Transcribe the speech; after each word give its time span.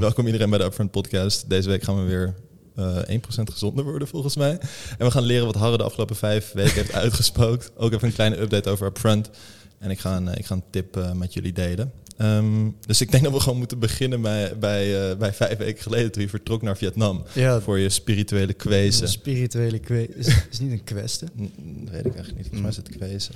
Welkom 0.00 0.26
iedereen 0.26 0.50
bij 0.50 0.58
de 0.58 0.64
Upfront 0.64 0.90
Podcast. 0.90 1.48
Deze 1.48 1.68
week 1.68 1.82
gaan 1.82 1.96
we 1.96 2.02
weer 2.02 2.34
eh 2.74 3.18
1% 3.18 3.20
gezonder 3.44 3.84
worden 3.84 4.08
volgens 4.08 4.36
mij. 4.36 4.58
En 4.98 5.06
we 5.06 5.10
gaan 5.10 5.22
leren 5.22 5.46
wat 5.46 5.54
Harre 5.54 5.76
de 5.76 5.82
afgelopen 5.82 6.16
vijf 6.16 6.52
weken 6.52 6.74
heeft 6.74 6.94
uitgespookt. 7.04 7.72
Ook 7.76 7.92
even 7.92 8.08
een 8.08 8.14
kleine 8.14 8.40
update 8.40 8.70
over 8.70 8.86
Upfront. 8.86 9.30
En 9.78 9.90
ik 9.90 9.98
ga 9.98 10.16
een, 10.16 10.28
ik 10.28 10.46
ga 10.46 10.54
een 10.54 10.64
tip 10.70 10.96
eh, 10.96 11.12
met 11.12 11.32
jullie 11.32 11.52
delen. 11.52 11.92
Ehm, 12.20 12.70
dus 12.86 13.00
ik 13.00 13.10
denk 13.10 13.24
dat 13.24 13.32
we 13.32 13.40
gewoon 13.40 13.58
moeten 13.58 13.78
beginnen 13.78 14.20
bij, 14.20 14.58
bij, 14.58 15.10
eh, 15.10 15.16
bij 15.16 15.32
vijf 15.32 15.58
weken 15.58 15.82
geleden 15.82 16.12
toen 16.12 16.22
je 16.22 16.28
vertrok 16.28 16.62
naar 16.62 16.76
Vietnam. 16.76 17.22
Ja, 17.32 17.60
Voor 17.60 17.78
je 17.78 17.88
spirituele 17.88 18.52
kwezen. 18.52 19.08
spirituele 19.08 19.78
kwe 19.78 20.08
is, 20.16 20.26
is 20.50 20.58
niet 20.58 20.72
een 20.72 20.84
kwestie. 20.84 21.28
Dat 21.36 21.90
weet 21.90 22.06
ik 22.06 22.14
eigenlijk 22.14 22.36
niet. 22.36 22.46
Volgens 22.46 22.60
mij 22.60 22.70
is 22.70 22.76
het 22.76 22.88
kwezen. 22.88 23.34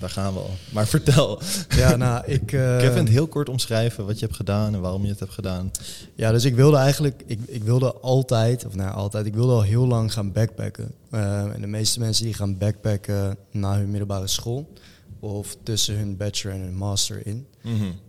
Daar 0.00 0.10
gaan 0.10 0.32
we 0.32 0.38
al. 0.38 0.50
Maar 0.72 0.86
vertel. 0.86 1.40
Ja, 1.76 1.96
nou, 1.96 2.26
ik... 2.26 2.52
even 2.82 2.96
het 2.96 3.08
heel 3.08 3.26
kort 3.26 3.48
omschrijven 3.48 4.06
wat 4.06 4.18
je 4.18 4.24
hebt 4.24 4.36
gedaan 4.36 4.74
en 4.74 4.80
waarom 4.80 5.02
je 5.02 5.08
het 5.10 5.20
hebt 5.20 5.32
gedaan. 5.32 5.70
Ja, 6.14 6.32
dus 6.32 6.44
ik 6.44 6.54
wilde 6.54 6.76
eigenlijk, 6.76 7.22
ik, 7.26 7.38
ik 7.46 7.62
wilde 7.62 7.92
altijd, 7.92 8.66
of 8.66 8.74
nou 8.74 8.94
altijd, 8.94 9.26
ik 9.26 9.34
wilde 9.34 9.52
al 9.52 9.62
heel 9.62 9.86
lang 9.86 10.12
gaan 10.12 10.32
backpacken. 10.32 10.92
Eh, 11.10 11.54
en 11.54 11.60
de 11.60 11.66
meeste 11.66 12.00
mensen 12.00 12.24
die 12.24 12.34
gaan 12.34 12.58
backpacken 12.58 13.36
na 13.50 13.76
hun 13.76 13.90
middelbare 13.90 14.26
school 14.26 14.68
of 15.20 15.56
tussen 15.62 15.96
hun 15.96 16.16
bachelor 16.16 16.56
en 16.56 16.62
hun 16.62 16.76
master 16.76 17.26
in. 17.26 17.46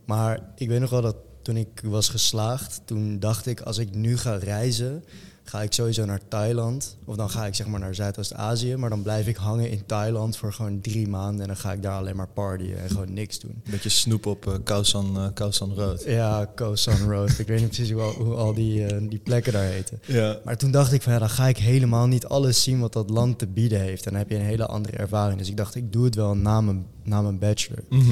Maar 0.06 0.52
ik 0.56 0.68
weet 0.68 0.80
nog 0.80 0.90
wel 0.90 1.02
dat 1.02 1.16
toen 1.42 1.58
ik 1.58 1.82
was 1.84 2.10
geslaagd, 2.10 2.82
toen 2.86 3.20
dacht 3.20 3.46
ik, 3.46 3.62
als 3.62 3.78
ik 3.78 3.96
nu 3.96 4.18
ga 4.18 4.36
reizen, 4.36 5.04
ga 5.50 5.62
ik 5.62 5.74
sowieso 5.74 6.06
naar 6.06 6.20
Thailand. 6.28 6.98
Of 7.06 7.16
dan 7.16 7.30
ga 7.30 7.46
ik 7.46 7.56
zeg 7.56 7.68
maar 7.68 7.80
naar 7.80 7.96
Zuidoost-Azië, 7.96 8.76
maar 8.76 8.90
dan 8.90 9.02
blijf 9.02 9.28
ik 9.28 9.36
hangen 9.36 9.72
in 9.72 9.86
Thailand 9.86 10.38
voor 10.38 10.54
gewoon 10.54 10.82
drie 10.82 11.08
maanden 11.08 11.42
en 11.42 11.48
dan 11.48 11.58
ga 11.58 11.72
ik 11.72 11.82
daar 11.82 11.98
alleen 11.98 12.16
maar 12.16 12.28
partyen 12.28 12.80
en 12.80 12.90
gewoon 12.90 13.14
niks 13.14 13.40
doen. 13.40 13.52
Een 13.52 13.72
beetje 13.72 13.90
snoep 13.90 14.26
op 14.26 14.46
uh, 14.46 14.54
Kausan, 14.64 15.18
eh, 15.18 15.28
Kausan 15.34 15.74
Road. 15.74 16.04
Ja, 16.06 16.52
Koh 16.56 16.76
San 16.76 17.10
Road. 17.10 17.40
ik 17.40 17.48
weet 17.48 17.60
niet 17.60 17.68
precies 17.68 17.92
hoe 17.92 18.02
al, 18.02 18.12
hoe 18.12 18.36
al 18.36 18.54
die, 18.54 18.86
eh, 18.86 19.10
die 19.10 19.20
plekken 19.20 19.54
daar 19.54 19.66
heten. 19.66 20.00
Ja. 20.06 20.40
Maar 20.44 20.58
toen 20.58 20.72
dacht 20.72 20.92
ik 20.92 21.02
van 21.02 21.14
ja, 21.14 21.20
dan 21.20 21.30
ga 21.30 21.48
ik 21.48 21.58
helemaal 21.58 22.08
niet 22.08 22.26
alles 22.26 22.64
zien 22.64 22.80
wat 22.80 22.94
dat 22.94 23.10
land 23.10 23.40
te 23.40 23.48
bieden 23.48 23.80
heeft. 23.80 24.06
En 24.06 24.12
dan 24.12 24.20
heb 24.20 24.30
je 24.30 24.36
een 24.36 24.42
hele 24.42 24.66
andere 24.66 24.98
ervaring. 24.98 25.38
Dus 25.38 25.50
ik 25.50 25.58
dacht, 25.58 25.76
ik 25.76 25.94
doe 25.94 26.06
het 26.06 26.16
wel 26.16 26.36
na 26.36 26.62
mijn, 26.62 26.86
na 27.04 27.22
mijn 27.22 27.40
bachelor. 27.40 27.84
Mhm. 27.90 28.12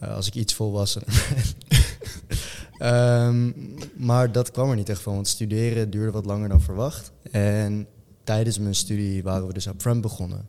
Eh, 0.00 0.14
als 0.14 0.26
ik 0.26 0.34
iets 0.34 0.54
volwassen 0.54 1.02
ben. 1.06 1.44
Ehm, 2.78 3.50
maar 3.96 4.32
dat 4.32 4.50
kwam 4.50 4.70
er 4.70 4.76
niet 4.76 4.88
echt 4.88 5.00
van, 5.02 5.14
want 5.14 5.28
studeren 5.28 5.90
duurde 5.90 6.10
wat 6.12 6.26
langer 6.26 6.48
dan 6.48 6.60
verwacht. 6.60 7.12
En 7.30 7.86
tijdens 8.24 8.58
mijn 8.58 8.74
studie 8.74 9.22
waren 9.22 9.46
we 9.46 9.52
dus 9.52 9.66
op 9.66 9.80
front 9.80 10.00
begonnen. 10.00 10.48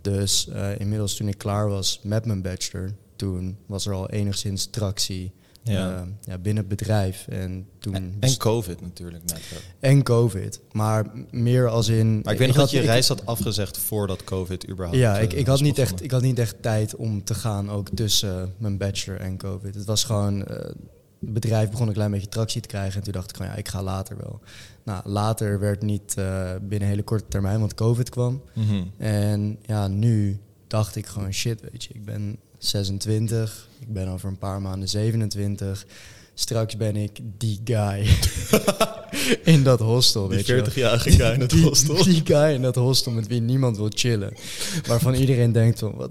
Dus 0.00 0.48
eh, 0.48 0.78
inmiddels 0.80 1.16
toen 1.16 1.28
ik 1.28 1.38
klaar 1.38 1.68
was 1.68 2.00
met 2.02 2.24
mijn 2.24 2.42
bachelor, 2.42 2.90
toen 3.16 3.56
was 3.66 3.86
er 3.86 3.92
al 3.92 4.10
enigszins 4.10 4.66
tractie 4.66 5.32
Ja. 5.62 5.94
eh, 5.96 6.02
ja, 6.20 6.38
binnen 6.38 6.64
het 6.66 6.76
bedrijf. 6.78 7.26
En 7.28 7.66
toen 7.78 7.94
En, 7.94 8.16
en 8.20 8.36
COVID 8.36 8.80
natuurlijk 8.80 9.24
net. 9.24 9.40
en 9.80 10.02
COVID. 10.02 10.60
Maar 10.72 11.06
meer 11.30 11.68
als 11.68 11.88
in. 11.88 12.20
Maar 12.24 12.32
ik 12.32 12.38
weet 12.38 12.48
nog 12.48 12.56
dat 12.56 12.70
je 12.70 12.78
ik- 12.78 12.84
reis 12.84 13.08
had 13.08 13.26
afgezegd 13.26 13.78
voordat 13.78 14.24
COVID 14.24 14.68
überhaupt 14.68 14.98
Ja, 14.98 15.16
eh, 15.16 15.22
ik, 15.22 15.32
ik, 15.32 15.46
was 15.46 15.58
had 15.58 15.66
niet 15.68 15.78
echt, 15.78 16.02
ik 16.02 16.10
had 16.10 16.22
niet 16.22 16.38
echt 16.38 16.62
tijd 16.62 16.96
om 16.96 17.24
te 17.24 17.34
gaan, 17.34 17.70
ook 17.70 17.88
tussen 17.94 18.40
eh, 18.42 18.48
mijn 18.58 18.76
bachelor 18.78 19.20
en 19.20 19.36
COVID. 19.36 19.74
Het 19.74 19.84
was 19.84 20.04
gewoon. 20.04 20.44
eh, 20.44 20.70
het 21.20 21.32
bedrijf 21.32 21.70
begon 21.70 21.86
een 21.86 21.92
klein 21.92 22.10
beetje 22.10 22.28
tractie 22.28 22.60
te 22.60 22.68
krijgen. 22.68 22.98
En 22.98 23.02
toen 23.02 23.12
dacht 23.12 23.30
ik 23.30 23.36
van 23.36 23.46
ja, 23.46 23.54
ik 23.54 23.68
ga 23.68 23.82
later 23.82 24.16
wel. 24.16 24.40
Nou, 24.82 25.08
later 25.08 25.58
werd 25.58 25.82
niet 25.82 26.14
eh, 26.16 26.50
binnen 26.60 26.80
een 26.80 26.94
hele 26.94 27.02
korte 27.02 27.28
termijn, 27.28 27.60
want 27.60 27.74
COVID 27.74 28.08
kwam. 28.08 28.42
Mhm. 28.54 28.82
En 28.96 29.58
ja, 29.62 29.88
nu 29.88 30.38
dacht 30.66 30.96
ik 30.96 31.06
gewoon 31.06 31.32
shit, 31.32 31.60
weet 31.60 31.84
je, 31.84 31.94
ik 31.94 32.04
ben 32.04 32.38
26, 32.58 33.68
ik 33.78 33.92
ben 33.92 34.08
over 34.08 34.28
een 34.28 34.38
paar 34.38 34.62
maanden 34.62 34.88
27. 34.88 35.86
Straks 36.40 36.76
ben 36.76 36.96
ik 36.96 37.18
die 37.38 37.60
guy 37.64 38.06
in 39.54 39.62
dat 39.62 39.80
hostel, 39.80 40.28
Die 40.28 40.36
weet 40.36 40.46
je 40.46 40.54
wel. 40.54 40.64
40-jarige 40.70 41.10
guy 41.10 41.32
in 41.32 41.40
het 41.40 41.50
Die- 41.50 41.62
hostel. 41.64 42.04
Die 42.04 42.22
guy 42.24 42.52
in 42.54 42.62
dat 42.62 42.74
hostel 42.74 43.12
met 43.12 43.26
wie 43.26 43.40
niemand 43.40 43.76
wil 43.76 43.90
chillen. 43.94 44.32
Waarvan 44.86 45.14
iedereen 45.14 45.52
denkt 45.52 45.78
van, 45.78 45.94
what 45.96 46.10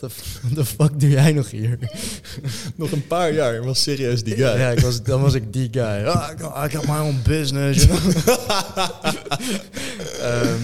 the 0.56 0.66
fuck 0.66 1.00
doe 1.00 1.10
jij 1.10 1.32
nog 1.34 1.52
hier? 1.52 1.80
Nog 2.76 2.92
een 2.92 3.08
paar 3.08 3.34
jaar, 3.34 3.64
was 3.64 3.82
serieus 3.82 4.24
die 4.24 4.36
guy. 4.36 4.44
Ja, 4.58 4.70
ik 4.70 4.80
was, 4.80 5.04
dan 5.04 5.22
was 5.22 5.34
ik 5.34 5.54
die 5.54 5.68
guy. 5.72 6.06
Ah, 6.06 6.30
ik, 6.32 6.40
ik 6.66 6.72
heb 6.72 6.88
mijn 6.88 7.02
own 7.02 7.20
business. 7.24 7.84
you 7.84 8.00
know. 8.00 8.36
Ehm, 10.22 10.62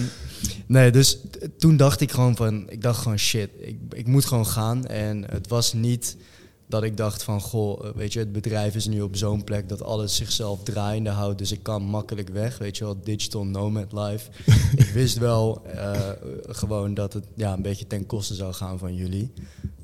nee, 0.66 0.90
dus 0.90 1.18
toen 1.58 1.76
dacht 1.76 2.00
ik 2.00 2.10
gewoon 2.12 2.36
van, 2.36 2.70
ik 2.70 2.82
dacht 2.82 3.02
gewoon 3.02 3.18
shit, 3.18 3.48
ik, 3.60 3.76
ik 3.92 4.06
moet 4.06 4.24
gewoon 4.24 4.46
gaan. 4.46 4.86
En 4.86 5.24
het 5.30 5.48
was 5.48 5.72
niet 5.72 6.16
dat 6.66 6.82
ik 6.82 6.96
dacht 6.96 7.22
van, 7.22 7.40
goh, 7.40 7.86
eh, 7.86 7.90
weet 7.94 8.12
je, 8.12 8.18
het 8.18 8.32
bedrijf 8.32 8.74
is 8.74 8.86
nu 8.86 9.00
op 9.00 9.16
zo'n 9.16 9.44
plek 9.44 9.68
dat 9.68 9.82
alles 9.82 10.16
zichzelf 10.16 10.62
draaiende 10.62 11.10
houdt. 11.10 11.38
Dus 11.38 11.52
ik 11.52 11.62
kan 11.62 11.82
makkelijk 11.82 12.28
weg, 12.28 12.58
weet 12.58 12.76
je 12.76 12.84
wel, 12.84 12.96
digital 13.02 13.44
nomad 13.44 13.92
life. 13.92 14.30
ik 14.84 14.90
wist 14.92 15.18
wel 15.18 15.62
eh, 15.66 16.10
gewoon 16.46 16.94
dat 16.94 17.12
het 17.12 17.24
ja, 17.34 17.52
een 17.52 17.62
beetje 17.62 17.86
ten 17.86 18.06
koste 18.06 18.34
zou 18.34 18.52
gaan 18.52 18.78
van 18.78 18.94
jullie. 18.94 19.32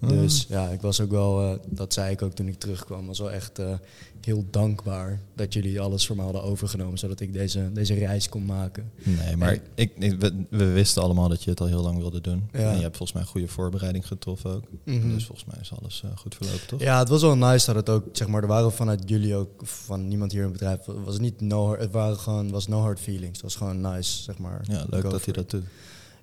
Dus 0.00 0.46
ja, 0.48 0.68
ik 0.68 0.80
was 0.80 1.00
ook 1.00 1.10
wel, 1.10 1.42
eh, 1.42 1.58
dat 1.66 1.92
zei 1.92 2.12
ik 2.12 2.22
ook 2.22 2.32
toen 2.32 2.48
ik 2.48 2.58
terugkwam, 2.58 3.06
was 3.06 3.18
wel 3.18 3.30
echt 3.30 3.60
heel 4.26 4.44
dankbaar 4.50 5.20
dat 5.34 5.52
jullie 5.52 5.80
alles 5.80 6.06
voor 6.06 6.16
me 6.16 6.22
hadden 6.22 6.42
overgenomen, 6.42 6.98
zodat 6.98 7.20
ik 7.20 7.32
deze, 7.32 7.70
deze 7.72 7.94
reis 7.94 8.28
kon 8.28 8.44
maken. 8.44 8.90
Nee, 9.02 9.36
maar 9.36 9.52
En- 9.52 9.60
ik, 9.74 9.92
ik, 9.98 10.20
we, 10.20 10.44
we 10.50 10.64
wisten 10.70 11.02
allemaal 11.02 11.28
dat 11.28 11.42
je 11.44 11.50
het 11.50 11.60
al 11.60 11.66
heel 11.66 11.82
lang 11.82 11.98
wilde 11.98 12.20
doen. 12.20 12.48
Ja. 12.52 12.58
En 12.58 12.76
je 12.76 12.82
hebt 12.82 12.96
volgens 12.96 13.12
mij 13.12 13.22
een 13.22 13.28
goede 13.28 13.48
voorbereiding 13.48 14.06
getroffen 14.06 14.50
ook. 14.54 14.64
Mhm. 14.84 15.08
Dus 15.08 15.24
volgens 15.24 15.48
mij 15.50 15.60
is 15.60 15.72
alles 15.80 16.02
eh, 16.04 16.10
goed 16.16 16.34
verlopen, 16.34 16.66
toch? 16.66 16.80
Ja, 16.80 16.98
het 16.98 17.08
was 17.08 17.22
wel 17.22 17.36
nice 17.36 17.66
dat 17.66 17.74
het 17.74 17.88
ook, 17.88 18.04
zeg 18.12 18.28
maar, 18.28 18.42
er 18.42 18.48
waren 18.48 18.72
vanuit 18.72 19.02
jullie 19.06 19.34
ook, 19.34 19.50
van 19.62 20.08
niemand 20.08 20.32
hier 20.32 20.40
in 20.42 20.48
het 20.48 20.58
bedrijf, 20.58 20.80
was 21.04 21.12
het 21.14 21.22
niet 21.22 21.40
no, 21.40 21.76
het 21.78 21.90
waren 21.90 22.16
gewoon, 22.16 22.50
was 22.50 22.66
no 22.66 22.80
hard 22.80 23.00
feelings. 23.00 23.32
Het 23.32 23.42
was 23.42 23.56
gewoon 23.56 23.80
nice, 23.80 24.22
zeg 24.22 24.38
maar. 24.38 24.60
Ja, 24.68 24.86
leuk 24.90 25.02
dat 25.02 25.24
hij 25.24 25.34
dat 25.34 25.50
doet. 25.50 25.64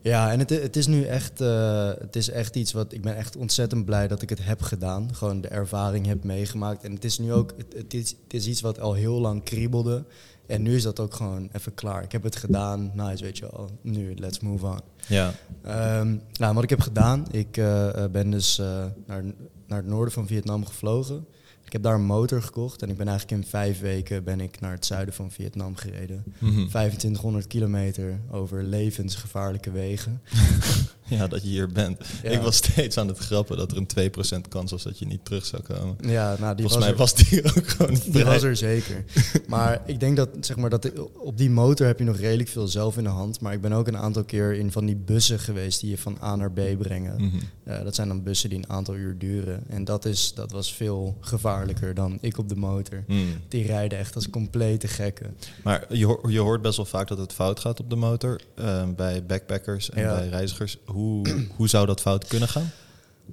Ja, 0.02 0.32
en 0.32 0.40
het, 0.40 0.50
het 0.50 0.76
is 0.76 0.88
nu 0.88 1.04
echt, 1.04 1.42
eh, 1.42 1.92
het 2.00 2.16
is 2.16 2.30
echt 2.30 2.56
iets 2.56 2.72
wat, 2.72 2.94
ik 2.94 3.02
ben 3.02 3.16
echt 3.16 3.36
ontzettend 3.36 3.86
blij 3.86 4.08
dat 4.08 4.22
ik 4.22 4.30
het 4.30 4.44
heb 4.44 4.62
gedaan. 4.62 5.16
Gewoon 5.16 5.42
de 5.42 5.48
ervaring 5.48 6.06
heb 6.06 6.24
meegemaakt. 6.24 6.84
En 6.84 6.94
het 6.94 7.06
is 7.06 7.18
nu 7.18 7.34
ook, 7.34 7.54
het, 7.58 7.74
het 7.74 7.94
is, 7.94 8.10
het 8.24 8.34
is 8.34 8.48
iets 8.48 8.62
wat 8.62 8.80
al 8.80 8.94
heel 8.94 9.20
lang 9.20 9.44
kriebelde. 9.44 10.06
En 10.46 10.62
nu 10.62 10.76
is 10.76 10.84
dat 10.84 11.00
ook 11.00 11.14
gewoon 11.14 11.50
even 11.52 11.74
klaar. 11.74 12.04
Ik 12.04 12.12
heb 12.12 12.24
het 12.24 12.36
gedaan, 12.36 12.92
nice, 12.94 13.24
weet 13.24 13.38
je 13.38 13.48
wel. 13.52 13.70
Nu, 13.82 14.14
let's 14.16 14.40
move 14.40 14.66
on. 14.66 14.80
Ja. 15.08 15.34
Ehm, 15.64 16.16
nou, 16.34 16.54
wat 16.54 16.64
ik 16.64 16.70
heb 16.70 16.80
gedaan, 16.80 17.26
ik 17.32 17.58
eh, 17.58 18.04
eh, 18.04 18.12
ben 18.12 18.30
dus 18.30 18.58
naar, 19.06 19.24
naar 19.68 19.78
het 19.78 19.88
noorden 19.88 20.14
van 20.14 20.28
Vietnam 20.28 20.66
gevlogen. 20.66 21.26
Ik 21.68 21.74
heb 21.74 21.84
daar 21.84 21.94
een 21.94 22.06
motor 22.06 22.42
gekocht 22.42 22.82
en 22.82 22.90
ik 22.90 22.98
ben 22.98 23.08
eigenlijk 23.08 23.42
in 23.42 23.50
vijf 23.50 23.80
weken 23.80 24.24
ben 24.24 24.40
ik 24.40 24.60
naar 24.60 24.72
het 24.72 24.86
zuiden 24.86 25.14
van 25.14 25.32
Vietnam 25.32 25.76
gereden. 25.76 26.24
Mhm. 26.40 26.68
2500 26.68 27.48
kilometer 27.48 28.20
over 28.32 28.64
levensgevaarlijke 28.64 29.72
wegen. 29.72 30.22
ja, 31.18 31.28
dat 31.28 31.42
je 31.42 31.48
hier 31.48 31.68
bent. 31.72 31.98
Ja. 32.24 32.30
Ik 32.30 32.42
was 32.42 32.56
steeds 32.56 32.98
aan 32.98 33.08
het 33.08 33.18
grappen 33.18 33.58
dat 33.58 33.72
er 33.72 33.78
een 33.78 34.12
2% 34.46 34.48
kans 34.50 34.72
was 34.72 34.84
dat 34.84 35.00
je 35.00 35.06
niet 35.06 35.26
terug 35.26 35.46
zou 35.46 35.62
komen. 35.62 35.96
Ja, 36.02 36.36
nou, 36.40 36.56
die 36.56 36.68
Volgens 36.70 36.74
was 36.74 36.78
mij 36.80 36.90
er, 36.90 36.96
was 36.98 37.14
die 37.14 37.44
ook 37.44 37.68
gewoon 37.68 37.94
die 37.94 38.12
vrij. 38.12 38.24
was 38.26 38.44
er 38.44 38.56
zeker. 38.56 39.04
Maar 39.48 39.82
ik 39.86 40.00
denk 40.00 40.18
dat, 40.18 40.30
zeg 40.42 40.56
maar, 40.58 40.70
dat 40.70 40.92
op 41.14 41.38
die 41.38 41.50
motor 41.50 41.88
heb 41.88 42.00
je 42.00 42.06
nog 42.06 42.18
redelijk 42.18 42.50
veel 42.50 42.68
zelf 42.68 42.98
in 42.98 43.04
de 43.04 43.10
hand. 43.10 43.40
Maar 43.42 43.54
ik 43.54 43.62
ben 43.62 43.72
ook 43.74 43.88
een 43.88 43.98
aantal 43.98 44.24
keer 44.24 44.54
in 44.54 44.72
van 44.72 44.86
die 44.86 44.96
bussen 44.96 45.40
geweest 45.40 45.82
die 45.82 45.90
je 45.90 45.98
van 45.98 46.18
A 46.24 46.36
naar 46.36 46.52
B 46.52 46.62
brengen. 46.78 47.16
Mhm. 47.22 47.36
Eh, 47.64 47.84
dat 47.84 47.96
zijn 47.96 48.08
dan 48.08 48.24
bussen 48.24 48.50
die 48.50 48.58
een 48.58 48.70
aantal 48.70 48.96
uur 48.96 49.18
duren. 49.18 49.64
En 49.70 49.84
dat, 49.84 50.06
is, 50.06 50.34
dat 50.34 50.52
was 50.52 50.74
veel 50.74 51.18
gevaarlijker 51.20 51.94
dan 51.94 52.18
ik 52.22 52.38
op 52.38 52.50
de 52.50 52.56
motor. 52.56 53.04
Mhm. 53.08 53.20
Die 53.48 53.66
rijden 53.66 54.00
echt 54.00 54.16
als 54.16 54.30
complete 54.30 54.88
gekken. 54.88 55.36
Maar 55.64 55.86
je, 55.90 56.20
je 56.28 56.40
hoort 56.40 56.62
best 56.62 56.76
wel 56.78 56.86
vaak 56.86 57.08
dat 57.08 57.18
het 57.18 57.34
fout 57.34 57.60
gaat 57.60 57.80
op 57.80 57.90
de 57.90 57.96
motor. 57.96 58.40
eh, 58.56 58.84
bij 58.96 59.26
backpackers 59.26 59.90
en 59.90 60.02
Ja. 60.02 60.16
bij 60.16 60.28
reizigers. 60.30 60.78
Hoe, 60.98 61.46
hoe 61.56 61.68
zou 61.70 61.86
dat 61.86 62.02
fout 62.02 62.28
kunnen 62.28 62.50
gaan? 62.50 62.72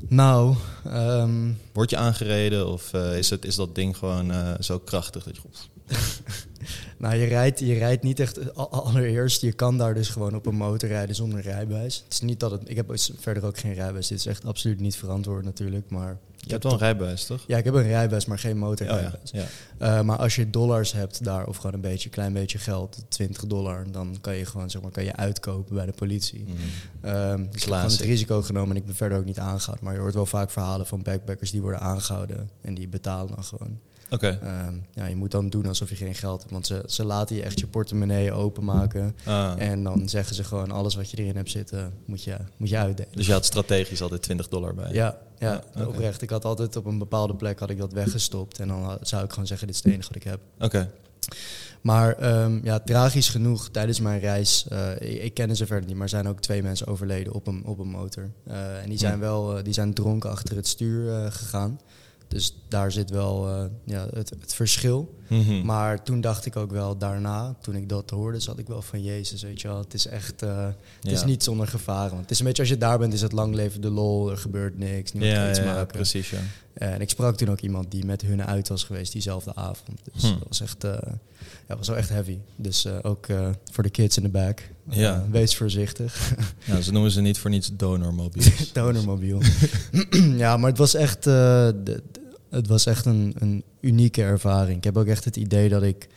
Nou, 0.08 0.56
ehm, 0.84 1.50
Word 1.72 1.90
je 1.90 1.96
aangereden 1.96 2.68
of 2.68 2.92
eh, 2.92 3.18
is, 3.18 3.30
het, 3.30 3.44
is 3.44 3.54
dat 3.54 3.74
ding 3.74 3.96
gewoon 3.96 4.30
eh, 4.32 4.52
zo 4.60 4.78
krachtig 4.78 5.24
dat 5.24 5.36
je... 5.36 5.42
nou 6.98 7.14
je, 7.14 7.24
rijdt, 7.24 7.60
je 7.60 7.74
rijdt 7.74 8.02
niet 8.02 8.20
echt... 8.20 8.54
al- 8.54 8.70
Allereerst, 8.70 9.40
je 9.40 9.52
kan 9.52 9.78
daar 9.78 9.94
dus 9.94 10.08
gewoon 10.08 10.34
op 10.34 10.46
een 10.46 10.54
motor 10.56 10.88
rijden 10.88 11.14
zonder 11.14 11.40
rijbewijs. 11.40 12.00
Het 12.04 12.12
is 12.12 12.20
niet 12.20 12.40
dat 12.40 12.50
het... 12.50 12.60
Ik 12.64 12.76
heb 12.76 12.92
verder 13.18 13.44
ook 13.44 13.58
geen 13.58 13.74
rijbewijs. 13.74 14.08
Dit 14.08 14.18
is 14.18 14.26
echt 14.26 14.44
absoluut 14.44 14.80
niet 14.80 14.96
verantwoord 14.96 15.44
natuurlijk, 15.44 15.90
maar... 15.90 16.18
Je 16.44 16.52
hebt 16.52 16.64
wel 16.64 16.72
een 16.72 16.78
rijbewijs, 16.78 17.26
toch? 17.26 17.44
Ja, 17.46 17.58
ik 17.58 17.64
heb 17.64 17.74
een 17.74 17.82
rijbewijs, 17.82 18.24
maar 18.24 18.38
geen 18.38 18.62
Oh 18.64 18.76
ja. 19.32 19.44
Eh, 19.78 20.00
maar 20.00 20.18
als 20.18 20.36
je 20.36 20.50
dollars 20.50 20.92
hebt 20.92 21.24
daar, 21.24 21.46
of 21.46 21.56
gewoon 21.56 21.74
een 21.74 21.80
beetje, 21.80 22.08
klein 22.08 22.32
beetje 22.32 22.58
geld, 22.58 23.04
20 23.08 23.46
dollar, 23.46 23.90
dan 23.90 24.16
kan 24.20 24.36
je 24.36 24.44
gewoon 24.44 24.70
zeg 24.70 24.82
maar, 24.82 24.90
kan 24.90 25.04
je 25.04 25.16
uitkopen 25.16 25.74
bij 25.74 25.86
de 25.86 25.92
politie. 25.92 26.44
Mhm. 26.46 26.56
Ehm, 27.00 27.42
ik 27.42 27.52
heb 27.52 27.62
gewoon 27.62 27.82
het 27.82 28.00
risico 28.00 28.42
genomen 28.42 28.70
en 28.70 28.76
ik 28.76 28.86
ben 28.86 28.94
verder 28.94 29.18
ook 29.18 29.24
niet 29.24 29.38
aangehouden. 29.38 29.84
Maar 29.84 29.94
je 29.94 30.00
hoort 30.00 30.14
wel 30.14 30.26
vaak 30.26 30.50
verhalen 30.50 30.86
van 30.86 31.02
backpackers 31.02 31.50
die 31.50 31.60
worden 31.62 31.80
aangehouden 31.80 32.50
en 32.60 32.74
die 32.74 32.88
betalen 32.88 33.34
dan 33.34 33.44
gewoon. 33.44 33.78
Oké. 34.14 34.38
Ehm, 34.42 34.74
ja, 34.94 35.06
je 35.06 35.16
moet 35.16 35.30
dan 35.30 35.48
doen 35.48 35.66
alsof 35.66 35.88
je 35.88 35.96
geen 35.96 36.14
geld 36.14 36.40
hebt, 36.40 36.52
want 36.52 36.66
ze, 36.66 36.82
ze 36.86 37.04
laten 37.04 37.36
je 37.36 37.42
echt 37.42 37.60
je 37.60 37.66
portemonnee 37.66 38.32
openmaken. 38.32 39.16
Ah. 39.24 39.52
En 39.56 39.82
dan 39.82 40.08
zeggen 40.08 40.34
ze 40.34 40.44
gewoon 40.44 40.70
alles 40.70 40.94
wat 40.94 41.10
je 41.10 41.16
erin 41.16 41.36
hebt 41.36 41.50
zitten, 41.50 41.92
moet 42.04 42.22
je, 42.22 42.36
moet 42.56 42.68
je 42.68 42.78
uitdelen. 42.78 43.12
Dus 43.14 43.26
je 43.26 43.32
had 43.32 43.44
strategisch 43.44 44.02
altijd 44.02 44.22
20 44.22 44.48
dollar 44.48 44.74
bij. 44.74 44.92
Ja, 44.92 45.18
ja, 45.38 45.62
oké. 45.76 45.86
oprecht. 45.86 46.22
Ik 46.22 46.30
had 46.30 46.44
altijd 46.44 46.76
op 46.76 46.86
een 46.86 46.98
bepaalde 46.98 47.34
plek 47.34 47.58
had 47.58 47.70
ik 47.70 47.78
dat 47.78 47.92
weggestopt. 47.92 48.60
En 48.60 48.68
dan 48.68 48.98
zou 49.00 49.24
ik 49.24 49.30
gewoon 49.30 49.46
zeggen, 49.46 49.66
dit 49.66 49.76
is 49.76 49.82
het 49.82 49.92
enige 49.92 50.08
wat 50.08 50.16
ik 50.16 50.24
heb. 50.24 50.40
Oké. 50.58 50.90
Maar 51.80 52.12
ehm, 52.12 52.60
ja, 52.62 52.78
tragisch 52.78 53.28
genoeg, 53.28 53.68
tijdens 53.68 54.00
mijn 54.00 54.20
reis, 54.20 54.66
eh, 54.68 54.90
ik, 54.98 55.22
ik 55.22 55.34
kende 55.34 55.56
ze 55.56 55.66
verder 55.66 55.86
niet, 55.86 55.94
maar 55.94 56.04
er 56.04 56.08
zijn 56.08 56.28
ook 56.28 56.40
twee 56.40 56.62
mensen 56.62 56.86
overleden 56.86 57.32
op 57.32 57.46
een, 57.46 57.64
op 57.64 57.78
een 57.78 57.88
motor. 57.88 58.30
Eh, 58.46 58.82
en 58.82 58.88
die 58.88 58.98
zijn 58.98 59.18
wel, 59.18 59.56
eh, 59.56 59.64
die 59.64 59.72
zijn 59.72 59.94
dronken 59.94 60.30
achter 60.30 60.56
het 60.56 60.66
stuur 60.66 61.32
gegaan. 61.32 61.80
Dus 62.28 62.56
daar 62.68 62.92
zit 62.92 63.10
wel 63.10 63.48
eh, 63.48 63.64
ja, 63.84 64.06
het, 64.14 64.30
het 64.40 64.54
verschil. 64.54 65.14
Mhm. 65.28 65.64
Maar 65.64 66.02
toen 66.02 66.20
dacht 66.20 66.46
ik 66.46 66.56
ook 66.56 66.70
wel 66.70 66.98
daarna, 66.98 67.54
toen 67.60 67.74
ik 67.74 67.88
dat 67.88 68.10
hoorde, 68.10 68.40
zat 68.40 68.58
ik 68.58 68.66
wel 68.66 68.82
van 68.82 69.02
Jezus, 69.02 69.42
weet 69.42 69.60
je 69.60 69.68
wel. 69.68 69.78
Het 69.78 69.94
is 69.94 70.06
echt, 70.06 70.42
eh, 70.42 70.66
het 71.00 71.12
is 71.12 71.24
niet 71.24 71.42
zonder 71.42 71.66
gevaren. 71.68 72.10
Want 72.10 72.20
het 72.22 72.30
is 72.30 72.38
een 72.38 72.46
beetje 72.46 72.62
als 72.62 72.70
je 72.70 72.78
daar 72.78 72.98
bent, 72.98 73.12
is 73.12 73.20
het 73.20 73.32
lang 73.32 73.54
leven 73.54 73.80
de 73.80 73.90
lol, 73.90 74.30
er 74.30 74.36
gebeurt 74.36 74.78
niks, 74.78 75.12
niemand 75.12 75.32
ja, 75.32 75.40
kan 75.40 75.50
iets 75.50 75.58
ja, 75.58 75.64
maken. 75.64 75.86
precies, 75.86 76.30
ja. 76.30 76.38
En 76.74 77.00
ik 77.00 77.10
sprak 77.10 77.36
toen 77.36 77.50
ook 77.50 77.60
iemand 77.60 77.90
die 77.90 78.04
met 78.04 78.22
hun 78.22 78.44
uit 78.44 78.68
was 78.68 78.84
geweest 78.84 79.12
diezelfde 79.12 79.54
avond. 79.54 79.98
Dus 80.12 80.22
Hm. 80.22 80.28
dat 80.38 80.48
was 80.48 80.60
echt, 80.60 80.84
eh, 80.84 80.96
ja, 81.68 81.76
was 81.76 81.88
wel 81.88 81.96
echt 81.96 82.08
heavy. 82.08 82.38
Dus 82.56 82.84
eh, 82.84 82.92
ook 83.02 83.26
voor 83.72 83.82
de 83.82 83.90
kids 83.90 84.16
in 84.16 84.22
de 84.22 84.28
back. 84.28 84.62
Ja. 84.88 85.24
Wees 85.30 85.56
voorzichtig. 85.56 86.34
ja. 86.64 86.80
Ze 86.80 86.92
noemen 86.92 87.10
ze 87.10 87.20
niet 87.20 87.38
voor 87.38 87.50
niets 87.50 87.70
donormobiels. 87.76 88.72
Donormobiel. 88.72 89.40
ja, 90.36 90.56
maar 90.56 90.68
het 90.70 90.78
was 90.78 90.94
echt, 90.94 91.22
de- 91.24 92.02
het 92.54 92.66
was 92.66 92.86
echt 92.86 93.06
een, 93.06 93.34
een 93.38 93.62
unieke 93.80 94.22
ervaring. 94.22 94.76
Ik 94.76 94.84
heb 94.84 94.96
ook 94.96 95.06
echt 95.06 95.24
het 95.24 95.36
idee 95.36 95.68
dat 95.68 95.82
ik 95.82 96.08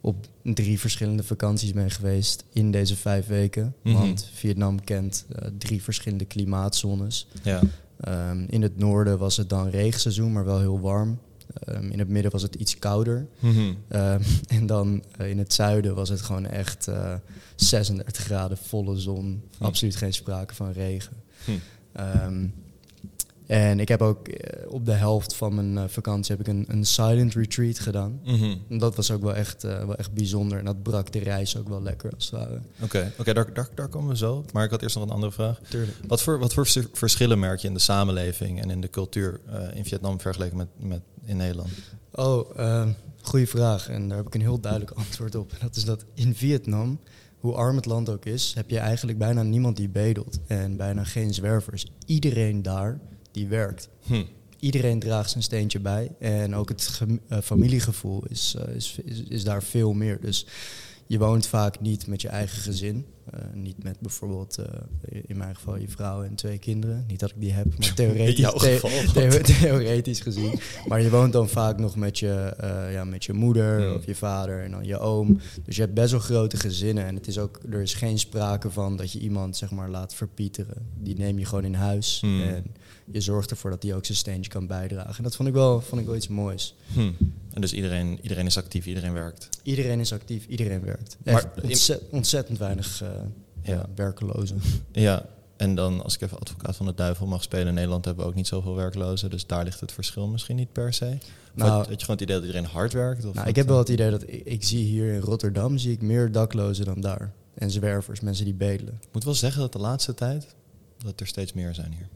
op 0.00 0.26
drie 0.42 0.80
verschillende 0.80 1.22
vakanties 1.22 1.72
ben 1.72 1.90
geweest 1.90 2.44
in 2.52 2.70
deze 2.70 2.96
vijf 2.96 3.26
weken. 3.26 3.74
Mhm. 3.82 3.94
Want 3.96 4.30
Vietnam 4.32 4.84
kent 4.84 5.26
eh, 5.32 5.48
drie 5.58 5.82
verschillende 5.82 6.24
klimaatzones. 6.24 7.28
ja. 7.42 7.60
Ehm, 7.98 8.44
in 8.48 8.62
het 8.62 8.78
noorden 8.78 9.18
was 9.18 9.36
het 9.36 9.48
dan 9.48 9.68
regenseizoen, 9.68 10.32
maar 10.32 10.44
wel 10.44 10.60
heel 10.60 10.80
warm. 10.80 11.18
Ehm, 11.64 11.90
in 11.90 11.98
het 11.98 12.08
midden 12.08 12.32
was 12.32 12.42
het 12.42 12.54
iets 12.54 12.78
kouder. 12.78 13.26
Mhm. 13.38 13.72
Ehm, 13.88 14.22
en 14.56 14.66
dan 14.66 15.02
eh, 15.16 15.30
in 15.30 15.38
het 15.38 15.52
zuiden 15.52 15.94
was 15.94 16.08
het 16.08 16.20
gewoon 16.20 16.46
echt 16.46 16.88
eh 16.88 17.14
36 17.56 18.24
graden, 18.24 18.58
volle 18.58 18.96
zon. 18.98 19.42
Hm. 19.58 19.64
Absoluut 19.64 19.96
geen 19.96 20.12
sprake 20.12 20.54
van 20.54 20.72
regen. 20.72 21.16
Ehm, 23.48 23.60
en 23.60 23.80
ik 23.80 23.88
heb 23.88 24.02
ook 24.02 24.28
eh, 24.28 24.72
op 24.72 24.84
de 24.86 24.92
helft 24.92 25.34
van 25.34 25.54
mijn 25.54 25.78
eh, 25.78 25.84
vakantie 25.88 26.36
heb 26.36 26.46
ik 26.46 26.52
een, 26.52 26.64
een 26.68 26.84
silent 26.84 27.34
retreat 27.34 27.78
gedaan. 27.78 28.20
En 28.68 28.78
dat 28.78 28.96
was 28.96 29.10
ook 29.10 29.22
wel 29.22 29.34
echt, 29.34 29.64
eh, 29.64 29.84
wel 29.84 29.96
echt 29.96 30.12
bijzonder. 30.12 30.58
En 30.58 30.64
dat 30.64 30.82
brak 30.82 31.12
de 31.12 31.18
reis 31.18 31.56
ook 31.56 31.68
wel 31.68 31.82
lekker 31.82 32.14
als 32.14 32.30
het 32.30 32.40
ware. 32.40 32.60
Oké, 32.82 33.12
oké, 33.18 33.32
daar, 33.32 33.54
daar, 33.54 33.68
daar 33.74 33.88
komen 33.88 34.08
we 34.08 34.16
zo. 34.16 34.44
Maar 34.52 34.64
ik 34.64 34.70
had 34.70 34.82
eerst 34.82 34.94
nog 34.96 35.04
een 35.04 35.10
andere 35.10 35.32
vraag. 35.32 35.60
Tuurlijk. 35.68 35.96
Wat 36.06 36.22
voor, 36.22 36.38
wat 36.38 36.54
voor 36.54 36.66
vers- 36.66 36.86
verschillen 36.92 37.38
merk 37.38 37.60
je 37.60 37.68
in 37.68 37.74
de 37.74 37.80
samenleving 37.80 38.62
en 38.62 38.70
in 38.70 38.80
de 38.80 38.90
cultuur 38.90 39.40
in 39.74 39.84
Vietnam 39.84 40.20
vergeleken 40.20 40.56
met, 40.56 40.68
met 40.76 41.00
in 41.24 41.36
Nederland? 41.36 41.68
Oh, 42.12 42.56
uh, 42.58 42.88
goede 43.22 43.46
vraag. 43.46 43.88
En 43.88 44.08
daar 44.08 44.16
heb 44.16 44.26
ik 44.26 44.34
een 44.34 44.40
heel 44.40 44.60
duidelijk 44.60 44.90
antwoord 45.06 45.34
op. 45.34 45.52
En 45.52 45.58
dat 45.60 45.76
is 45.76 45.84
dat 45.84 46.04
in 46.14 46.34
Vietnam, 46.34 47.00
hoe 47.38 47.54
arm 47.54 47.76
het 47.76 47.86
land 47.86 48.08
ook 48.08 48.24
is, 48.24 48.52
heb 48.54 48.70
je 48.70 48.78
eigenlijk 48.78 49.18
bijna 49.18 49.42
niemand 49.42 49.76
die 49.76 49.88
bedelt. 49.88 50.38
En 50.46 50.76
bijna 50.76 51.04
geen 51.04 51.34
zwervers. 51.34 51.86
Iedereen 52.06 52.62
daar 52.62 53.00
die 53.38 53.48
werkt. 53.48 53.88
Hm. 54.06 54.22
Iedereen 54.60 54.98
draagt 54.98 55.30
zijn 55.30 55.42
steentje 55.42 55.80
bij. 55.80 56.10
En 56.18 56.54
ook 56.54 56.68
het 56.68 57.00
eh, 57.28 57.38
familiegevoel 57.42 58.24
is, 58.28 58.56
eh, 58.58 58.74
is, 58.74 58.98
is, 59.04 59.22
is 59.22 59.44
daar 59.44 59.62
veel 59.62 59.92
meer. 59.92 60.20
Dus 60.20 60.46
je 61.06 61.18
woont 61.18 61.46
vaak 61.46 61.80
niet 61.80 62.06
met 62.06 62.22
je 62.22 62.28
eigen 62.28 62.62
gezin. 62.62 63.06
Eh, 63.30 63.40
niet 63.54 63.82
met 63.82 64.00
bijvoorbeeld, 64.00 64.58
in 65.26 65.36
mijn 65.36 65.54
geval, 65.54 65.76
je 65.76 65.88
vrouw 65.88 66.22
en 66.22 66.34
twee 66.34 66.58
kinderen. 66.58 67.04
Niet 67.08 67.20
dat 67.20 67.30
ik 67.30 67.40
die 67.40 67.52
heb, 67.52 67.66
maar 67.78 67.88
In 67.88 67.94
theoretisch, 67.94 68.52
the- 69.12 69.40
theoretisch 69.60 70.20
gezien. 70.20 70.60
Maar 70.86 71.02
je 71.02 71.10
woont 71.10 71.32
dan 71.32 71.48
vaak 71.48 71.78
nog 71.78 71.96
met 71.96 72.18
je, 72.18 72.54
ja, 72.92 73.04
met 73.04 73.24
je 73.24 73.32
moeder 73.32 73.94
of 73.94 74.06
je 74.06 74.14
vader 74.14 74.62
en 74.62 74.70
dan 74.70 74.84
je 74.84 74.98
oom. 74.98 75.40
Dus 75.64 75.76
je 75.76 75.82
hebt 75.82 75.94
best 75.94 76.10
wel 76.10 76.20
grote 76.20 76.56
gezinnen. 76.56 77.04
En 77.04 77.14
het 77.14 77.26
is 77.26 77.38
ook, 77.38 77.60
er 77.70 77.82
is 77.82 77.94
geen 77.94 78.18
sprake 78.18 78.70
van 78.70 78.96
dat 78.96 79.12
je 79.12 79.18
iemand 79.18 79.56
zeg 79.56 79.70
maar, 79.70 79.90
laat 79.90 80.14
verpieteren. 80.14 80.86
Die 80.96 81.16
neem 81.16 81.38
je 81.38 81.44
gewoon 81.44 81.64
in 81.64 81.74
huis. 81.74 82.18
Hmm. 82.20 82.42
En 82.42 82.64
je 83.12 83.20
zorgt 83.20 83.50
ervoor 83.50 83.70
dat 83.70 83.82
hij 83.82 83.94
ook 83.94 84.04
zijn 84.04 84.18
steentje 84.18 84.50
kan 84.50 84.66
bijdragen. 84.66 85.16
En 85.16 85.22
dat 85.22 85.36
vond 85.36 85.48
ik 85.48 85.54
wel, 85.54 85.80
vond 85.80 86.00
ik 86.00 86.06
wel 86.06 86.16
iets 86.16 86.28
moois. 86.28 86.74
Hm. 86.92 87.10
En 87.52 87.60
dus 87.60 87.72
iedereen, 87.72 88.18
iedereen 88.22 88.46
is 88.46 88.56
actief, 88.56 88.86
iedereen 88.86 89.12
werkt. 89.12 89.48
Iedereen 89.62 90.00
is 90.00 90.12
actief, 90.12 90.46
iedereen 90.46 90.80
werkt. 90.80 91.16
Maar 91.24 91.52
Echt 91.62 91.98
ontzettend 92.10 92.58
weinig 92.58 93.02
eh, 93.02 93.08
ja. 93.62 93.88
Werkelozen. 93.94 94.60
Ja, 94.92 95.26
en 95.56 95.74
dan 95.74 96.02
als 96.02 96.14
ik 96.14 96.20
even 96.20 96.38
advocaat 96.38 96.76
van 96.76 96.86
de 96.86 96.94
duivel 96.94 97.26
mag 97.26 97.42
spelen, 97.42 97.66
in 97.66 97.74
Nederland 97.74 98.04
hebben 98.04 98.24
we 98.24 98.30
ook 98.30 98.36
niet 98.36 98.46
zoveel 98.46 98.74
werklozen. 98.74 99.30
Dus 99.30 99.46
daar 99.46 99.64
ligt 99.64 99.80
het 99.80 99.92
verschil 99.92 100.26
misschien 100.26 100.56
niet 100.56 100.72
per 100.72 100.92
se. 100.92 101.18
Nou- 101.54 101.70
had, 101.70 101.86
je 101.86 101.92
gewoon 101.98 102.06
het 102.10 102.20
idee 102.20 102.36
dat 102.36 102.44
iedereen 102.44 102.68
hard 102.68 102.92
werkt? 102.92 103.24
Of 103.24 103.34
Nou, 103.34 103.48
ik 103.48 103.56
heb 103.56 103.66
wel 103.66 103.78
het 103.78 103.88
idee 103.88 104.10
dat 104.10 104.22
ik, 104.22 104.44
ik 104.44 104.64
zie 104.64 104.84
hier 104.84 105.12
in 105.12 105.20
Rotterdam 105.20 105.78
zie 105.78 105.92
ik 105.92 106.02
meer 106.02 106.32
daklozen 106.32 106.84
dan 106.84 107.00
daar. 107.00 107.32
En 107.54 107.70
zwervers, 107.70 108.20
mensen 108.20 108.44
die 108.44 108.54
bedelen. 108.54 108.94
Ik 109.02 109.08
moet 109.12 109.24
wel 109.24 109.34
zeggen 109.34 109.60
dat 109.60 109.72
de 109.72 109.78
laatste 109.78 110.14
tijd 110.14 110.46
dat 111.04 111.20
er 111.20 111.26
steeds 111.26 111.52
meer 111.52 111.74
zijn 111.74 111.92
hier. 111.92 112.08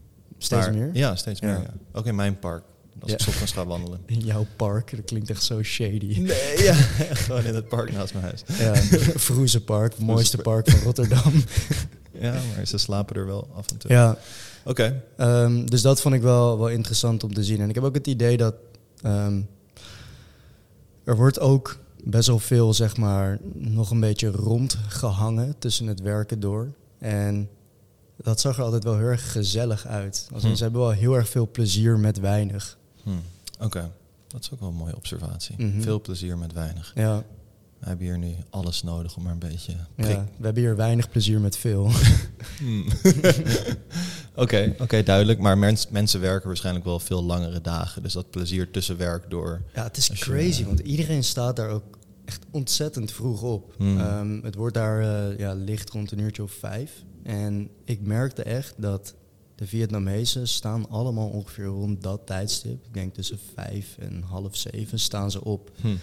Steeds 0.43 0.65
Maar- 0.65 0.75
meer? 0.75 0.89
Ja, 0.93 1.15
steeds 1.15 1.41
meer. 1.41 1.51
Ja. 1.51 1.73
Ook 1.91 2.05
in 2.05 2.15
mijn 2.15 2.39
park. 2.39 2.63
Als 2.99 3.11
ik 3.11 3.27
ochtends 3.27 3.51
ga 3.51 3.65
wandelen. 3.65 3.99
In 4.05 4.19
jouw 4.19 4.45
park, 4.55 4.95
dat 4.95 5.05
klinkt 5.05 5.29
echt 5.29 5.43
zo 5.43 5.63
shady. 5.63 6.19
Nee, 6.19 6.63
ja. 6.63 6.73
gewoon 7.23 7.43
in 7.43 7.55
het 7.55 7.67
park 7.67 7.91
naast 7.91 8.13
mijn 8.13 8.25
huis. 8.25 8.43
Ja, 8.59 8.75
Vroezenpark, 9.19 9.97
mooiste 9.99 10.37
park 10.37 10.69
van 10.69 10.79
Rotterdam. 10.79 11.33
Ja, 12.19 12.31
maar 12.55 12.67
ze 12.67 12.77
slapen 12.77 13.15
er 13.15 13.25
wel 13.25 13.47
af 13.55 13.71
en 13.71 13.77
toe. 13.77 13.91
ja, 13.91 14.17
Oké. 14.65 15.03
Ehm, 15.17 15.65
dus 15.65 15.81
dat 15.81 16.01
vond 16.01 16.15
ik 16.15 16.21
wel, 16.21 16.57
wel 16.57 16.69
interessant 16.69 17.23
om 17.23 17.33
te 17.33 17.43
zien. 17.43 17.61
En 17.61 17.69
ik 17.69 17.75
heb 17.75 17.83
ook 17.83 17.95
het 17.95 18.07
idee 18.07 18.37
dat 18.37 18.55
ehm, 19.01 19.41
er 21.03 21.15
wordt 21.15 21.39
ook 21.39 21.77
best 22.03 22.27
wel 22.27 22.39
veel, 22.39 22.73
zeg 22.73 22.97
maar, 22.97 23.37
nog 23.53 23.91
een 23.91 23.99
beetje 23.99 24.27
rondgehangen 24.31 25.55
tussen 25.59 25.87
het 25.87 26.01
werken 26.01 26.39
door. 26.39 26.67
En 26.99 27.49
dat 28.23 28.39
zag 28.39 28.57
er 28.57 28.63
altijd 28.63 28.83
wel 28.83 28.97
heel 28.97 29.05
erg 29.07 29.31
gezellig 29.31 29.85
uit. 29.87 30.27
Als 30.33 30.43
in, 30.43 30.49
Hm. 30.49 30.55
Ze 30.55 30.63
hebben 30.63 30.81
wel 30.81 30.89
heel 30.91 31.15
erg 31.15 31.29
veel 31.29 31.49
plezier 31.51 31.99
met 31.99 32.19
weinig. 32.19 32.77
Hm. 33.03 33.09
Oké. 33.59 33.91
Dat 34.27 34.41
is 34.43 34.51
ook 34.53 34.59
wel 34.59 34.69
een 34.69 34.75
mooie 34.75 34.95
observatie. 34.95 35.55
Mhm. 35.57 35.81
Veel 35.81 36.01
plezier 36.01 36.37
met 36.37 36.53
weinig. 36.53 36.91
Ja, 36.95 37.23
We 37.79 37.89
hebben 37.89 38.05
hier 38.05 38.17
nu 38.17 38.35
alles 38.49 38.83
nodig 38.83 39.15
om 39.15 39.23
maar 39.23 39.31
een 39.31 39.39
beetje... 39.39 39.73
prik- 39.95 40.09
ja, 40.09 40.25
we 40.37 40.45
hebben 40.45 40.63
hier 40.63 40.75
weinig 40.75 41.09
plezier 41.09 41.39
met 41.39 41.57
veel. 41.57 41.89
Hmm. 42.57 42.85
Oké, 44.35 44.75
oké, 44.79 45.03
duidelijk. 45.03 45.39
Maar 45.39 45.57
mens- 45.57 45.87
mensen 45.89 46.19
werken 46.21 46.47
waarschijnlijk 46.47 46.85
wel 46.85 46.99
veel 46.99 47.23
langere 47.23 47.61
dagen. 47.61 48.03
Dus 48.03 48.13
dat 48.13 48.29
plezier 48.29 48.71
tussen 48.71 48.97
werk 48.97 49.29
door. 49.29 49.61
Ja, 49.73 49.83
het 49.83 49.97
is 49.97 50.07
je, 50.07 50.13
crazy, 50.13 50.61
eh, 50.61 50.67
want 50.67 50.79
iedereen 50.79 51.23
staat 51.23 51.55
daar 51.55 51.69
ook 51.69 51.83
echt 52.25 52.45
ontzettend 52.51 53.11
vroeg 53.11 53.41
op. 53.41 53.73
Hmm. 53.77 53.99
Ehm, 53.99 54.39
het 54.43 54.55
wordt 54.55 54.73
daar 54.73 55.01
eh, 55.31 55.37
ja, 55.39 55.53
licht 55.53 55.89
rond 55.89 56.11
een 56.11 56.19
uurtje 56.19 56.43
of 56.43 56.51
vijf. 56.51 56.91
En 57.23 57.69
ik 57.83 58.01
merkte 58.01 58.43
echt 58.43 58.73
dat 58.77 59.15
de 59.55 59.67
Vietnamezen 59.67 60.47
staan 60.47 60.89
allemaal 60.89 61.29
ongeveer 61.29 61.65
rond 61.65 62.01
dat 62.01 62.25
tijdstip. 62.25 62.85
Ik 62.85 62.93
denk 62.93 63.13
tussen 63.13 63.39
vijf 63.53 63.97
en 63.97 64.21
half 64.21 64.55
zeven 64.55 64.99
staan 64.99 65.31
ze 65.31 65.43
op. 65.43 65.71
Hm. 65.81 65.95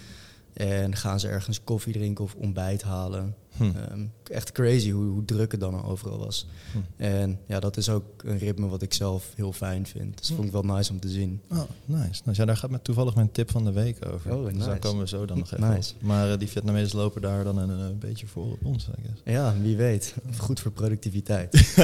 En 0.53 0.95
gaan 0.95 1.19
ze 1.19 1.27
ergens 1.27 1.63
koffie 1.63 1.93
drinken 1.93 2.23
of 2.23 2.35
ontbijt 2.35 2.81
halen. 2.81 3.35
Hm. 3.57 3.63
Ehm, 3.63 4.05
echt 4.23 4.51
crazy 4.51 4.89
hoe, 4.91 5.05
hoe 5.05 5.25
druk 5.25 5.51
het 5.51 5.59
dan 5.61 5.73
al 5.81 5.89
overal 5.89 6.17
was. 6.17 6.47
Hm. 6.71 6.77
En 7.03 7.39
ja, 7.47 7.59
dat 7.59 7.77
is 7.77 7.89
ook 7.89 8.03
een 8.23 8.37
ritme 8.37 8.67
wat 8.67 8.81
ik 8.81 8.93
zelf 8.93 9.31
heel 9.35 9.53
fijn 9.53 9.85
vind. 9.85 10.17
Dus 10.17 10.27
dat 10.27 10.35
vond 10.35 10.47
ik 10.47 10.53
wel 10.53 10.75
nice 10.75 10.91
om 10.91 10.99
te 10.99 11.09
zien. 11.09 11.41
Oh, 11.51 11.61
nice. 11.85 12.21
Nou, 12.25 12.37
ja, 12.37 12.45
daar 12.45 12.57
gaat 12.57 12.69
met 12.69 12.83
toevallig 12.83 13.15
mijn 13.15 13.31
tip 13.31 13.51
van 13.51 13.63
de 13.63 13.71
week 13.71 14.05
over. 14.13 14.35
Oh, 14.35 14.53
Dus 14.53 14.65
daar 14.65 14.79
komen 14.79 15.01
we 15.01 15.07
zo 15.07 15.25
dan 15.25 15.37
nog 15.37 15.53
even 15.53 15.69
Nice. 15.69 15.93
op. 15.95 16.01
Maar 16.01 16.31
eh, 16.31 16.37
die 16.37 16.47
Vietnamezen 16.47 16.97
lopen 16.97 17.21
daar 17.21 17.43
dan 17.43 17.57
een, 17.57 17.69
een 17.69 17.99
beetje 17.99 18.27
voor 18.27 18.51
op 18.51 18.65
ons, 18.65 18.87
I 18.87 19.01
guess. 19.05 19.21
Ja, 19.25 19.53
wie 19.61 19.77
weet. 19.77 20.15
Goed 20.37 20.59
voor 20.59 20.71
productiviteit. 20.71 21.53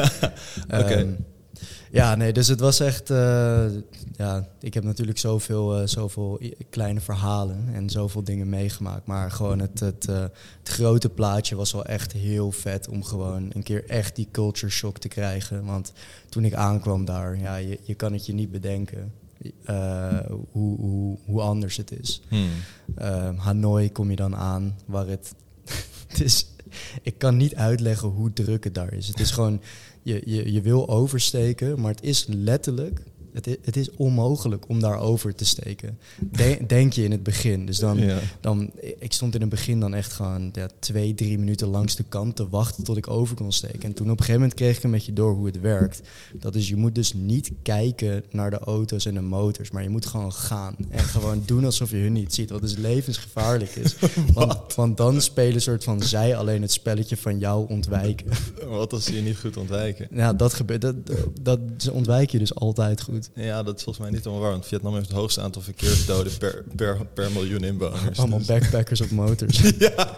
Oké. 0.66 0.76
Ehm, 0.84 1.12
ja, 1.92 2.16
nee, 2.16 2.34
dus 2.34 2.48
het 2.48 2.60
was 2.60 2.80
echt... 2.80 3.10
eh, 3.10 3.66
ja, 4.16 4.48
ik 4.60 4.74
heb 4.74 4.84
natuurlijk 4.84 5.18
zoveel, 5.18 5.78
eh, 5.78 5.88
zoveel 5.88 6.40
kleine 6.70 7.00
verhalen 7.00 7.70
en 7.74 7.90
zoveel 7.90 8.24
dingen 8.24 8.50
meegemaakt. 8.50 9.06
Maar 9.06 9.32
gewoon 9.32 9.60
het, 9.60 9.80
het, 9.80 10.08
eh, 10.08 10.20
het 10.60 10.70
grote 10.70 11.10
plaatje 11.10 11.56
was 11.56 11.72
wel 11.72 11.86
echt 11.86 12.12
heel 12.12 12.52
vet 12.52 12.88
om 12.88 13.04
gewoon 13.04 13.50
een 13.54 13.64
keer 13.64 13.90
echt 13.90 14.16
die 14.16 14.28
culture 14.32 14.72
shock 14.72 14.98
te 14.98 15.08
krijgen. 15.08 15.66
Want 15.66 15.94
toen 16.30 16.46
ik 16.46 16.54
aankwam 16.54 17.06
daar, 17.06 17.40
ja, 17.40 17.56
je, 17.56 17.80
je 17.84 17.96
kan 17.96 18.14
het 18.14 18.26
je 18.26 18.34
niet 18.34 18.52
bedenken 18.52 19.14
hoe, 20.52 20.78
hoe, 20.78 21.18
hoe 21.26 21.42
anders 21.42 21.78
het 21.78 22.00
is. 22.00 22.22
Hm. 22.28 22.36
Ehm, 22.96 23.36
Hanoi 23.36 23.92
kom 23.92 24.10
je 24.10 24.16
dan 24.16 24.36
aan, 24.36 24.76
waar 24.86 25.08
het... 25.08 25.34
het 26.08 26.22
is, 26.22 26.48
ik 27.02 27.18
kan 27.18 27.38
niet 27.38 27.56
uitleggen 27.56 28.10
hoe 28.10 28.34
druk 28.34 28.64
het 28.64 28.76
daar 28.76 28.94
is. 28.94 29.08
Het 29.08 29.20
is 29.20 29.32
gewoon, 29.32 29.62
je, 30.08 30.22
je, 30.26 30.54
je 30.54 30.62
wil 30.62 30.90
oversteken, 30.90 31.82
maar 31.82 31.92
het 31.92 32.04
is 32.04 32.26
letterlijk 32.28 33.02
het, 33.46 33.78
is 33.78 33.92
onmogelijk 33.96 34.70
om 34.70 34.80
daar 34.80 35.00
over 35.00 35.36
te 35.36 35.46
steken. 35.46 35.98
De- 36.32 36.60
denk 36.68 36.94
je 36.94 37.04
in 37.04 37.12
het 37.12 37.24
begin. 37.24 37.66
Dus 37.66 37.78
dan, 37.80 37.98
Ja. 37.98 38.20
dan, 38.42 38.72
ik 39.00 39.14
stond 39.14 39.36
in 39.36 39.42
het 39.42 39.50
begin 39.50 39.80
dan 39.80 39.94
echt 39.94 40.12
gewoon 40.14 40.50
ja, 40.54 40.68
twee, 40.80 41.14
drie 41.14 41.38
minuten 41.40 41.68
langs 41.68 41.96
de 41.96 42.04
kant 42.10 42.36
te 42.36 42.50
wachten 42.50 42.84
tot 42.84 42.98
ik 42.98 43.08
over 43.10 43.36
kon 43.36 43.52
steken. 43.52 43.82
En 43.82 43.94
toen 43.94 44.06
op 44.06 44.12
een 44.12 44.18
gegeven 44.26 44.40
moment 44.42 44.54
kreeg 44.60 44.78
ik 44.78 44.84
een 44.84 44.92
beetje 44.92 45.14
door 45.14 45.34
hoe 45.34 45.46
het 45.46 45.60
werkt. 45.62 46.02
Dat 46.34 46.56
is, 46.56 46.68
je 46.70 46.76
moet 46.76 46.96
dus 46.96 47.14
niet 47.14 47.52
kijken 47.62 48.24
naar 48.32 48.50
de 48.50 48.60
auto's 48.60 49.06
en 49.06 49.14
de 49.14 49.22
motors, 49.22 49.72
maar 49.72 49.84
je 49.84 49.90
moet 49.90 50.06
gewoon 50.06 50.34
gaan. 50.34 50.76
En 50.90 51.04
gewoon 51.04 51.44
doen 51.46 51.66
alsof 51.66 51.90
je 51.92 51.98
hun 51.98 52.14
niet 52.14 52.34
ziet, 52.34 52.50
wat 52.50 52.62
dus 52.62 52.76
levensgevaarlijk 52.76 53.76
is. 53.76 53.96
Want, 54.34 54.76
want 54.76 54.98
dan 54.98 55.22
spelen 55.22 55.62
soort 55.62 55.84
van 55.84 56.02
zij 56.02 56.36
alleen 56.38 56.62
het 56.62 56.72
spelletje 56.72 57.18
van 57.18 57.40
jou 57.40 57.70
ontwijken. 57.70 58.26
Wat 58.70 58.94
als 58.94 59.04
ze 59.06 59.16
je 59.16 59.22
niet 59.22 59.38
goed 59.38 59.58
ontwijken? 59.58 60.08
Ja, 60.12 60.34
dat 60.34 60.54
gebeurt. 60.54 60.82
Dat, 60.82 60.96
dat, 61.42 61.60
ze 61.78 61.92
ontwijk 61.92 62.30
je 62.30 62.40
dus 62.40 62.56
altijd 62.56 63.02
goed. 63.02 63.27
Ja, 63.36 63.64
dat 63.64 63.78
is 63.78 63.84
volgens 63.84 64.06
mij 64.06 64.14
niet 64.14 64.24
helemaal 64.24 64.44
waar. 64.44 64.52
Want 64.52 64.66
Vietnam 64.66 64.94
heeft 64.94 65.08
het 65.08 65.16
hoogste 65.18 65.42
aantal 65.42 65.62
verkeersdoden 65.62 66.38
per, 66.38 66.64
per, 66.76 67.06
per 67.14 67.32
miljoen 67.32 67.64
inwoners. 67.64 68.20
Allemaal 68.20 68.38
Dus- 68.38 68.48
backpackers 68.48 69.02
op 69.02 69.10
motors. 69.12 69.60
ja, 69.80 70.18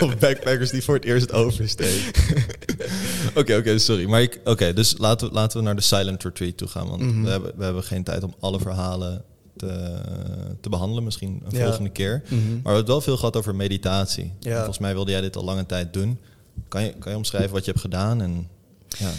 of 0.00 0.18
backpackers 0.18 0.70
die 0.70 0.82
voor 0.84 0.94
het 0.94 1.04
eerst 1.04 1.32
oversteken. 1.32 2.22
Oké, 3.34 3.56
oké, 3.56 3.78
sorry. 3.78 4.04
Maar 4.08 4.28
oké, 4.44 4.72
dus 4.72 4.98
laten 4.98 5.28
we, 5.28 5.34
laten 5.34 5.58
we 5.58 5.64
naar 5.64 5.76
de 5.76 5.82
silent 5.82 6.22
retreat 6.22 6.56
toe 6.56 6.68
gaan. 6.68 6.88
Want 6.88 7.02
Mhm. 7.02 7.22
we, 7.22 7.30
hebben, 7.30 7.52
we 7.56 7.64
hebben 7.64 7.82
geen 7.82 8.04
tijd 8.04 8.22
om 8.22 8.34
alle 8.40 8.58
verhalen 8.60 9.24
te, 9.56 10.00
te 10.60 10.68
behandelen. 10.68 11.04
Misschien 11.04 11.42
een 11.50 11.58
Ja. 11.58 11.64
volgende 11.64 11.90
keer. 11.90 12.22
Mhm. 12.24 12.34
Maar 12.38 12.46
we 12.48 12.54
hebben 12.54 12.76
het 12.76 12.86
wel 12.86 13.00
veel 13.00 13.16
gehad 13.16 13.36
over 13.36 13.54
meditatie. 13.54 14.32
Ja. 14.40 14.56
Volgens 14.56 14.78
mij 14.78 14.92
wilde 14.94 15.10
jij 15.10 15.20
dit 15.20 15.36
al 15.36 15.44
lange 15.44 15.66
tijd 15.66 15.92
doen. 15.92 16.18
Kan 16.68 16.82
je, 16.84 16.92
kan 16.98 17.10
je 17.12 17.16
omschrijven 17.18 17.52
wat 17.52 17.64
je 17.64 17.70
hebt 17.70 17.82
gedaan? 17.82 18.20
En, 18.22 18.48
ja. 18.98 19.10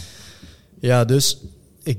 Ja, 0.80 1.04
dus 1.04 1.36
ik, 1.82 1.98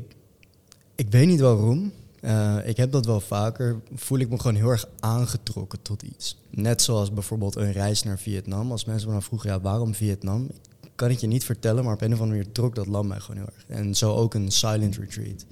ik 1.02 1.12
weet 1.12 1.28
niet 1.28 1.40
waarom. 1.40 1.92
Eh, 2.20 2.58
ik 2.64 2.78
heb 2.78 2.92
dat 2.92 3.06
wel 3.06 3.20
vaker. 3.20 3.82
Voel 3.96 4.20
ik 4.20 4.30
me 4.30 4.38
gewoon 4.40 4.56
heel 4.56 4.70
erg 4.70 4.86
aangetrokken 5.00 5.82
tot 5.82 6.02
iets. 6.02 6.38
Net 6.50 6.82
zoals 6.82 7.14
bijvoorbeeld 7.14 7.56
een 7.56 7.72
reis 7.72 8.04
naar 8.04 8.20
Vietnam. 8.20 8.72
Als 8.72 8.86
mensen 8.86 9.08
me 9.08 9.14
dan 9.14 9.24
vroegen, 9.24 9.50
ja, 9.50 9.62
waarom 9.62 9.96
Vietnam? 9.96 10.50
Ik 10.84 10.92
kan 10.96 11.10
het 11.10 11.22
je 11.22 11.28
niet 11.28 11.44
vertellen, 11.44 11.84
maar 11.84 11.94
op 11.94 12.02
een 12.02 12.14
of 12.14 12.20
andere 12.20 12.38
manier 12.38 12.54
trok 12.54 12.76
dat 12.76 12.88
land 12.88 13.08
mij 13.08 13.20
gewoon 13.20 13.38
heel 13.42 13.54
erg. 13.56 13.80
En 13.80 13.96
zo 13.96 14.16
ook 14.16 14.34
een 14.34 14.52
silent 14.52 14.98
retreat. 14.98 15.46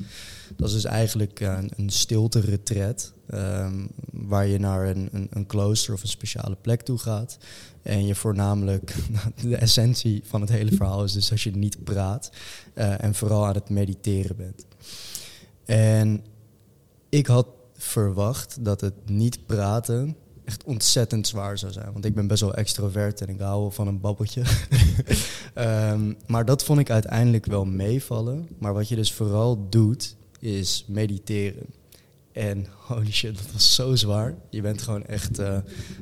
Dat 0.55 0.67
is 0.67 0.73
dus 0.73 0.85
eigenlijk 0.85 1.39
eh, 1.39 1.57
een, 1.57 1.71
een 1.75 1.89
stilte 1.89 2.39
retreat. 2.39 3.13
ehm, 3.29 3.85
waar 4.11 4.47
je 4.47 4.59
naar 4.59 4.87
een, 4.87 5.09
een, 5.11 5.27
een 5.29 5.45
klooster 5.45 5.93
of 5.93 6.01
een 6.01 6.07
speciale 6.07 6.57
plek 6.61 6.81
toe 6.81 6.97
gaat. 6.97 7.37
En 7.81 8.05
je 8.05 8.15
voornamelijk, 8.15 8.95
de 9.41 9.55
essentie 9.55 10.21
van 10.25 10.41
het 10.41 10.49
hele 10.49 10.71
verhaal 10.75 11.03
is 11.03 11.13
dus 11.13 11.31
als 11.31 11.43
je 11.43 11.51
niet 11.55 11.83
praat. 11.83 12.31
eh, 12.73 13.03
en 13.03 13.15
vooral 13.15 13.45
aan 13.45 13.53
het 13.53 13.69
mediteren 13.69 14.35
bent. 14.35 14.65
En 15.69 16.23
ik 17.09 17.27
had 17.27 17.47
verwacht 17.73 18.65
dat 18.65 18.81
het 18.81 18.93
niet 19.05 19.45
praten 19.45 20.15
echt 20.45 20.63
ontzettend 20.63 21.27
zwaar 21.27 21.57
zou 21.57 21.71
zijn. 21.71 21.91
Want 21.93 22.05
ik 22.05 22.15
ben 22.15 22.27
best 22.27 22.41
wel 22.41 22.53
extrovert 22.53 23.21
en 23.21 23.29
ik 23.29 23.39
hou 23.39 23.71
van 23.71 23.87
een 23.87 23.99
babbeltje. 23.99 24.43
Ehm, 25.53 26.13
maar 26.27 26.45
dat 26.45 26.63
vond 26.63 26.79
ik 26.79 26.89
uiteindelijk 26.89 27.45
wel 27.45 27.65
meevallen. 27.65 28.47
Maar 28.57 28.73
wat 28.73 28.87
je 28.87 28.95
dus 28.95 29.13
vooral 29.13 29.69
doet, 29.69 30.15
is 30.39 30.85
mediteren. 30.87 31.65
En 32.39 32.67
holy 32.87 33.11
shit, 33.11 33.37
dat 33.37 33.51
was 33.51 33.75
zo 33.75 33.95
zwaar. 33.95 34.35
Je 34.49 34.61
bent 34.61 34.81
gewoon 34.81 35.05
echt 35.05 35.39
eh, 35.39 35.57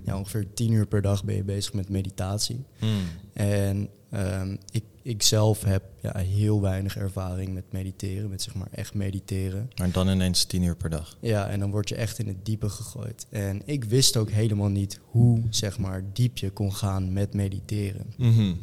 ja, 0.05 0.17
ongeveer 0.17 0.53
tien 0.53 0.71
uur 0.71 0.87
per 0.87 1.01
dag 1.01 1.23
ben 1.23 1.35
je 1.35 1.43
bezig 1.43 1.73
met 1.73 1.89
meditatie. 1.89 2.65
Hmm. 2.79 3.01
En 3.33 3.89
ehm, 4.09 4.55
ik, 4.71 4.83
ik 5.01 5.23
zelf 5.23 5.63
heb 5.63 5.83
ja, 6.01 6.17
heel 6.17 6.61
weinig 6.61 6.97
ervaring 6.97 7.53
met 7.53 7.63
mediteren, 7.71 8.29
met 8.29 8.41
zeg 8.41 8.55
maar 8.55 8.67
echt 8.71 8.93
mediteren. 8.93 9.69
Maar 9.75 9.91
dan 9.91 10.09
ineens 10.09 10.45
tien 10.45 10.63
uur 10.63 10.75
per 10.75 10.89
dag. 10.89 11.17
Ja, 11.21 11.47
en 11.47 11.59
dan 11.59 11.71
word 11.71 11.89
je 11.89 11.95
echt 11.95 12.19
in 12.19 12.27
het 12.27 12.45
diepe 12.45 12.69
gegooid. 12.69 13.27
En 13.29 13.61
ik 13.65 13.83
wist 13.83 14.17
ook 14.17 14.29
helemaal 14.29 14.69
niet 14.69 14.99
hoe 15.03 15.43
zeg 15.49 15.77
maar 15.77 16.03
diep 16.13 16.37
je 16.37 16.49
kon 16.49 16.73
gaan 16.73 17.13
met 17.13 17.33
mediteren. 17.33 18.13
Mhm. 18.17 18.53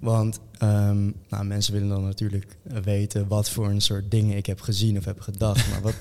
Want 0.00 0.40
ehm, 0.58 1.10
nou, 1.28 1.44
mensen 1.44 1.72
willen 1.72 1.88
dan 1.88 2.04
natuurlijk 2.04 2.56
weten 2.84 3.28
wat 3.28 3.50
voor 3.50 3.68
een 3.68 3.80
soort 3.80 4.10
dingen 4.10 4.36
ik 4.36 4.46
heb 4.46 4.60
gezien 4.60 4.96
of 4.98 5.04
heb 5.04 5.20
gedacht. 5.20 5.70
Maar 5.70 5.80
wat, 5.80 5.94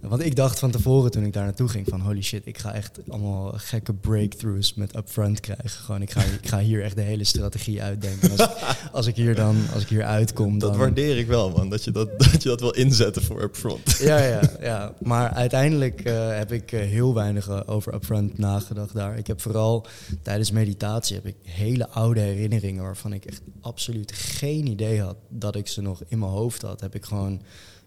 want 0.10 0.24
ik 0.24 0.36
dacht 0.36 0.58
van 0.58 0.70
tevoren 0.70 1.10
toen 1.10 1.24
ik 1.24 1.32
daar 1.32 1.44
naartoe 1.44 1.68
ging 1.68 1.86
van 1.88 2.00
holy 2.00 2.22
shit, 2.22 2.42
ik 2.46 2.58
ga 2.58 2.72
echt 2.72 2.98
allemaal 3.08 3.52
gekke 3.56 3.92
breakthroughs 3.92 4.74
met 4.74 4.96
upfront 4.96 5.40
krijgen. 5.40 5.70
Gewoon, 5.70 6.02
ik 6.02 6.10
ga, 6.10 6.20
ik 6.22 6.48
ga 6.48 6.58
hier 6.58 6.82
echt 6.82 6.96
de 6.96 7.02
hele 7.02 7.24
strategie 7.24 7.82
uitdenken. 7.82 8.30
Als, 8.30 8.40
ik- 8.40 8.76
als 8.92 9.06
ik 9.06 9.16
hier 9.16 9.34
dan, 9.34 9.56
als 9.74 9.82
ik 9.82 9.88
hier 9.88 10.04
uitkom, 10.04 10.58
Dat 10.58 10.70
dan... 10.70 10.78
waardeer 10.80 11.18
ik 11.18 11.26
wel, 11.26 11.50
man. 11.50 11.70
Dat 11.70 11.84
je 11.84 11.90
dat, 11.90 12.08
dat, 12.32 12.42
je 12.42 12.48
dat 12.48 12.60
wil 12.60 12.70
inzetten 12.74 13.22
voor 13.22 13.42
upfront. 13.42 13.96
Ja, 13.98 14.18
ja, 14.18 14.40
ja. 14.60 14.94
Maar 15.02 15.30
uiteindelijk 15.30 16.00
eh, 16.00 16.36
heb 16.36 16.52
ik 16.52 16.72
eh, 16.72 16.80
heel 16.80 17.14
weinig 17.14 17.48
eh, 17.48 17.60
over 17.66 17.94
upfront 17.94 18.38
nagedacht 18.38 18.94
daar. 18.94 19.18
Ik 19.18 19.26
heb 19.26 19.40
vooral 19.40 19.86
tijdens 20.22 20.50
meditatie 20.50 21.14
heb 21.16 21.26
ik 21.26 21.36
hele 21.42 21.88
oude 21.88 22.20
herinneringen 22.20 22.82
waarvan 22.82 23.12
ik 23.12 23.24
echt 23.24 23.40
absoluut 23.60 23.92
geen 24.06 24.66
idee 24.66 25.00
had 25.00 25.16
dat 25.28 25.56
ik 25.56 25.68
ze 25.68 25.80
nog 25.80 26.02
in 26.08 26.18
mijn 26.18 26.30
hoofd 26.30 26.62
had. 26.62 26.80
Heb 26.80 26.94
ik 26.94 27.04
gewoon 27.04 27.42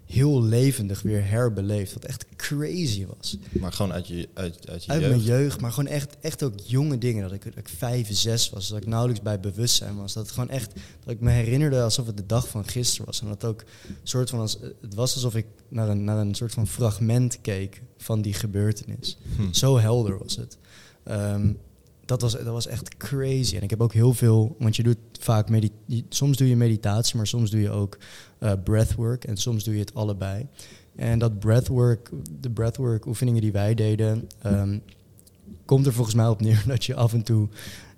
heel 0.08 0.44
levendig 0.44 1.02
weer 1.02 1.30
herbeleefd. 1.30 1.94
Wat 1.94 2.06
echt 2.06 2.26
crazy 2.36 3.06
was. 3.18 3.38
Maar 3.52 3.74
gewoon 3.74 3.94
uit 3.94 4.08
je, 4.08 4.30
uit, 4.34 4.70
uit 4.70 4.86
je 4.86 4.92
Uit 4.92 5.02
jeugd. 5.02 5.14
mijn 5.14 5.26
jeugd, 5.26 5.62
maar 5.62 5.72
gewoon 5.72 5.90
echt, 5.90 6.18
echt 6.22 6.44
ook 6.44 6.54
jonge 6.64 6.98
dingen. 6.98 7.24
Dat 7.24 7.32
ik, 7.32 7.44
dat 7.44 7.58
ik 7.58 7.70
vijf, 7.70 8.08
zes 8.12 8.50
was, 8.50 8.68
dat 8.68 8.78
ik 8.78 8.86
nauwelijks 8.86 9.24
bij 9.24 9.40
bewustzijn 9.40 9.96
was. 9.98 10.14
Dat 10.14 10.24
het 10.24 10.34
gewoon 10.34 10.50
echt, 10.50 10.74
dat 11.04 11.14
ik 11.14 11.20
me 11.20 11.32
herinnerde 11.32 11.82
alsof 11.82 12.06
het 12.06 12.18
de 12.18 12.26
dag 12.26 12.48
van 12.48 12.68
gisteren 12.68 13.06
was. 13.06 13.22
En 13.22 13.28
dat 13.28 13.46
ook 13.46 13.64
soort 14.04 14.30
van 14.30 14.40
als, 14.40 14.58
het 14.82 14.94
was 14.94 15.14
alsof 15.14 15.36
ik 15.36 15.46
naar 15.68 15.90
een, 15.90 16.04
naar 16.04 16.18
een 16.18 16.36
soort 16.36 16.54
van 16.54 16.68
fragment 16.68 17.42
keek 17.42 17.82
van 17.98 18.22
die 18.22 18.34
gebeurtenis. 18.34 19.18
Hm. 19.36 19.52
Zo 19.54 19.78
helder 19.80 20.18
was 20.18 20.36
het. 20.36 20.58
Ehm, 21.04 21.52
dat, 22.08 22.22
was, 22.22 22.32
dat 22.32 22.46
was 22.46 22.68
echt 22.68 22.98
crazy. 22.98 23.56
En 23.56 23.62
ik 23.64 23.70
heb 23.70 23.82
ook 23.82 23.94
heel 23.94 24.14
veel, 24.14 24.56
want 24.60 24.76
je 24.76 24.84
doet 24.84 24.98
vaak, 25.20 25.50
medi 25.50 25.70
je- 25.86 26.04
soms 26.10 26.38
doe 26.38 26.50
je 26.50 26.56
meditatie, 26.56 27.18
maar 27.18 27.28
soms 27.28 27.50
doe 27.50 27.62
je 27.62 27.70
ook 27.70 27.98
eh, 28.40 28.52
breathwork. 28.64 29.24
En 29.24 29.38
soms 29.38 29.64
doe 29.64 29.74
je 29.74 29.80
het 29.80 29.94
allebei. 29.94 30.48
En 30.96 31.20
dat 31.20 31.40
breathwork, 31.40 32.10
de 32.40 32.50
breathwork 32.50 33.06
oefeningen 33.06 33.42
die 33.42 33.52
wij 33.52 33.74
deden, 33.74 34.30
ehm, 34.42 34.80
komt 35.66 35.86
er 35.86 35.94
volgens 35.94 36.16
mij 36.16 36.28
op 36.28 36.42
neer 36.42 36.64
dat 36.68 36.86
je 36.86 36.96
af 36.96 37.14
en 37.14 37.24
toe 37.24 37.48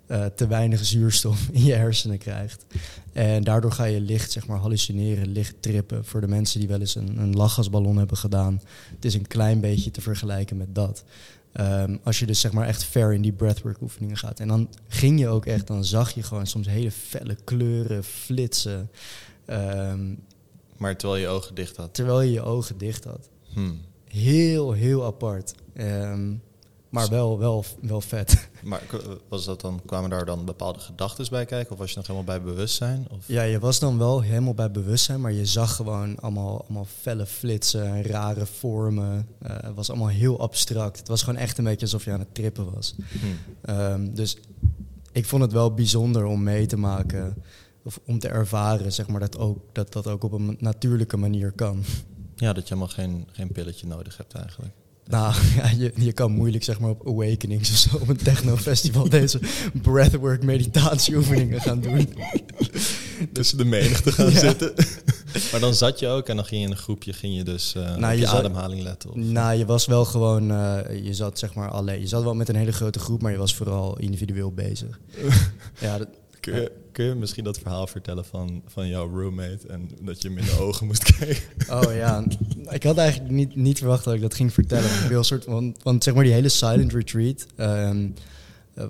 eh, 0.06 0.24
te 0.26 0.46
weinig 0.46 0.84
zuurstof 0.84 1.48
in 1.52 1.64
je 1.64 1.74
hersenen 1.74 2.18
krijgt. 2.18 2.64
En 3.12 3.44
daardoor 3.44 3.72
ga 3.72 3.84
je 3.84 4.00
licht, 4.00 4.30
zeg 4.32 4.46
maar, 4.46 4.58
hallucineren, 4.58 5.28
licht 5.28 5.54
trippen. 5.60 6.04
Voor 6.04 6.20
de 6.20 6.28
mensen 6.28 6.58
die 6.60 6.68
wel 6.68 6.80
eens 6.80 6.94
een, 6.94 7.18
een 7.18 7.34
lachgasballon 7.36 7.96
hebben 7.96 8.16
gedaan. 8.16 8.60
Het 8.94 9.04
is 9.04 9.14
een 9.14 9.26
klein 9.26 9.60
beetje 9.60 9.90
te 9.90 10.00
vergelijken 10.00 10.56
met 10.56 10.74
dat. 10.74 11.04
Ehm, 11.52 11.96
als 12.02 12.18
je 12.18 12.26
dus 12.26 12.40
zeg 12.40 12.52
maar 12.52 12.66
echt 12.66 12.84
ver 12.84 13.12
in 13.12 13.22
die 13.22 13.32
breathwork 13.32 13.80
oefeningen 13.80 14.16
gaat. 14.16 14.40
En 14.40 14.48
dan 14.48 14.68
ging 14.88 15.18
je 15.20 15.28
ook 15.28 15.46
echt, 15.46 15.66
dan 15.66 15.84
zag 15.84 16.10
je 16.10 16.22
gewoon 16.22 16.46
soms 16.46 16.66
hele 16.66 16.90
felle 16.90 17.36
kleuren, 17.44 18.04
flitsen. 18.04 18.90
ehm, 19.44 20.14
Maar 20.76 20.96
terwijl 20.96 21.20
je 21.20 21.28
ogen 21.28 21.54
dicht 21.54 21.76
had. 21.76 21.94
terwijl 21.94 22.20
je 22.20 22.30
je 22.32 22.42
ogen 22.42 22.78
dicht 22.78 23.04
had. 23.04 23.28
Hm. 23.54 23.72
Heel, 24.04 24.72
heel 24.72 25.04
apart. 25.04 25.54
Ehm, 25.74 26.34
maar 26.90 27.08
wel, 27.08 27.38
wel, 27.38 27.64
wel 27.80 28.00
vet. 28.00 28.48
Maar 28.62 28.80
k- 28.86 29.02
was 29.28 29.44
dat 29.44 29.60
dan, 29.60 29.80
kwamen 29.86 30.10
daar 30.10 30.24
dan 30.24 30.44
bepaalde 30.44 30.78
gedachten 30.78 31.26
bij 31.30 31.44
kijken? 31.44 31.72
Of 31.72 31.78
was 31.78 31.90
je 31.90 31.96
nog 31.96 32.06
helemaal 32.06 32.36
bij 32.38 32.42
bewustzijn? 32.42 33.06
Of? 33.10 33.18
Ja, 33.26 33.42
je 33.42 33.58
was 33.58 33.78
dan 33.78 33.98
wel 33.98 34.20
helemaal 34.20 34.54
bij 34.54 34.70
bewustzijn, 34.70 35.20
maar 35.20 35.32
je 35.32 35.46
zag 35.46 35.76
gewoon 35.76 36.20
allemaal, 36.20 36.62
allemaal 36.62 36.84
felle 37.00 37.26
flitsen, 37.26 38.02
rare 38.02 38.46
vormen. 38.46 39.28
Eh, 39.38 39.56
het 39.60 39.74
was 39.74 39.88
allemaal 39.90 40.08
heel 40.08 40.40
abstract. 40.40 40.98
Het 40.98 41.08
was 41.08 41.22
gewoon 41.22 41.40
echt 41.40 41.58
een 41.58 41.64
beetje 41.64 41.86
alsof 41.86 42.04
je 42.04 42.12
aan 42.12 42.18
het 42.20 42.34
trippen 42.34 42.72
was. 42.74 42.94
Hm. 43.10 43.26
Ehm, 43.70 44.12
dus 44.14 44.36
ik 45.12 45.26
vond 45.26 45.42
het 45.42 45.52
wel 45.52 45.74
bijzonder 45.74 46.24
om 46.24 46.42
mee 46.42 46.66
te 46.66 46.76
maken, 46.76 47.42
of 47.84 48.00
om 48.06 48.18
te 48.18 48.28
ervaren, 48.28 48.92
zeg 48.92 49.08
maar, 49.08 49.20
dat 49.20 49.38
ook, 49.38 49.58
dat, 49.72 49.92
dat 49.92 50.06
ook 50.06 50.24
op 50.24 50.32
een 50.32 50.56
natuurlijke 50.60 51.16
manier 51.16 51.52
kan. 51.52 51.84
Ja, 52.36 52.52
dat 52.52 52.68
je 52.68 52.74
helemaal 52.74 52.94
geen, 52.94 53.28
geen 53.32 53.52
pilletje 53.52 53.86
nodig 53.86 54.16
hebt 54.16 54.34
eigenlijk. 54.34 54.72
Nou, 55.10 55.34
ja, 55.56 55.70
je, 55.78 55.92
je 55.96 56.12
kan 56.12 56.32
moeilijk 56.32 56.64
zeg 56.64 56.80
maar 56.80 56.90
op 56.90 57.06
Awakenings 57.08 57.70
of 57.70 57.76
zo 57.76 57.96
op 57.96 58.08
een 58.08 58.16
technofestival 58.16 59.08
deze 59.18 59.40
breathwork 59.82 60.42
meditatieoefeningen 60.42 61.60
gaan 61.60 61.80
doen. 61.80 62.08
Tussen 63.32 63.58
de 63.58 63.64
menigte 63.64 64.12
gaan 64.12 64.30
Ja. 64.32 64.38
zitten. 64.38 64.72
maar 65.50 65.60
dan 65.60 65.74
zat 65.74 65.98
je 65.98 66.08
ook 66.08 66.28
en 66.28 66.36
dan 66.36 66.44
ging 66.44 66.60
je 66.60 66.66
in 66.66 66.72
een 66.72 66.78
groepje, 66.82 67.12
ging 67.12 67.36
je 67.36 67.42
dus 67.44 67.72
Nou, 67.72 67.94
op 68.04 68.10
je 68.10 68.16
je 68.18 68.26
zat- 68.26 68.34
ademhaling 68.38 68.82
letten. 68.82 69.10
Of, 69.10 69.16
Nou, 69.16 69.58
je 69.58 69.64
was 69.66 69.86
wel 69.86 70.04
gewoon, 70.04 70.50
eh, 70.50 71.04
je 71.04 71.14
zat 71.14 71.38
zeg 71.38 71.54
maar 71.54 71.70
alleen. 71.70 72.00
Je 72.00 72.06
zat 72.06 72.22
wel 72.22 72.34
met 72.34 72.48
een 72.48 72.56
hele 72.56 72.72
grote 72.72 72.98
groep, 72.98 73.22
maar 73.22 73.32
je 73.32 73.38
was 73.38 73.54
vooral 73.54 73.98
individueel 73.98 74.52
bezig. 74.52 74.98
ja, 75.80 75.98
dat, 75.98 76.08
kun, 76.40 76.54
je, 76.54 76.72
kun 76.92 77.04
je 77.04 77.14
misschien 77.14 77.44
dat 77.44 77.58
verhaal 77.58 77.86
vertellen 77.86 78.24
van, 78.24 78.62
van 78.66 78.88
jouw 78.88 79.08
roommate 79.20 79.68
en 79.68 79.90
dat 80.02 80.22
je 80.22 80.28
hem 80.28 80.38
in 80.38 80.44
de 80.44 80.58
ogen 80.64 80.86
moest 80.86 81.16
kijken? 81.16 81.42
oh 81.70 81.94
ja. 81.94 82.24
Ik 82.70 82.82
had 82.82 82.96
eigenlijk 82.96 83.30
niet, 83.30 83.56
niet 83.56 83.78
verwacht 83.78 84.04
dat 84.04 84.14
ik 84.14 84.20
dat 84.20 84.34
ging 84.34 84.52
vertellen. 84.52 84.90
Ik 85.02 85.08
wil 85.08 85.18
een 85.18 85.24
soort 85.24 85.44
van, 85.44 85.76
want 85.82 86.04
zeg 86.04 86.14
maar 86.14 86.24
die 86.24 86.32
hele 86.32 86.48
silent 86.48 86.92
retreat. 86.92 87.46
ehm, 87.56 88.08
eh, 88.74 88.84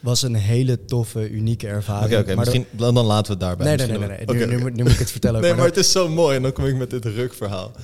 was 0.00 0.22
een 0.22 0.34
hele 0.34 0.84
toffe, 0.84 1.30
unieke 1.30 1.66
ervaring. 1.66 2.12
Oké, 2.12 2.16
oké, 2.20 2.26
Maar 2.26 2.36
misschien 2.38 2.66
dan, 2.70 2.94
dan 2.94 3.04
laten 3.06 3.24
we 3.26 3.30
het 3.32 3.40
daarbij. 3.40 3.66
Nee, 3.66 3.76
nee, 3.76 3.98
nee, 3.98 4.08
nee. 4.08 4.24
nee. 4.26 4.46
Nu, 4.46 4.58
moet- 4.58 4.74
nu 4.74 4.82
moet 4.82 4.92
ik 4.92 4.98
het 4.98 5.10
vertellen. 5.10 5.40
Nee, 5.40 5.50
maar 5.50 5.58
maar 5.58 5.68
het 5.68 5.76
is 5.76 5.92
zo 5.92 6.08
mooi 6.08 6.36
en 6.36 6.42
dan 6.42 6.52
kom 6.52 6.64
ik 6.64 6.76
met 6.76 6.90
dit 6.90 7.04
rukverhaal. 7.04 7.72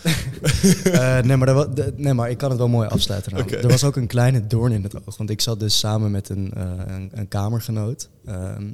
Eh, 0.85 1.21
nee, 1.21 1.37
maar 1.37 1.47
dat 1.47 1.97
nee, 1.97 2.15
maar 2.15 2.31
ik 2.31 2.39
kan 2.39 2.49
het 2.51 2.59
wel 2.59 2.69
mooi 2.69 2.89
afsluiten. 2.89 3.39
Oké. 3.39 3.57
Er 3.57 3.69
was 3.69 3.85
ook 3.85 3.97
een 3.97 4.07
kleine 4.07 4.47
doorn 4.47 4.73
in 4.73 4.83
het 4.83 5.07
oog. 5.07 5.17
Want 5.17 5.31
ik 5.31 5.41
zat 5.41 5.61
dus 5.61 5.79
samen 5.79 6.11
met 6.11 6.29
een, 6.29 6.53
eh, 6.57 6.63
een, 6.87 7.11
een 7.15 7.29
kamergenoot. 7.29 8.09
Ehm, 8.27 8.67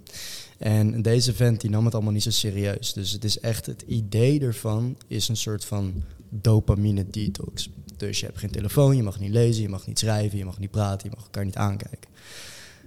en 0.63 1.03
deze 1.03 1.35
vent 1.35 1.61
die 1.61 1.71
nam 1.71 1.85
het 1.85 1.95
allemaal 1.95 2.13
niet 2.13 2.23
zo 2.23 2.31
serieus. 2.31 2.93
Dus 2.93 3.11
het 3.11 3.25
is 3.25 3.41
echt 3.41 3.67
het 3.67 3.85
idee 3.87 4.41
ervan 4.41 4.97
is 5.07 5.29
een 5.29 5.37
soort 5.37 5.65
van 5.65 5.93
dopamine 6.29 7.07
detox. 7.11 7.71
Dus 7.97 8.21
je 8.21 8.27
hebt 8.27 8.39
geen 8.39 8.51
telefoon, 8.51 8.97
je 8.97 9.03
mag 9.03 9.21
niet 9.21 9.31
lezen, 9.31 9.63
je 9.63 9.69
mag 9.69 9.87
niet 9.87 9.99
schrijven, 9.99 10.39
je 10.39 10.45
mag 10.45 10.59
niet 10.59 10.71
praten, 10.71 11.09
je 11.11 11.15
mag 11.17 11.25
elkaar 11.25 11.45
niet 11.45 11.57
aankijken. 11.57 12.11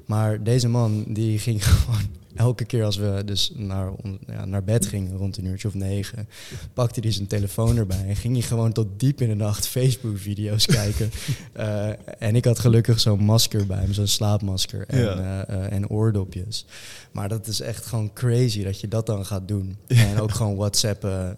Maar 0.05 0.43
deze 0.43 0.67
man 0.67 1.03
die 1.07 1.39
ging 1.39 1.65
gewoon 1.69 2.07
elke 2.35 2.65
keer 2.65 2.83
als 2.83 2.95
we 2.97 3.21
dus 3.25 3.51
naar, 3.55 3.91
ja, 4.27 4.45
naar 4.45 4.63
bed 4.63 4.85
gingen 4.85 5.17
rond 5.17 5.37
een 5.37 5.45
uurtje 5.45 5.67
of 5.67 5.73
negen, 5.73 6.27
pakte 6.73 6.99
hij 6.99 7.11
zijn 7.11 7.27
telefoon 7.27 7.77
erbij 7.77 8.05
en 8.07 8.15
ging 8.15 8.33
hij 8.33 8.41
gewoon 8.43 8.71
tot 8.71 8.87
diep 8.99 9.21
in 9.21 9.29
de 9.29 9.35
nacht 9.35 9.67
Facebook-video's 9.67 10.65
kijken. 10.79 11.11
Eh, 11.53 11.89
en 12.19 12.35
ik 12.35 12.45
had 12.45 12.59
gelukkig 12.59 12.99
zo'n 12.99 13.23
masker 13.23 13.65
bij 13.65 13.87
me, 13.87 13.93
zo'n 13.93 14.07
slaapmasker 14.07 14.87
en, 14.87 14.99
Ja. 14.99 15.45
eh, 15.45 15.65
eh, 15.65 15.71
en 15.71 15.89
oordopjes. 15.89 16.65
Maar 17.11 17.29
dat 17.29 17.47
is 17.47 17.59
echt 17.59 17.85
gewoon 17.85 18.13
crazy 18.13 18.63
dat 18.63 18.79
je 18.79 18.87
dat 18.87 19.05
dan 19.05 19.25
gaat 19.25 19.47
doen. 19.47 19.77
En 20.15 20.19
ook 20.21 20.31
gewoon 20.31 20.55
WhatsAppen. 20.55 21.37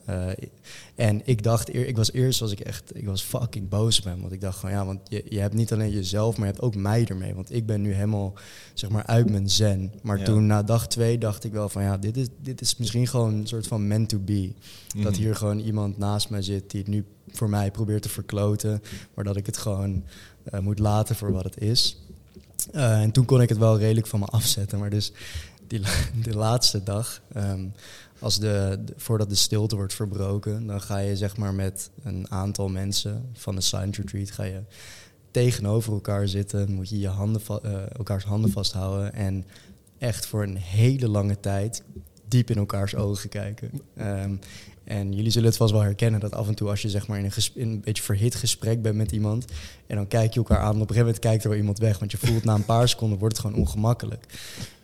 en 0.95 1.21
ik 1.25 1.43
dacht, 1.43 1.73
ik 1.75 1.95
was 1.97 2.11
eerst 2.11 2.39
was 2.39 2.51
ik 2.51 2.59
echt, 2.59 2.95
ik 2.95 3.05
was 3.05 3.21
fucking 3.21 3.69
boos 3.69 3.97
op 3.97 4.03
hem. 4.03 4.19
Want 4.21 4.31
ik 4.33 4.41
dacht 4.41 4.59
gewoon, 4.59 4.75
ja, 4.75 4.85
want 4.85 4.99
je, 5.09 5.23
je 5.29 5.39
hebt 5.39 5.53
niet 5.53 5.73
alleen 5.73 5.91
jezelf, 5.91 6.37
maar 6.37 6.45
je 6.47 6.51
hebt 6.53 6.63
ook 6.65 6.75
mij 6.75 7.05
ermee. 7.05 7.33
Want 7.35 7.53
ik 7.53 7.65
ben 7.65 7.81
nu 7.81 7.93
helemaal, 7.93 8.33
zeg 8.73 8.89
maar, 8.89 9.05
uit 9.05 9.29
mijn 9.29 9.49
zen. 9.49 9.93
Maar 10.01 10.23
toen, 10.23 10.45
na 10.45 10.63
dag 10.63 10.86
twee, 10.87 11.17
dacht 11.17 11.43
ik 11.43 11.51
wel 11.51 11.69
van, 11.69 11.83
ja, 11.83 11.97
dit 11.97 12.17
is, 12.17 12.27
dit 12.41 12.61
is 12.61 12.77
misschien 12.77 13.07
gewoon 13.07 13.33
een 13.33 13.47
soort 13.47 13.67
van 13.67 13.87
meant 13.87 14.09
to 14.09 14.19
be. 14.19 14.51
Dat 14.87 15.11
Mhm. 15.11 15.21
hier 15.21 15.35
gewoon 15.35 15.59
iemand 15.59 15.97
naast 15.97 16.29
mij 16.29 16.41
zit 16.41 16.71
die 16.71 16.79
het 16.79 16.89
nu 16.89 17.05
voor 17.31 17.49
mij 17.49 17.71
probeert 17.71 18.01
te 18.01 18.09
verkloten. 18.09 18.81
Maar 19.13 19.23
dat 19.23 19.35
ik 19.35 19.45
het 19.45 19.57
gewoon 19.57 20.03
eh, 20.43 20.59
moet 20.59 20.79
laten 20.79 21.15
voor 21.15 21.31
wat 21.31 21.43
het 21.43 21.57
is. 21.61 22.01
Eh, 22.71 23.01
en 23.01 23.11
toen 23.11 23.25
kon 23.25 23.41
ik 23.41 23.49
het 23.49 23.57
wel 23.57 23.77
redelijk 23.77 24.07
van 24.07 24.19
me 24.19 24.25
afzetten. 24.25 24.79
Maar 24.79 24.89
dus 24.89 25.11
die, 25.67 25.81
de 26.23 26.35
laatste 26.35 26.83
dag, 26.83 27.21
ehm, 27.33 27.65
als 28.19 28.39
de, 28.39 28.79
de- 28.85 28.93
voordat 28.97 29.29
de 29.29 29.35
stilte 29.35 29.75
wordt 29.75 29.93
verbroken, 29.93 30.67
dan 30.67 30.81
ga 30.81 30.97
je 30.97 31.17
zeg 31.17 31.37
maar 31.37 31.53
met 31.53 31.89
een 32.03 32.31
aantal 32.31 32.69
mensen 32.69 33.29
van 33.33 33.55
de 33.55 33.61
silent 33.61 33.95
retreat 33.97 34.31
ga 34.31 34.43
je 34.43 34.61
tegenover 35.31 35.93
elkaar 35.93 36.27
zitten. 36.27 36.71
Moet 36.73 36.89
je 36.89 36.99
je 36.99 37.07
handen 37.07 37.41
eh, 37.63 37.71
elkaars 37.97 38.23
handen 38.23 38.51
vasthouden 38.51 39.13
en 39.13 39.45
echt 39.97 40.25
voor 40.25 40.43
een 40.43 40.57
hele 40.57 41.07
lange 41.07 41.39
tijd 41.39 41.83
diep 42.27 42.49
in 42.49 42.57
elkaars 42.57 42.95
ogen 42.95 43.29
kijken. 43.29 43.81
Ehm, 43.95 44.35
en 44.83 45.13
jullie 45.13 45.31
zullen 45.31 45.47
het 45.47 45.57
vast 45.57 45.71
wel 45.71 45.81
herkennen 45.81 46.19
dat 46.19 46.33
af 46.33 46.47
en 46.47 46.55
toe 46.55 46.69
als 46.69 46.81
je 46.81 46.89
zeg 46.89 47.07
maar 47.07 47.19
in 47.19 47.25
een, 47.25 47.31
in 47.53 47.69
een 47.69 47.81
beetje 47.81 48.03
verhit 48.03 48.35
gesprek 48.35 48.81
bent 48.81 48.95
met 48.95 49.11
iemand 49.11 49.45
en 49.87 49.95
dan 49.95 50.07
kijk 50.07 50.33
je 50.33 50.39
elkaar 50.39 50.57
aan 50.57 50.63
en 50.63 50.81
op 50.81 50.89
een 50.89 50.95
gegeven 50.95 51.05
moment 51.05 51.19
kijkt 51.19 51.43
er 51.43 51.49
wel 51.49 51.59
iemand 51.59 51.79
weg, 51.79 51.99
want 51.99 52.11
je 52.11 52.17
voelt 52.17 52.43
na 52.43 52.55
een 52.55 52.65
paar 52.65 52.89
seconden 52.89 53.19
wordt 53.19 53.37
het 53.37 53.45
gewoon 53.45 53.61
ongemakkelijk. 53.61 54.25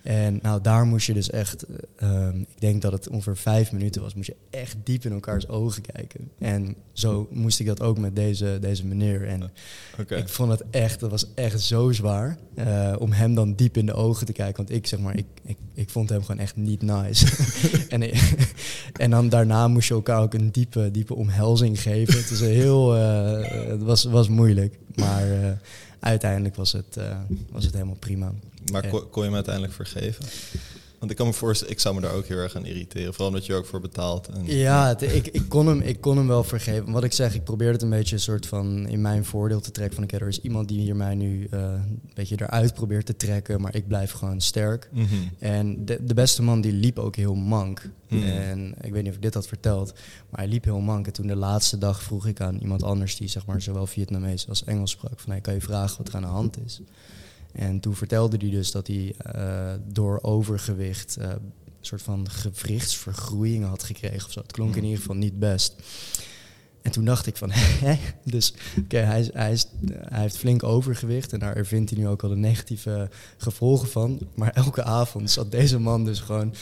En 0.03 0.39
nou, 0.41 0.61
daar 0.61 0.85
moest 0.85 1.05
je 1.05 1.13
dus 1.13 1.29
echt, 1.29 1.65
eh, 1.65 2.09
ehm, 2.09 2.39
ik 2.39 2.59
denk 2.59 2.81
dat 2.81 2.91
het 2.91 3.09
ongeveer 3.09 3.37
vijf 3.37 3.71
minuten 3.71 4.01
was, 4.01 4.13
moest 4.13 4.27
je 4.27 4.35
echt 4.49 4.75
diep 4.83 5.05
in 5.05 5.11
elkaars 5.11 5.47
ogen 5.47 5.81
kijken. 5.81 6.31
En 6.39 6.75
zo 6.91 7.27
moest 7.31 7.59
ik 7.59 7.65
dat 7.65 7.81
ook 7.81 7.97
met 7.97 8.15
deze, 8.15 8.57
deze 8.61 8.85
meneer. 8.85 9.27
En 9.27 9.51
ik 10.07 10.29
vond 10.29 10.51
het 10.51 10.63
echt, 10.71 10.99
dat 10.99 11.09
was 11.09 11.33
echt 11.33 11.61
zo 11.61 11.91
zwaar 11.91 12.37
eh, 12.55 12.95
om 12.99 13.11
hem 13.11 13.35
dan 13.35 13.53
diep 13.55 13.77
in 13.77 13.85
de 13.85 13.93
ogen 13.93 14.25
te 14.25 14.31
kijken. 14.31 14.57
Want 14.57 14.71
ik 14.71 14.87
zeg 14.87 14.99
maar, 14.99 15.17
ik, 15.17 15.25
ik, 15.43 15.57
ik 15.73 15.89
vond 15.89 16.09
hem 16.09 16.21
gewoon 16.23 16.41
echt 16.41 16.55
niet 16.55 16.81
nice. 16.81 17.27
en, 17.89 18.11
en 18.93 19.09
dan 19.09 19.29
daarna 19.29 19.67
moest 19.67 19.87
je 19.87 19.93
elkaar 19.93 20.21
ook 20.21 20.33
een 20.33 20.51
diepe, 20.51 20.91
diepe 20.91 21.15
omhelzing 21.15 21.81
geven. 21.81 22.17
Het, 22.17 22.29
is 22.29 22.39
heel, 22.39 22.97
eh, 22.97 23.67
het 23.67 23.83
was, 23.83 24.03
was 24.03 24.27
moeilijk, 24.27 24.79
maar 24.95 25.57
uiteindelijk 26.03 26.55
was 26.55 26.71
het, 26.71 26.97
eh, 26.97 27.17
was 27.51 27.65
het 27.65 27.73
helemaal 27.73 27.95
prima. 27.99 28.31
Maar 28.71 28.87
kon, 28.87 29.09
kon 29.09 29.21
je 29.21 29.27
hem 29.27 29.35
uiteindelijk 29.35 29.73
vergeven? 29.73 30.25
Want 31.03 31.15
ik 31.15 31.21
kan 31.21 31.31
me 31.31 31.37
voorstellen, 31.37 31.73
ik 31.73 31.79
zou 31.79 31.95
me 31.95 32.01
daar 32.01 32.13
ook 32.13 32.25
heel 32.25 32.37
erg 32.37 32.55
aan 32.55 32.65
irriteren. 32.65 33.09
Vooral 33.13 33.27
omdat 33.27 33.45
je 33.45 33.51
er 33.53 33.57
ook 33.59 33.65
voor 33.65 33.79
betaalt. 33.81 34.27
En, 34.27 34.45
Ja, 34.45 34.87
het- 34.87 35.01
ik, 35.01 35.27
ik, 35.27 35.43
kon 35.49 35.67
hem, 35.67 35.81
ik 35.81 36.01
kon 36.01 36.17
hem 36.17 36.27
wel 36.27 36.43
vergeven. 36.43 36.91
Wat 36.91 37.03
ik 37.03 37.13
zeg, 37.13 37.35
ik 37.35 37.43
probeer 37.43 37.71
het 37.71 37.81
een 37.81 37.89
beetje 37.89 38.15
een 38.15 38.21
soort 38.21 38.45
van 38.45 38.87
in 38.87 39.01
mijn 39.01 39.25
voordeel 39.25 39.59
te 39.59 39.71
trekken. 39.71 39.95
Van, 39.95 40.03
oké, 40.03 40.15
er 40.17 40.27
is 40.27 40.41
iemand 40.41 40.67
die 40.67 40.79
hier 40.79 40.95
mij 40.95 41.15
nu 41.15 41.47
eh, 41.51 41.59
een 41.61 42.01
beetje 42.13 42.35
eruit 42.41 42.73
probeert 42.73 43.05
te 43.05 43.15
trekken, 43.15 43.61
maar 43.61 43.75
ik 43.75 43.87
blijf 43.87 44.11
gewoon 44.11 44.41
sterk. 44.41 44.89
Mhm. 44.91 45.05
En 45.39 45.85
de, 45.85 45.99
de 46.05 46.13
beste 46.13 46.41
man 46.43 46.61
die 46.61 46.73
liep 46.73 46.99
ook 46.99 47.15
heel 47.15 47.35
mank. 47.35 47.89
Hmm. 48.07 48.23
En 48.23 48.75
ik 48.81 48.91
weet 48.91 49.01
niet 49.01 49.09
of 49.11 49.15
ik 49.17 49.21
dit 49.23 49.33
had 49.33 49.47
verteld, 49.47 49.93
maar 50.29 50.39
hij 50.39 50.49
liep 50.49 50.63
heel 50.63 50.79
mank. 50.79 51.07
En 51.07 51.13
toen 51.13 51.27
de 51.27 51.35
laatste 51.35 51.77
dag 51.77 52.03
vroeg 52.03 52.27
ik 52.27 52.41
aan 52.41 52.57
iemand 52.59 52.83
anders 52.83 53.15
die 53.15 53.27
zeg 53.27 53.45
maar 53.45 53.61
zowel 53.61 53.87
Vietnamees 53.87 54.49
als 54.49 54.63
Engels 54.63 54.91
sprak, 54.91 55.19
van 55.19 55.31
hey, 55.31 55.41
kan 55.41 55.53
je 55.53 55.61
vragen 55.61 55.97
wat 55.97 56.07
er 56.07 56.15
aan 56.15 56.21
de 56.21 56.27
hand 56.27 56.57
is? 56.65 56.81
En 57.53 57.79
toen 57.79 57.95
vertelde 57.95 58.37
hij 58.37 58.49
dus 58.49 58.71
dat 58.71 58.87
hij 58.87 59.15
eh, 59.17 59.73
door 59.87 60.19
overgewicht 60.21 61.17
eh, 61.17 61.29
een 61.29 61.51
soort 61.81 62.01
van 62.01 62.29
gewrichtsvergroeiing 62.29 63.65
had 63.65 63.83
gekregen 63.83 64.25
of 64.25 64.31
zo. 64.31 64.39
Het 64.39 64.51
klonk 64.51 64.75
in 64.75 64.83
ieder 64.83 64.99
geval 64.99 65.15
niet 65.15 65.39
best. 65.39 65.75
En 66.81 66.91
toen 66.91 67.05
dacht 67.05 67.27
ik 67.27 67.37
van, 67.37 67.49
hè? 67.85 67.97
Dus 68.23 68.53
oké, 68.79 68.97
hij, 68.97 69.29
hij, 69.33 69.57
heeft 70.09 70.37
flink 70.37 70.63
overgewicht 70.63 71.33
en 71.33 71.39
daar 71.39 71.55
ervindt 71.55 71.89
hij 71.89 71.99
nu 71.99 72.07
ook 72.07 72.23
al 72.23 72.29
de 72.29 72.35
negatieve 72.35 73.09
gevolgen 73.37 73.87
van. 73.87 74.19
Maar 74.35 74.51
elke 74.53 74.83
avond 74.83 75.31
zat 75.31 75.51
deze 75.51 75.79
man 75.79 76.05
dus 76.05 76.19
gewoon... 76.19 76.53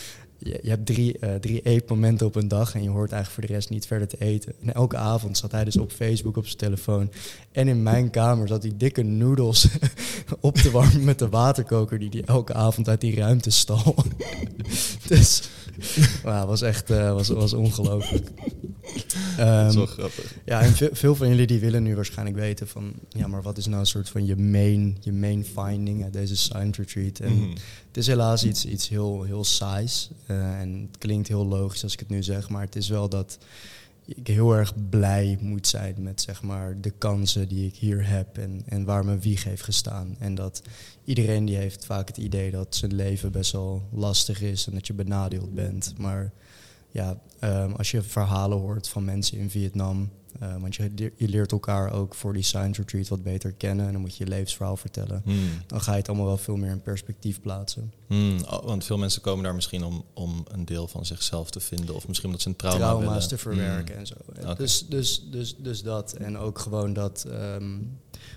Je, 0.43 0.69
hebt 0.69 0.85
drie, 0.85 1.19
eh, 1.19 1.35
drie 1.35 1.61
eetmomenten 1.61 2.27
op 2.27 2.35
een 2.35 2.47
dag 2.47 2.75
en 2.75 2.83
je 2.83 2.89
hoort 2.89 3.11
eigenlijk 3.11 3.31
voor 3.31 3.47
de 3.47 3.53
rest 3.53 3.69
niet 3.69 3.85
verder 3.85 4.07
te 4.07 4.17
eten. 4.19 4.53
En 4.61 4.73
elke 4.73 4.97
avond 4.97 5.37
zat 5.37 5.51
hij 5.51 5.63
dus 5.63 5.77
op 5.77 5.91
Facebook 5.91 6.37
op 6.37 6.45
zijn 6.45 6.57
telefoon. 6.57 7.11
En 7.51 7.67
in 7.67 7.83
mijn 7.83 8.09
kamer 8.09 8.47
zat 8.47 8.63
hij 8.63 8.73
dikke 8.75 9.03
noedels 9.03 9.67
op 10.39 10.55
te 10.55 10.71
warmen 10.71 11.03
met 11.03 11.19
de 11.19 11.29
waterkoker 11.29 11.99
die 11.99 12.09
hij 12.09 12.23
elke 12.25 12.53
avond 12.53 12.89
uit 12.89 13.01
die 13.01 13.15
ruimte 13.15 13.49
stal. 13.49 13.95
dus 15.07 15.49
ja, 16.23 16.45
was 16.45 16.61
echt 16.61 16.89
eh, 16.89 17.13
was, 17.13 17.27
was 17.27 17.53
ongelooflijk. 17.53 18.27
dat 19.37 19.69
is 19.69 19.75
wel 19.75 19.85
grappig. 19.85 20.35
ja, 20.45 20.61
en 20.61 20.73
veel, 20.73 20.89
veel 20.91 21.15
van 21.15 21.27
jullie 21.27 21.47
die 21.47 21.59
willen 21.59 21.83
nu 21.83 21.95
waarschijnlijk 21.95 22.37
weten 22.37 22.67
van... 22.67 22.93
ja, 23.09 23.27
maar 23.27 23.41
wat 23.41 23.57
is 23.57 23.65
nou 23.65 23.79
een 23.79 23.85
soort 23.85 24.09
van 24.09 24.25
je 24.25 24.35
main, 24.35 24.97
je 24.99 25.11
main 25.11 25.45
finding 25.45 26.03
uit 26.03 26.13
deze 26.13 26.35
silent 26.35 26.77
retreat? 26.77 27.19
En 27.19 27.33
Mhm. 27.37 27.49
het 27.87 27.97
is 27.97 28.07
helaas 28.07 28.43
iets, 28.43 28.65
iets 28.65 28.89
heel, 28.89 29.23
heel 29.23 29.43
saais. 29.43 30.09
eh, 30.25 30.59
en 30.59 30.87
het 30.91 30.97
klinkt 30.97 31.27
heel 31.27 31.45
logisch 31.45 31.83
als 31.83 31.93
ik 31.93 31.99
het 31.99 32.09
nu 32.09 32.23
zeg... 32.23 32.49
maar 32.49 32.61
het 32.61 32.75
is 32.75 32.89
wel 32.89 33.09
dat 33.09 33.37
ik 34.15 34.27
heel 34.27 34.55
erg 34.55 34.89
blij 34.89 35.37
moet 35.41 35.67
zijn 35.67 35.95
met 35.97 36.21
zeg 36.21 36.41
maar, 36.41 36.81
de 36.81 36.89
kansen 36.89 37.47
die 37.47 37.67
ik 37.67 37.75
hier 37.75 38.07
heb... 38.07 38.37
En, 38.37 38.63
en 38.65 38.85
waar 38.85 39.05
mijn 39.05 39.21
wieg 39.21 39.43
heeft 39.43 39.63
gestaan. 39.63 40.15
En 40.19 40.35
dat 40.35 40.61
iedereen 41.03 41.45
die 41.45 41.55
heeft 41.55 41.85
vaak 41.85 42.07
het 42.07 42.17
idee 42.17 42.51
dat 42.51 42.75
zijn 42.75 42.95
leven 42.95 43.31
best 43.31 43.51
wel 43.51 43.87
lastig 43.91 44.41
is... 44.41 44.67
en 44.67 44.73
dat 44.73 44.87
je 44.87 44.93
benadeeld 44.93 45.53
bent, 45.53 45.93
maar 45.97 46.31
ja, 46.91 47.21
ehm, 47.39 47.71
als 47.71 47.91
je 47.91 48.01
verhalen 48.01 48.57
hoort 48.57 48.87
van 48.87 49.05
mensen 49.05 49.37
in 49.37 49.49
Vietnam. 49.49 50.09
Eh, 50.39 50.55
want 50.61 50.75
je, 50.75 51.11
je 51.15 51.27
leert 51.27 51.51
elkaar 51.51 51.91
ook 51.93 52.15
voor 52.15 52.33
die 52.33 52.43
science 52.43 52.81
retreat 52.81 53.07
wat 53.07 53.23
beter 53.23 53.51
kennen. 53.51 53.85
En 53.85 53.91
dan 53.91 54.01
moet 54.01 54.17
je 54.17 54.23
je 54.23 54.29
levensverhaal 54.29 54.77
vertellen. 54.77 55.21
Hmm. 55.23 55.49
Dan 55.67 55.81
ga 55.81 55.91
je 55.91 55.97
het 55.97 56.07
allemaal 56.07 56.25
wel 56.25 56.37
veel 56.37 56.55
meer 56.55 56.71
in 56.71 56.81
perspectief 56.81 57.41
plaatsen. 57.41 57.93
Hmm, 58.07 58.37
oh, 58.49 58.63
want 58.65 58.85
veel 58.85 58.97
mensen 58.97 59.21
komen 59.21 59.43
daar 59.43 59.55
misschien 59.55 59.83
om, 59.83 60.03
om 60.13 60.45
een 60.51 60.65
deel 60.65 60.87
van 60.87 61.05
zichzelf 61.05 61.49
te 61.51 61.59
vinden. 61.59 61.95
Of 61.95 62.07
misschien 62.07 62.27
omdat 62.29 62.43
ze 62.43 62.49
een 62.49 62.55
trauma 62.55 62.77
Trauma's 62.79 63.07
willen. 63.13 63.27
te 63.27 63.37
verwerken 63.37 63.91
Hmm. 63.91 63.99
en 63.99 64.07
zo. 64.07 64.13
Oké. 64.41 64.55
Dus, 64.55 64.85
dus, 64.87 65.23
dus, 65.31 65.55
dus 65.57 65.83
dat. 65.83 66.13
En 66.13 66.37
ook 66.37 66.59
gewoon 66.59 66.93
dat. 66.93 67.25
ehm, 67.31 67.77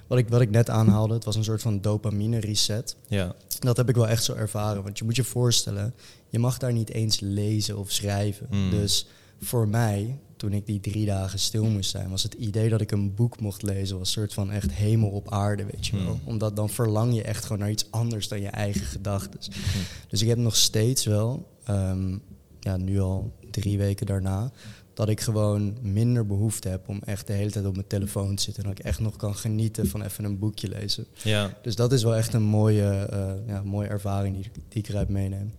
wat, 0.07 0.19
ik, 0.19 0.29
wat 0.29 0.41
ik 0.41 0.51
net 0.51 0.71
aanhaalde, 0.71 1.15
het 1.15 1.25
was 1.25 1.37
een 1.37 1.45
soort 1.45 1.63
van 1.63 1.81
dopamine 1.81 2.39
reset. 2.41 2.97
Ja. 3.09 3.35
Dat 3.59 3.77
heb 3.77 3.89
ik 3.89 3.95
wel 3.95 4.09
echt 4.09 4.25
zo 4.25 4.35
ervaren. 4.35 4.83
Want 4.83 4.99
je 4.99 5.05
moet 5.05 5.17
je 5.17 5.25
voorstellen, 5.25 5.95
je 6.29 6.39
mag 6.39 6.59
daar 6.59 6.73
niet 6.73 6.91
eens 6.91 7.21
lezen 7.21 7.79
of 7.79 7.91
schrijven. 7.91 8.49
Dus 8.71 9.07
voor 9.41 9.69
mij, 9.69 10.19
toen 10.45 10.53
ik 10.53 10.67
die 10.67 10.81
drie 10.81 11.07
dagen 11.07 11.39
stil 11.39 11.65
moest 11.65 11.91
zijn, 11.91 12.11
was 12.11 12.23
het 12.23 12.35
idee 12.35 12.69
dat 12.69 12.81
ik 12.81 12.91
een 12.91 13.15
boek 13.15 13.41
mocht 13.41 13.63
lezen, 13.63 13.99
was 13.99 14.07
een 14.07 14.21
soort 14.21 14.35
van 14.35 14.51
echt 14.51 14.73
hemel 14.73 15.11
op 15.11 15.31
aarde, 15.31 15.65
weet 15.65 15.87
je 15.87 15.97
wel. 15.97 16.07
Hmm. 16.07 16.21
Omdat 16.25 16.57
dan 16.57 16.69
verlang 16.69 17.15
je 17.15 17.23
echt 17.23 17.45
gewoon 17.45 17.59
naar 17.59 17.71
iets 17.71 17.91
anders 17.91 18.29
dan 18.29 18.41
je 18.41 18.49
eigen 18.49 18.87
gedachten. 18.87 19.41
Hmm. 19.53 19.83
Dus 20.09 20.23
ik 20.23 20.29
heb 20.29 20.39
nog 20.39 20.57
steeds 20.57 21.05
wel, 21.05 21.49
ehm, 21.65 22.19
ja, 22.61 22.77
nu 22.77 23.01
al 23.01 23.33
drie 23.51 23.79
weken 23.79 24.07
daarna, 24.07 24.51
dat 24.95 25.09
ik 25.09 25.21
gewoon 25.21 25.77
minder 25.83 26.27
behoefte 26.27 26.69
heb 26.69 26.89
om 26.89 27.01
echt 27.05 27.27
de 27.27 27.33
hele 27.33 27.51
tijd 27.51 27.67
op 27.67 27.75
mijn 27.75 27.87
telefoon 27.87 28.35
te 28.35 28.43
zitten. 28.43 28.63
En 28.63 28.69
dat 28.69 28.79
ik 28.79 28.85
echt 28.85 29.01
nog 29.01 29.17
kan 29.17 29.35
genieten 29.37 29.87
van 29.87 30.03
even 30.03 30.25
een 30.25 30.39
boekje 30.39 30.69
lezen. 30.69 31.07
Ja, 31.23 31.59
Dus 31.63 31.77
dat 31.77 31.93
is 31.93 32.03
wel 32.03 32.15
echt 32.15 32.35
een 32.35 32.43
mooie, 32.43 32.91
eh, 32.91 33.33
ja, 33.47 33.63
mooie 33.63 33.89
ervaring 33.89 34.35
die, 34.37 34.51
die 34.69 34.83
ik 34.83 34.89
eruit 34.89 35.09
meeneem. 35.09 35.53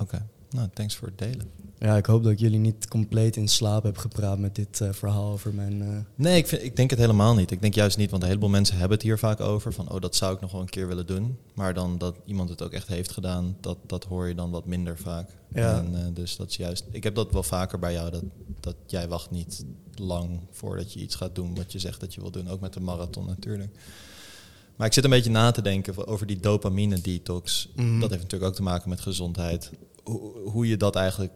oké. 0.00 0.26
Nou, 0.50 0.68
thanks 0.74 0.96
voor 0.96 1.08
het 1.08 1.18
delen. 1.18 1.59
Ja, 1.80 1.96
ik 1.96 2.06
hoop 2.06 2.22
dat 2.22 2.32
ik 2.32 2.38
jullie 2.38 2.58
niet 2.58 2.88
compleet 2.88 3.36
in 3.36 3.48
slaap 3.48 3.82
heb 3.82 3.98
gepraat 3.98 4.38
met 4.38 4.54
dit 4.54 4.80
eh, 4.80 4.92
verhaal 4.92 5.32
over 5.32 5.54
mijn... 5.54 5.82
eh, 5.82 5.96
Nee, 6.14 6.36
ik, 6.36 6.46
vind, 6.46 6.62
ik 6.62 6.76
denk 6.76 6.90
het 6.90 6.98
helemaal 6.98 7.34
niet. 7.34 7.50
Ik 7.50 7.60
denk 7.60 7.74
juist 7.74 7.96
niet, 7.96 8.10
want 8.10 8.22
een 8.22 8.28
heleboel 8.28 8.48
mensen 8.50 8.76
hebben 8.76 8.96
het 8.96 9.06
hier 9.06 9.18
vaak 9.18 9.40
over. 9.40 9.72
Van, 9.72 9.90
oh, 9.90 10.00
dat 10.00 10.16
zou 10.16 10.34
ik 10.34 10.40
nog 10.40 10.52
wel 10.52 10.60
een 10.60 10.68
keer 10.68 10.88
willen 10.88 11.06
doen. 11.06 11.38
Maar 11.54 11.74
dan 11.74 11.98
dat 11.98 12.16
iemand 12.24 12.48
het 12.48 12.62
ook 12.62 12.72
echt 12.72 12.88
heeft 12.88 13.10
gedaan, 13.10 13.56
dat, 13.60 13.78
dat 13.86 14.04
hoor 14.04 14.28
je 14.28 14.34
dan 14.34 14.50
wat 14.50 14.66
minder 14.66 14.98
vaak. 14.98 15.30
Ja. 15.54 15.78
En, 15.78 15.94
eh, 15.94 16.14
dus 16.14 16.36
dat 16.36 16.50
is 16.50 16.56
juist... 16.56 16.84
Ik 16.90 17.02
heb 17.02 17.14
dat 17.14 17.32
wel 17.32 17.42
vaker 17.42 17.78
bij 17.78 17.92
jou, 17.92 18.10
dat, 18.10 18.24
dat 18.60 18.76
jij 18.86 19.08
wacht 19.08 19.30
niet 19.30 19.64
lang 19.94 20.40
voordat 20.50 20.92
je 20.92 21.00
iets 21.00 21.14
gaat 21.14 21.34
doen 21.34 21.54
wat 21.54 21.72
je 21.72 21.78
zegt 21.78 22.00
dat 22.00 22.14
je 22.14 22.20
wil 22.20 22.30
doen. 22.30 22.48
Ook 22.48 22.60
met 22.60 22.72
de 22.72 22.80
marathon 22.80 23.26
natuurlijk. 23.26 23.70
Maar 24.76 24.86
ik 24.86 24.92
zit 24.94 25.04
een 25.04 25.10
beetje 25.10 25.30
na 25.30 25.50
te 25.50 25.62
denken 25.62 26.06
over 26.06 26.26
die 26.26 26.40
dopamine 26.40 27.00
detox. 27.00 27.68
Mhm. 27.76 28.00
Dat 28.00 28.10
heeft 28.10 28.22
natuurlijk 28.22 28.50
ook 28.50 28.56
te 28.56 28.62
maken 28.62 28.88
met 28.88 29.00
gezondheid. 29.00 29.70
Hoe, 30.04 30.48
hoe 30.48 30.68
je 30.68 30.76
dat 30.76 30.96
eigenlijk 30.96 31.32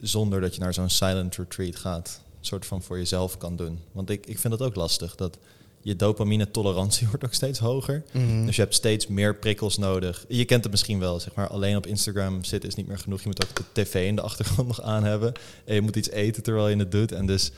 zonder 0.00 0.40
dat 0.40 0.54
je 0.54 0.60
naar 0.60 0.74
zo'n 0.74 0.90
silent 0.90 1.36
retreat 1.36 1.76
gaat, 1.76 2.20
soort 2.40 2.66
van 2.66 2.82
voor 2.82 2.98
jezelf 2.98 3.38
kan 3.38 3.56
doen. 3.56 3.78
Want 3.92 4.10
ik, 4.10 4.26
ik 4.26 4.38
vind 4.38 4.58
dat 4.58 4.68
ook 4.68 4.74
lastig. 4.74 5.14
Dat 5.14 5.38
je 5.82 5.96
dopamine 5.96 6.50
tolerantie 6.50 7.06
wordt 7.10 7.24
ook 7.24 7.34
steeds 7.34 7.58
hoger. 7.58 8.04
mhm. 8.12 8.46
Dus 8.46 8.56
je 8.56 8.62
hebt 8.62 8.74
steeds 8.74 9.06
meer 9.06 9.36
prikkels 9.36 9.78
nodig. 9.78 10.24
Je 10.28 10.44
kent 10.44 10.62
het 10.62 10.72
misschien 10.72 10.98
wel, 10.98 11.20
zeg 11.20 11.34
maar. 11.34 11.48
Alleen 11.48 11.76
op 11.76 11.86
Instagram 11.86 12.44
zitten 12.44 12.68
is 12.68 12.74
niet 12.74 12.86
meer 12.86 12.98
genoeg. 12.98 13.20
Je 13.20 13.26
moet 13.26 13.44
ook 13.44 13.56
de 13.56 13.82
tv 13.82 14.06
in 14.06 14.16
de 14.16 14.22
achtergrond 14.22 14.68
nog 14.76 14.82
aan 14.82 15.04
hebben. 15.04 15.32
En 15.64 15.74
je 15.74 15.80
moet 15.80 15.96
iets 15.96 16.10
eten 16.10 16.42
terwijl 16.42 16.68
je 16.68 16.76
het 16.76 16.92
doet. 16.92 17.12
En 17.12 17.26
dus 17.26 17.52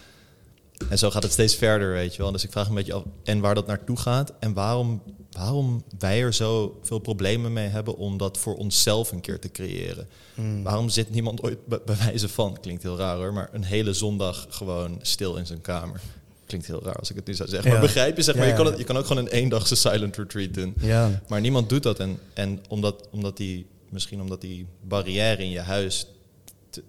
en 0.89 0.99
zo 0.99 1.11
gaat 1.11 1.23
het 1.23 1.33
steeds 1.33 1.55
verder, 1.55 1.93
weet 1.93 2.15
je 2.15 2.23
wel. 2.23 2.33
Dus 2.33 2.45
ik 2.45 2.53
vraag 2.53 2.69
een 2.69 2.75
beetje 2.75 2.93
af 2.93 3.03
en 3.25 3.41
waar 3.41 3.55
dat 3.55 3.67
naartoe 3.67 3.97
gaat. 3.97 4.33
En 4.39 4.53
waarom, 4.53 5.03
waarom 5.41 5.85
wij 5.99 6.23
er 6.23 6.35
zo 6.35 6.79
veel 6.83 6.99
problemen 6.99 7.53
mee 7.53 7.69
hebben 7.69 7.97
om 7.97 8.17
dat 8.17 8.39
voor 8.39 8.57
onszelf 8.57 9.13
een 9.13 9.21
keer 9.21 9.39
te 9.39 9.51
creëren. 9.51 10.09
Mm. 10.35 10.63
Waarom 10.63 10.89
zit 10.89 11.11
niemand 11.11 11.43
ooit 11.43 11.67
bij, 11.67 11.97
wijze 12.05 12.29
van, 12.29 12.61
klinkt 12.61 12.83
heel 12.83 12.97
raar 12.97 13.17
hoor, 13.17 13.33
maar 13.33 13.49
een 13.53 13.65
hele 13.65 13.93
zondag 13.93 14.47
gewoon 14.51 14.99
stil 15.03 15.37
in 15.37 15.47
zijn 15.47 15.61
kamer. 15.61 16.01
Klinkt 16.47 16.67
heel 16.67 16.83
raar 16.85 16.97
als 16.97 17.11
ik 17.11 17.17
het 17.17 17.27
nu 17.27 17.35
zou 17.35 17.49
zeggen. 17.49 17.69
Ja. 17.69 17.77
Maar 17.77 17.87
begrijp 17.87 18.17
je, 18.17 18.23
zeg 18.23 18.35
maar, 18.35 18.45
Ja, 18.45 18.51
je, 18.51 18.57
kan 18.57 18.67
het, 18.67 18.79
je 18.79 18.85
kan 18.85 18.97
ook 18.97 19.07
gewoon 19.07 19.25
een 19.25 19.33
eendagse 19.33 19.75
silent 19.75 20.17
retreat 20.17 20.55
doen. 20.55 20.75
Ja, 20.81 21.23
Maar 21.29 21.41
niemand 21.41 21.69
doet 21.69 21.83
dat. 21.83 21.99
En, 21.99 22.19
en 22.35 22.61
omdat, 22.69 23.09
omdat 23.11 23.37
die, 23.37 23.67
misschien 23.89 24.21
omdat 24.21 24.41
die 24.41 24.67
barrière 24.81 25.43
in 25.43 25.51
je 25.51 25.61
huis, 25.61 26.07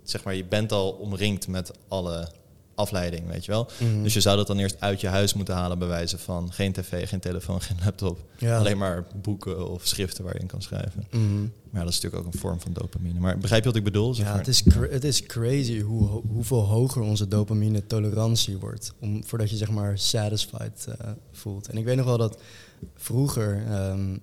zeg 0.04 0.24
maar, 0.24 0.36
je 0.36 0.46
bent 0.46 0.72
al 0.72 0.92
omringd 0.92 1.48
met 1.48 1.72
alle 1.88 2.28
afleiding, 2.82 3.28
weet 3.28 3.46
je 3.46 3.52
wel. 3.52 3.67
Mhm. 3.80 4.04
Dus 4.04 4.13
je 4.13 4.22
zou 4.22 4.38
dat 4.38 4.48
dan 4.48 4.58
eerst 4.58 4.76
uit 4.80 5.02
je 5.02 5.08
huis 5.08 5.34
moeten 5.34 5.54
halen, 5.56 5.80
bij 5.80 5.88
wijze 5.88 6.17
van 6.17 6.54
geen 6.54 6.72
tv, 6.74 7.10
geen 7.10 7.20
telefoon, 7.20 7.62
geen 7.62 7.78
laptop. 7.84 8.20
ja. 8.38 8.58
Alleen 8.58 8.78
maar 8.78 9.06
boeken 9.22 9.70
of 9.70 9.88
schriften 9.88 10.24
waar 10.24 10.34
je 10.34 10.39
in 10.39 10.48
kan 10.48 10.62
schrijven. 10.62 11.08
Mhm. 11.12 11.41
Maar 11.70 11.84
dat 11.84 11.89
is 11.94 12.00
natuurlijk 12.02 12.26
ook 12.28 12.34
een 12.34 12.39
vorm 12.39 12.60
van 12.60 12.74
dopamine. 12.74 13.20
Maar 13.20 13.38
begrijp 13.38 13.62
je 13.63 13.67
wat 13.70 13.78
ik 13.78 13.84
bedoel? 13.84 14.13
Zeg 14.13 14.26
Ja, 14.26 14.30
maar? 14.32 14.39
het 14.39 14.48
is, 14.50 14.63
cra- 14.63 14.88
het 14.89 15.04
is 15.04 15.24
crazy 15.26 15.80
hoe, 15.82 16.08
ho- 16.08 16.24
hoeveel 16.28 16.62
hoger 16.65 17.02
onze 17.02 17.28
dopamine 17.28 17.86
tolerantie 17.88 18.58
wordt. 18.58 18.94
Om, 19.00 19.24
voordat 19.26 19.50
je 19.50 19.56
zeg 19.58 19.70
maar 19.72 19.98
satisfied 19.98 20.86
eh, 21.00 21.10
voelt. 21.32 21.67
En 21.67 21.78
ik 21.78 21.86
weet 21.86 21.96
nog 21.98 22.06
wel 22.06 22.17
dat 22.17 22.38
vroeger, 22.96 23.63
ehm, 23.67 24.17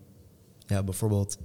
ja, 0.66 0.83
bijvoorbeeld 0.83 1.37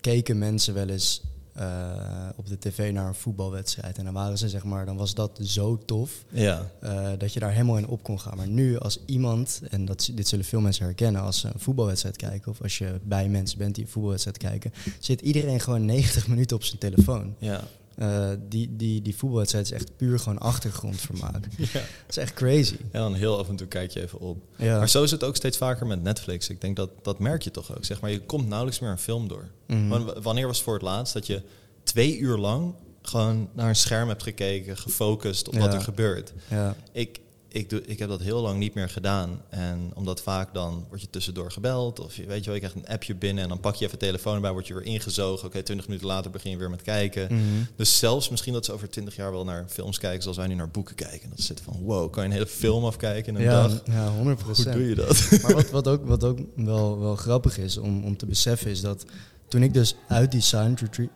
keken 0.00 0.38
mensen 0.38 0.74
wel 0.74 0.88
eens 0.88 1.22
eh, 1.52 2.28
op 2.36 2.48
de 2.48 2.58
tv 2.58 2.92
naar 2.92 3.06
een 3.06 3.14
voetbalwedstrijd. 3.14 3.98
En 3.98 4.04
dan 4.04 4.14
waren 4.14 4.38
ze 4.38 4.48
zeg 4.48 4.64
maar, 4.64 4.86
dan 4.86 4.96
was 4.96 5.14
dat 5.14 5.38
zo 5.42 5.78
tof. 5.84 6.24
Ja, 6.28 6.70
eh, 6.80 7.08
dat 7.18 7.32
je 7.32 7.40
daar 7.40 7.52
helemaal 7.52 7.78
in 7.78 7.86
op 7.86 8.02
kon 8.02 8.20
gaan. 8.20 8.36
Maar 8.36 8.48
nu 8.48 8.78
als 8.78 9.00
iemand, 9.06 9.60
en 9.70 9.84
dat, 9.84 10.10
dit 10.14 10.28
zullen 10.28 10.44
veel 10.44 10.60
mensen 10.60 10.84
herkennen 10.84 11.22
als 11.22 11.40
ze 11.40 11.46
een 11.46 11.60
voetbalwedstrijd 11.60 12.16
kijken, 12.16 12.50
of 12.50 12.62
als 12.62 12.78
je 12.78 13.00
bij 13.02 13.28
mensen 13.28 13.58
bent 13.58 13.74
die 13.74 13.84
een 13.84 13.90
voetbalwedstrijd 13.90 14.38
kijken, 14.38 14.72
zit 14.98 15.20
iedereen 15.20 15.60
gewoon 15.60 15.84
90 15.92 16.28
minuten 16.28 16.56
op 16.56 16.64
zijn 16.64 16.78
telefoon. 16.78 17.34
ja. 17.38 17.60
Eh, 17.94 18.30
die, 18.48 18.76
die, 18.76 19.02
die 19.02 19.16
voetbalwedstrijd 19.16 19.66
is 19.66 19.72
echt 19.72 19.96
puur 19.96 20.18
gewoon 20.18 20.38
achtergrondvermaak. 20.38 21.46
ja. 21.56 21.72
Dat 21.72 22.08
is 22.08 22.16
echt 22.16 22.34
crazy. 22.34 22.76
En 22.90 23.00
dan 23.00 23.14
heel 23.14 23.38
af 23.38 23.48
en 23.48 23.56
toe 23.56 23.66
kijk 23.66 23.90
je 23.90 24.02
even 24.02 24.20
op. 24.20 24.44
Ja. 24.56 24.78
Maar 24.78 24.88
zo 24.88 25.02
is 25.02 25.10
het 25.10 25.24
ook 25.24 25.36
steeds 25.36 25.56
vaker 25.56 25.86
met 25.86 26.02
Netflix. 26.02 26.48
Ik 26.48 26.60
denk 26.60 26.76
dat 26.76 26.90
dat 27.02 27.18
merk 27.18 27.42
je 27.42 27.50
toch 27.50 27.76
ook. 27.76 27.84
Zeg 27.84 28.00
maar, 28.00 28.10
je 28.10 28.20
komt 28.20 28.48
nauwelijks 28.48 28.80
meer 28.80 28.90
een 28.90 28.98
film 28.98 29.28
door. 29.28 29.48
Mhm. 29.66 30.20
Wanneer 30.22 30.46
was 30.46 30.56
het 30.56 30.64
voor 30.64 30.74
het 30.74 30.82
laatst 30.82 31.14
dat 31.14 31.26
je 31.26 31.42
twee 31.82 32.18
uur 32.18 32.36
lang 32.36 32.74
gewoon 33.02 33.48
naar 33.52 33.68
een 33.68 33.76
scherm 33.76 34.08
hebt 34.08 34.22
gekeken, 34.22 34.76
gefocust 34.76 35.48
op 35.48 35.54
wat 35.54 35.74
er 35.74 35.80
gebeurt? 35.80 36.32
Ja. 36.48 36.76
Ik, 36.92 37.20
ik, 37.52 37.70
doe, 37.70 37.82
ik 37.86 37.98
heb 37.98 38.08
dat 38.08 38.20
heel 38.20 38.40
lang 38.40 38.58
niet 38.58 38.74
meer 38.74 38.88
gedaan. 38.88 39.42
En 39.48 39.90
omdat 39.94 40.20
vaak 40.20 40.54
dan 40.54 40.86
word 40.88 41.00
je 41.00 41.10
tussendoor 41.10 41.52
gebeld. 41.52 42.00
Of 42.00 42.16
je 42.16 42.26
weet 42.26 42.38
je 42.38 42.44
wel, 42.44 42.54
je 42.54 42.60
krijgt 42.60 42.76
een 42.76 42.94
appje 42.94 43.14
binnen 43.14 43.42
en 43.42 43.48
dan 43.48 43.60
pak 43.60 43.74
je 43.74 43.84
even 43.84 43.98
de 43.98 44.04
telefoon 44.04 44.34
erbij, 44.34 44.52
word 44.52 44.66
je 44.66 44.74
weer 44.74 44.84
ingezogen. 44.84 45.46
Oké, 45.46 45.62
twintig 45.62 45.86
minuten 45.86 46.08
later 46.08 46.30
begin 46.30 46.50
je 46.50 46.56
weer 46.56 46.70
met 46.70 46.82
kijken. 46.82 47.34
Mhm. 47.34 47.44
Dus 47.76 47.98
zelfs 47.98 48.28
misschien 48.28 48.52
dat 48.52 48.64
ze 48.64 48.72
over 48.72 48.90
twintig 48.90 49.16
jaar 49.16 49.32
wel 49.32 49.44
naar 49.44 49.64
films 49.68 49.98
kijken 49.98 50.22
zoals 50.22 50.36
wij 50.36 50.46
nu 50.46 50.54
naar 50.54 50.70
boeken 50.70 50.94
kijken. 50.94 51.28
Dat 51.28 51.38
ze 51.38 51.44
zitten 51.44 51.64
van, 51.64 51.82
wow, 51.82 52.10
kan 52.10 52.22
je 52.22 52.28
een 52.28 52.34
hele 52.34 52.46
film 52.46 52.84
afkijken 52.84 53.34
in 53.34 53.40
een 53.40 53.46
ja, 53.46 53.68
dag? 53.68 53.82
ja, 53.84 54.12
100% 54.14 54.40
Hoe 54.44 54.70
doe 54.70 54.88
je 54.88 54.94
dat? 54.94 55.28
Maar 55.42 55.54
wat, 55.54 55.70
wat 55.70 55.88
ook, 55.88 56.06
wat 56.06 56.24
ook 56.24 56.38
wel, 56.56 57.00
wel 57.00 57.16
grappig 57.16 57.58
is 57.58 57.76
om, 57.76 58.04
om 58.04 58.16
te 58.16 58.26
beseffen 58.26 58.70
is 58.70 58.80
dat 58.80 59.04
toen 59.48 59.62
ik 59.62 59.74
dus 59.74 59.94
uit 60.08 60.30
die 60.30 60.40
silent 60.40 60.80
retreat... 60.80 61.10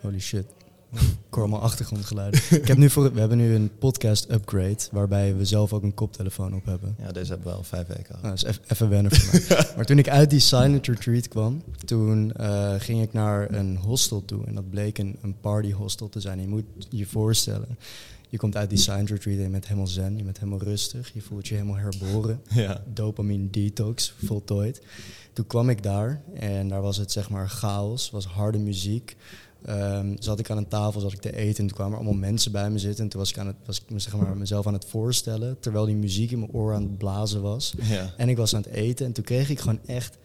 Holy 0.00 0.20
shit. 0.20 0.44
Ik 0.92 1.36
hoor 1.36 1.42
allemaal 1.42 1.60
achtergrondgeluiden. 1.60 2.40
ik 2.50 2.66
heb 2.66 2.76
nu 2.76 2.90
voor, 2.90 3.12
we 3.12 3.20
hebben 3.20 3.38
nu 3.38 3.54
een 3.54 3.70
podcast 3.78 4.30
upgrade 4.30 4.78
waarbij 4.92 5.36
we 5.36 5.44
zelf 5.44 5.72
ook 5.72 5.82
een 5.82 5.94
koptelefoon 5.94 6.54
op 6.54 6.64
hebben. 6.64 6.96
Ja, 6.98 7.12
deze 7.12 7.32
hebben 7.32 7.52
we 7.52 7.56
al 7.56 7.62
vijf 7.62 7.86
weken 7.86 8.04
gehad. 8.04 8.22
Nou, 8.22 8.36
dat 8.36 8.48
is 8.48 8.58
even 8.68 8.88
wennen 8.88 9.12
voor 9.12 9.40
mij. 9.48 9.66
maar 9.76 9.84
toen 9.84 9.98
ik 9.98 10.08
uit 10.08 10.30
die 10.30 10.40
silent 10.40 10.86
retreat 10.86 11.28
kwam, 11.28 11.62
toen 11.84 12.32
eh, 12.32 12.74
ging 12.78 13.02
ik 13.02 13.12
naar 13.12 13.54
een 13.54 13.76
hostel 13.76 14.24
toe. 14.24 14.46
En 14.46 14.54
dat 14.54 14.70
bleek 14.70 14.98
een, 14.98 15.16
een 15.22 15.36
party 15.40 15.72
hostel 15.72 16.08
te 16.08 16.20
zijn. 16.20 16.40
Je 16.40 16.48
moet 16.48 16.64
je 16.88 17.06
voorstellen, 17.06 17.78
je 18.28 18.38
komt 18.38 18.56
uit 18.56 18.70
die 18.70 18.78
silent 18.78 19.10
retreat 19.10 19.38
en 19.38 19.44
je 19.44 19.50
bent 19.50 19.64
helemaal 19.64 19.86
zen, 19.86 20.16
je 20.16 20.22
bent 20.22 20.38
helemaal 20.38 20.62
rustig. 20.62 21.10
Je 21.14 21.22
voelt 21.22 21.48
je 21.48 21.54
helemaal 21.54 21.76
herboren. 21.76 22.40
Ja. 22.48 22.82
Dopamine 22.92 23.50
detox, 23.50 24.14
voltooid. 24.24 24.82
Toen 25.32 25.46
kwam 25.46 25.68
ik 25.68 25.82
daar 25.82 26.22
en 26.34 26.68
daar 26.68 26.82
was 26.82 26.96
het 26.96 27.12
zeg 27.12 27.30
maar 27.30 27.48
chaos, 27.48 28.10
was 28.10 28.26
harde 28.26 28.58
muziek. 28.58 29.16
Ehm, 29.64 30.16
zat 30.18 30.38
ik 30.38 30.50
aan 30.50 30.56
een 30.56 30.68
tafel, 30.68 31.00
zat 31.00 31.12
ik 31.12 31.20
te 31.20 31.36
eten 31.36 31.60
en 31.62 31.66
toen 31.66 31.76
kwamen 31.76 31.92
er 31.92 31.98
allemaal 31.98 32.20
mensen 32.20 32.52
bij 32.52 32.70
me 32.70 32.78
zitten. 32.78 33.04
En 33.04 33.10
toen 33.10 33.20
was 33.20 33.30
ik, 33.30 33.38
aan 33.38 33.46
het, 33.46 33.56
was 33.64 33.82
ik 33.88 34.00
zeg 34.00 34.16
maar, 34.16 34.36
mezelf 34.36 34.66
aan 34.66 34.72
het 34.72 34.84
voorstellen, 34.84 35.56
terwijl 35.60 35.84
die 35.84 35.96
muziek 35.96 36.30
in 36.30 36.38
mijn 36.38 36.52
oor 36.52 36.74
aan 36.74 36.82
het 36.82 36.98
blazen 36.98 37.42
was. 37.42 37.74
Ja. 37.82 38.14
En 38.16 38.28
ik 38.28 38.36
was 38.36 38.54
aan 38.54 38.62
het 38.62 38.72
eten 38.72 39.06
en 39.06 39.12
toen 39.12 39.24
kreeg 39.24 39.50
ik 39.50 39.58
gewoon 39.60 39.80
echt, 39.86 40.18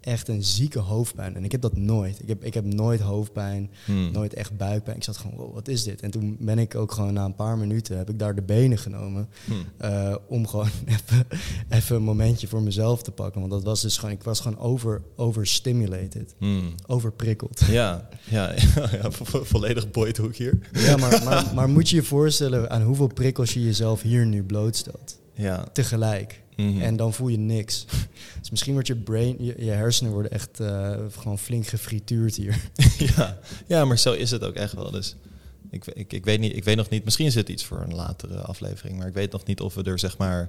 echt 0.00 0.28
een 0.28 0.44
zieke 0.44 0.78
hoofdpijn. 0.78 1.36
En 1.36 1.44
ik 1.44 1.52
heb 1.52 1.60
dat 1.60 1.76
nooit. 1.76 2.22
Ik 2.22 2.28
heb, 2.28 2.44
ik 2.44 2.54
heb 2.54 2.64
nooit 2.64 3.00
hoofdpijn, 3.00 3.70
Hmm. 3.84 4.10
nooit 4.12 4.34
echt 4.34 4.56
buikpijn. 4.56 4.96
Ik 4.96 5.04
zat 5.04 5.16
gewoon, 5.16 5.36
wow, 5.36 5.54
wat 5.54 5.68
is 5.68 5.82
dit? 5.84 6.00
En 6.02 6.10
toen 6.10 6.36
ben 6.40 6.58
ik 6.58 6.74
ook 6.74 6.92
gewoon 6.92 7.12
na 7.12 7.24
een 7.24 7.34
paar 7.34 7.58
minuten, 7.58 7.96
heb 7.98 8.10
ik 8.10 8.18
daar 8.18 8.34
de 8.34 8.42
benen 8.42 8.78
genomen. 8.78 9.28
Hmm. 9.44 9.64
eh, 9.76 10.14
om 10.28 10.46
gewoon 10.46 10.68
even, 10.86 11.26
even 11.68 11.96
een 11.96 12.02
momentje 12.02 12.46
voor 12.48 12.62
mezelf 12.62 13.02
te 13.02 13.10
pakken. 13.10 13.40
Want 13.40 13.52
dat 13.52 13.62
was 13.62 13.80
dus 13.80 13.96
gewoon, 13.98 14.14
ik 14.14 14.22
was 14.22 14.40
gewoon 14.40 14.58
over, 14.58 15.02
overstimulated. 15.16 16.34
Hmm. 16.38 16.74
Overprikkeld. 16.86 17.60
Ja, 17.70 18.08
ja, 18.24 18.52
ja, 18.74 18.90
ja, 19.02 19.10
vo- 19.10 19.44
volledig 19.44 19.90
boydhoek 19.90 20.34
hier. 20.36 20.58
Ja, 20.72 20.96
maar, 20.96 21.22
maar, 21.24 21.54
maar 21.54 21.68
moet 21.68 21.88
je 21.88 21.96
je 21.96 22.02
voorstellen 22.02 22.70
aan 22.70 22.82
hoeveel 22.82 23.06
prikkels 23.06 23.54
je 23.54 23.62
jezelf 23.64 24.02
hier 24.02 24.26
nu 24.26 24.42
blootstelt? 24.42 25.18
Ja. 25.34 25.64
Tegelijk. 25.72 26.42
Mhm. 26.68 26.80
En 26.82 26.96
dan 26.96 27.12
voel 27.12 27.28
je 27.28 27.38
niks. 27.38 27.84
Dus 28.40 28.50
misschien 28.50 28.72
wordt 28.72 28.88
je 28.88 28.96
brain, 28.96 29.36
je, 29.44 29.54
je 29.58 29.70
hersenen 29.70 30.12
worden 30.12 30.30
echt 30.30 30.60
eh, 30.60 30.96
gewoon 31.18 31.38
flink 31.38 31.66
gefrituurd 31.66 32.36
hier. 32.36 32.60
ja. 33.16 33.38
ja, 33.66 33.84
maar 33.84 33.98
zo 33.98 34.12
is 34.12 34.30
het 34.30 34.44
ook 34.44 34.54
echt 34.54 34.72
wel. 34.72 34.90
Dus 34.90 35.16
ik, 35.70 35.86
ik, 35.86 36.12
ik, 36.12 36.24
weet 36.24 36.40
niet, 36.40 36.56
ik 36.56 36.64
weet 36.64 36.76
nog 36.76 36.88
niet, 36.88 37.04
misschien 37.04 37.26
is 37.26 37.34
het 37.34 37.48
iets 37.48 37.64
voor 37.64 37.80
een 37.80 37.94
latere 37.94 38.38
aflevering, 38.40 38.98
maar 38.98 39.06
ik 39.06 39.14
weet 39.14 39.32
nog 39.32 39.44
niet 39.46 39.60
of 39.60 39.74
we 39.74 39.82
er 39.82 39.98
zeg 39.98 40.18
maar 40.18 40.48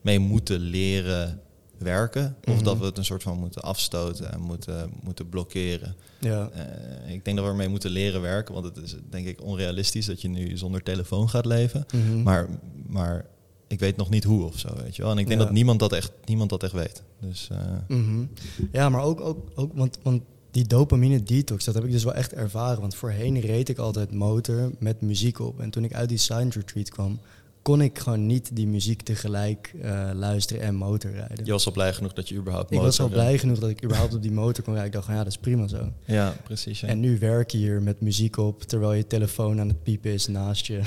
mee 0.00 0.18
moeten 0.18 0.60
leren 0.60 1.40
werken. 1.78 2.36
Of 2.48 2.54
Mhm. 2.54 2.64
dat 2.64 2.78
we 2.78 2.84
het 2.84 2.98
een 2.98 3.04
soort 3.04 3.22
van 3.22 3.38
moeten 3.38 3.62
afstoten 3.62 4.32
en 4.32 4.40
moeten, 4.40 4.90
moeten 5.02 5.28
blokkeren. 5.28 5.94
Ja, 6.20 6.50
Eh, 6.52 7.12
ik 7.14 7.24
denk 7.24 7.36
dat 7.36 7.46
we 7.46 7.50
ermee 7.52 7.68
moeten 7.68 7.90
leren 7.90 8.20
werken, 8.20 8.54
want 8.54 8.66
het 8.66 8.76
is 8.84 8.94
denk 9.10 9.26
ik 9.26 9.42
onrealistisch 9.42 10.06
dat 10.06 10.20
je 10.20 10.28
nu 10.28 10.56
zonder 10.56 10.82
telefoon 10.82 11.28
gaat 11.28 11.46
leven. 11.46 11.86
Mhm. 11.94 12.22
Maar, 12.22 12.48
maar 12.86 13.24
ik 13.72 13.78
weet 13.80 13.96
nog 13.96 14.10
niet 14.10 14.24
hoe 14.24 14.44
of 14.44 14.58
zo, 14.58 14.68
weet 14.82 14.96
je 14.96 15.02
wel. 15.02 15.10
En 15.10 15.18
ik 15.18 15.26
denk 15.26 15.40
Ja. 15.40 15.44
dat 15.46 15.54
niemand 15.54 15.78
dat 15.80 15.92
echt, 15.92 16.12
niemand 16.24 16.50
dat 16.50 16.62
echt 16.62 16.72
weet. 16.72 17.02
Dus 17.20 17.48
eh, 17.52 17.58
Mhm. 17.88 18.24
Ja, 18.72 18.88
maar 18.88 19.02
ook, 19.02 19.20
ook, 19.20 19.38
ook 19.54 19.70
want, 19.74 19.98
want 20.02 20.22
die 20.50 20.66
dopamine 20.66 21.22
detox, 21.22 21.64
dat 21.64 21.74
heb 21.74 21.84
ik 21.84 21.90
dus 21.90 22.04
wel 22.04 22.14
echt 22.14 22.32
ervaren. 22.32 22.80
Want 22.80 22.94
voorheen 22.94 23.40
reed 23.40 23.68
ik 23.68 23.78
altijd 23.78 24.12
motor 24.12 24.70
met 24.78 25.00
muziek 25.00 25.38
op. 25.38 25.60
En 25.60 25.70
toen 25.70 25.84
ik 25.84 25.94
uit 25.94 26.08
die 26.08 26.18
silent 26.18 26.54
retreat 26.54 26.88
kwam, 26.90 27.18
kon 27.62 27.80
ik 27.82 27.98
gewoon 27.98 28.26
niet 28.26 28.50
die 28.56 28.66
muziek 28.66 29.02
tegelijk 29.02 29.74
eh, 29.82 30.10
luisteren 30.14 30.62
en 30.62 30.74
motorrijden. 30.74 31.44
je 31.44 31.50
was 31.52 31.66
al 31.66 31.72
blij 31.72 31.92
genoeg 31.94 32.12
dat 32.12 32.28
je 32.28 32.34
überhaupt 32.34 32.70
ik 32.70 32.78
was 32.78 33.00
al 33.00 33.08
motor- 33.08 33.22
blij 33.22 33.38
genoeg 33.38 33.58
dat 33.58 33.70
ik 33.70 33.84
überhaupt 33.84 34.14
op 34.14 34.22
die 34.22 34.32
motor 34.32 34.64
kon 34.64 34.72
rijden. 34.72 34.86
Ik 34.86 34.92
dacht 34.92 35.04
van 35.06 35.14
ja, 35.14 35.22
dat 35.24 35.32
is 35.32 35.38
prima 35.38 35.66
zo. 35.68 35.92
Ja, 36.04 36.34
precies. 36.44 36.80
Ja. 36.80 36.88
En 36.88 37.00
nu 37.00 37.18
werk 37.18 37.50
je 37.50 37.58
hier 37.58 37.82
met 37.82 38.00
muziek 38.00 38.36
op, 38.36 38.62
terwijl 38.62 38.92
je 38.92 39.06
telefoon 39.06 39.60
aan 39.60 39.68
het 39.68 39.82
piepen 39.82 40.12
is 40.12 40.26
naast 40.26 40.66
je. 40.66 40.80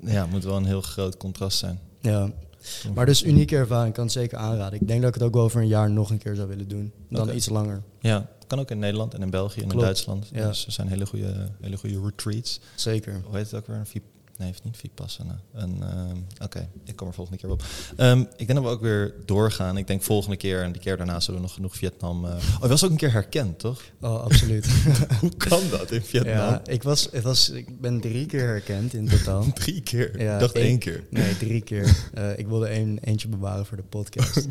ja, 0.00 0.22
het 0.22 0.30
moet 0.30 0.44
wel 0.44 0.56
een 0.56 0.64
heel 0.66 0.80
groot 0.82 1.16
contrast 1.16 1.58
zijn. 1.58 1.78
Ja. 2.02 2.30
Maar 2.94 3.06
dus 3.06 3.22
unieke 3.24 3.56
ervaring, 3.56 3.94
kan 3.94 4.04
het 4.04 4.12
zeker 4.12 4.38
aanraden. 4.38 4.80
Ik 4.80 4.88
denk 4.88 5.00
dat 5.00 5.08
ik 5.08 5.14
het 5.14 5.22
ook 5.22 5.34
wel 5.34 5.42
over 5.42 5.60
een 5.60 5.68
jaar 5.68 5.90
nog 5.90 6.10
een 6.10 6.18
keer 6.18 6.34
zou 6.34 6.48
willen 6.48 6.68
doen. 6.68 6.92
Dan 7.08 7.34
iets 7.34 7.48
langer. 7.48 7.82
Ja, 8.00 8.28
kan 8.46 8.60
ook 8.60 8.70
in 8.70 8.78
Nederland 8.78 9.14
en 9.14 9.22
in 9.22 9.30
België 9.30 9.60
en 9.60 9.70
in. 9.70 9.78
Duitsland. 9.78 10.28
Ja. 10.32 10.46
Dus 10.46 10.66
er 10.66 10.72
zijn 10.72 10.88
hele 10.88 11.06
goede, 11.06 11.48
hele 11.60 11.76
goede 11.76 12.00
retreats. 12.00 12.60
Zeker. 12.74 13.22
Hoe 13.24 13.36
heet 13.36 13.50
het 13.50 13.54
ook 13.54 13.66
weer? 13.66 13.76
Een 13.76 14.02
Nee, 14.38 14.48
heeft 14.48 14.64
niet 14.64 14.76
Vipassana. 14.76 15.40
Ehm, 15.54 15.70
Oké, 16.42 16.68
ik 16.84 16.96
kom 16.96 17.08
er 17.08 17.14
volgende 17.14 17.40
keer 17.40 17.50
op. 17.50 17.62
Ehm, 17.96 18.20
ik 18.20 18.46
denk 18.46 18.54
dat 18.54 18.62
we 18.62 18.68
ook 18.68 18.80
weer 18.80 19.14
doorgaan. 19.24 19.76
Ik 19.76 19.86
denk 19.86 20.02
volgende 20.02 20.36
keer 20.36 20.62
en 20.62 20.72
die 20.72 20.80
keer 20.80 20.96
daarna 20.96 21.20
zullen 21.20 21.40
we 21.40 21.46
nog 21.46 21.54
genoeg 21.54 21.76
Vietnam... 21.76 22.24
eh, 22.24 22.30
Oh, 22.34 22.38
je 22.62 22.68
was 22.68 22.84
ook 22.84 22.90
een 22.90 22.96
keer 22.96 23.12
herkend, 23.12 23.58
toch? 23.58 23.82
Oh, 24.00 24.22
absoluut. 24.22 24.66
Hoe 25.20 25.36
kan 25.36 25.60
dat 25.70 25.90
in 25.90 26.02
Vietnam? 26.02 26.32
ja, 26.34 26.60
ik, 26.64 26.82
was, 26.82 27.08
het 27.12 27.22
was, 27.22 27.48
ik 27.50 27.80
ben 27.80 28.00
drie 28.00 28.26
keer 28.26 28.46
herkend 28.46 28.94
in 28.94 29.08
totaal. 29.08 29.52
Drie 29.54 29.80
keer? 29.80 30.20
Ja, 30.22 30.34
ik 30.34 30.40
dacht 30.40 30.54
één- 30.54 30.64
één 30.66 30.78
keer. 30.78 31.04
Nee, 31.10 31.36
drie 31.36 31.60
keer. 31.62 31.80
Eh, 32.12 32.38
ik 32.38 32.46
wilde 32.46 32.66
één, 32.66 32.98
eentje 32.98 33.28
bewaren 33.28 33.66
voor 33.66 33.76
de 33.76 33.82
podcast. 33.82 34.46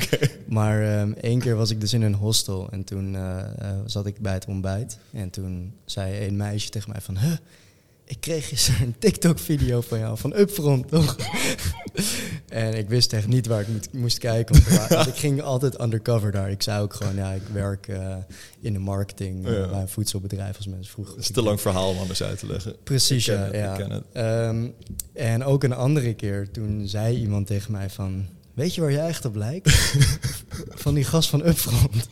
Maar 0.46 0.82
ehm, 0.98 1.12
één 1.12 1.38
keer 1.38 1.56
was 1.56 1.70
ik 1.70 1.80
dus 1.80 1.92
in 1.92 2.02
een 2.02 2.14
hostel 2.14 2.70
en 2.70 2.84
toen 2.84 3.16
eh, 3.16 3.44
zat 3.86 4.06
ik 4.06 4.18
bij 4.20 4.32
het 4.32 4.46
ontbijt. 4.46 4.98
En 5.12 5.30
toen 5.30 5.72
zei 5.84 6.26
een 6.26 6.36
meisje 6.36 6.70
tegen 6.70 6.90
mij 6.90 7.00
van... 7.00 7.18
Huh, 7.18 7.32
ik 8.12 8.20
kreeg 8.20 8.48
gisteren 8.48 8.82
een 8.86 8.94
TikTok-video 8.98 9.80
van 9.80 9.98
jou, 9.98 10.18
van 10.18 10.36
Upfront, 10.36 10.88
toch? 10.88 11.16
en 12.48 12.74
ik 12.74 12.88
wist 12.88 13.12
echt 13.12 13.26
niet 13.26 13.46
waar 13.46 13.60
ik 13.60 13.68
moet- 13.68 13.92
moest 13.92 14.18
kijken. 14.18 14.62
Want, 14.88 15.06
ik 15.06 15.14
ging 15.14 15.42
altijd 15.42 15.80
undercover 15.80 16.30
daar. 16.32 16.50
Ik 16.50 16.62
zei 16.62 16.82
ook 16.82 16.94
gewoon, 16.94 17.14
ja, 17.14 17.32
ik 17.32 17.42
werk 17.52 17.88
eh, 17.88 18.16
in 18.60 18.72
de 18.72 18.78
marketing 18.78 19.48
Ja. 19.48 19.68
bij 19.68 19.80
een 19.80 19.88
voedselbedrijf 19.88 20.56
als 20.56 20.66
mensen 20.66 20.92
vroegen. 20.92 21.14
Het 21.14 21.22
is 21.24 21.30
te 21.30 21.42
lang 21.42 21.60
verhaal 21.60 21.90
om 21.90 21.98
anders 21.98 22.22
uit 22.22 22.38
te 22.38 22.46
leggen. 22.46 22.76
Precies, 22.84 23.28
Ik 23.28 23.34
ken 23.34 23.42
ja. 23.42 23.46
het, 23.46 23.54
ja. 23.54 23.72
ik 23.72 23.78
ken 23.78 23.90
het. 23.90 24.04
Ehm, 24.12 24.68
en 25.12 25.44
ook 25.44 25.64
een 25.64 25.74
andere 25.74 26.14
keer, 26.14 26.50
toen 26.50 26.82
zei 26.88 27.16
iemand 27.16 27.46
tegen 27.46 27.72
mij 27.72 27.90
van... 27.90 28.26
Weet 28.54 28.74
je 28.74 28.80
waar 28.80 28.92
jij 28.92 29.06
echt 29.06 29.24
op 29.24 29.34
lijkt? 29.36 29.70
van 30.84 30.94
die 30.94 31.04
gast 31.04 31.28
van 31.28 31.46
Upfront. 31.46 32.08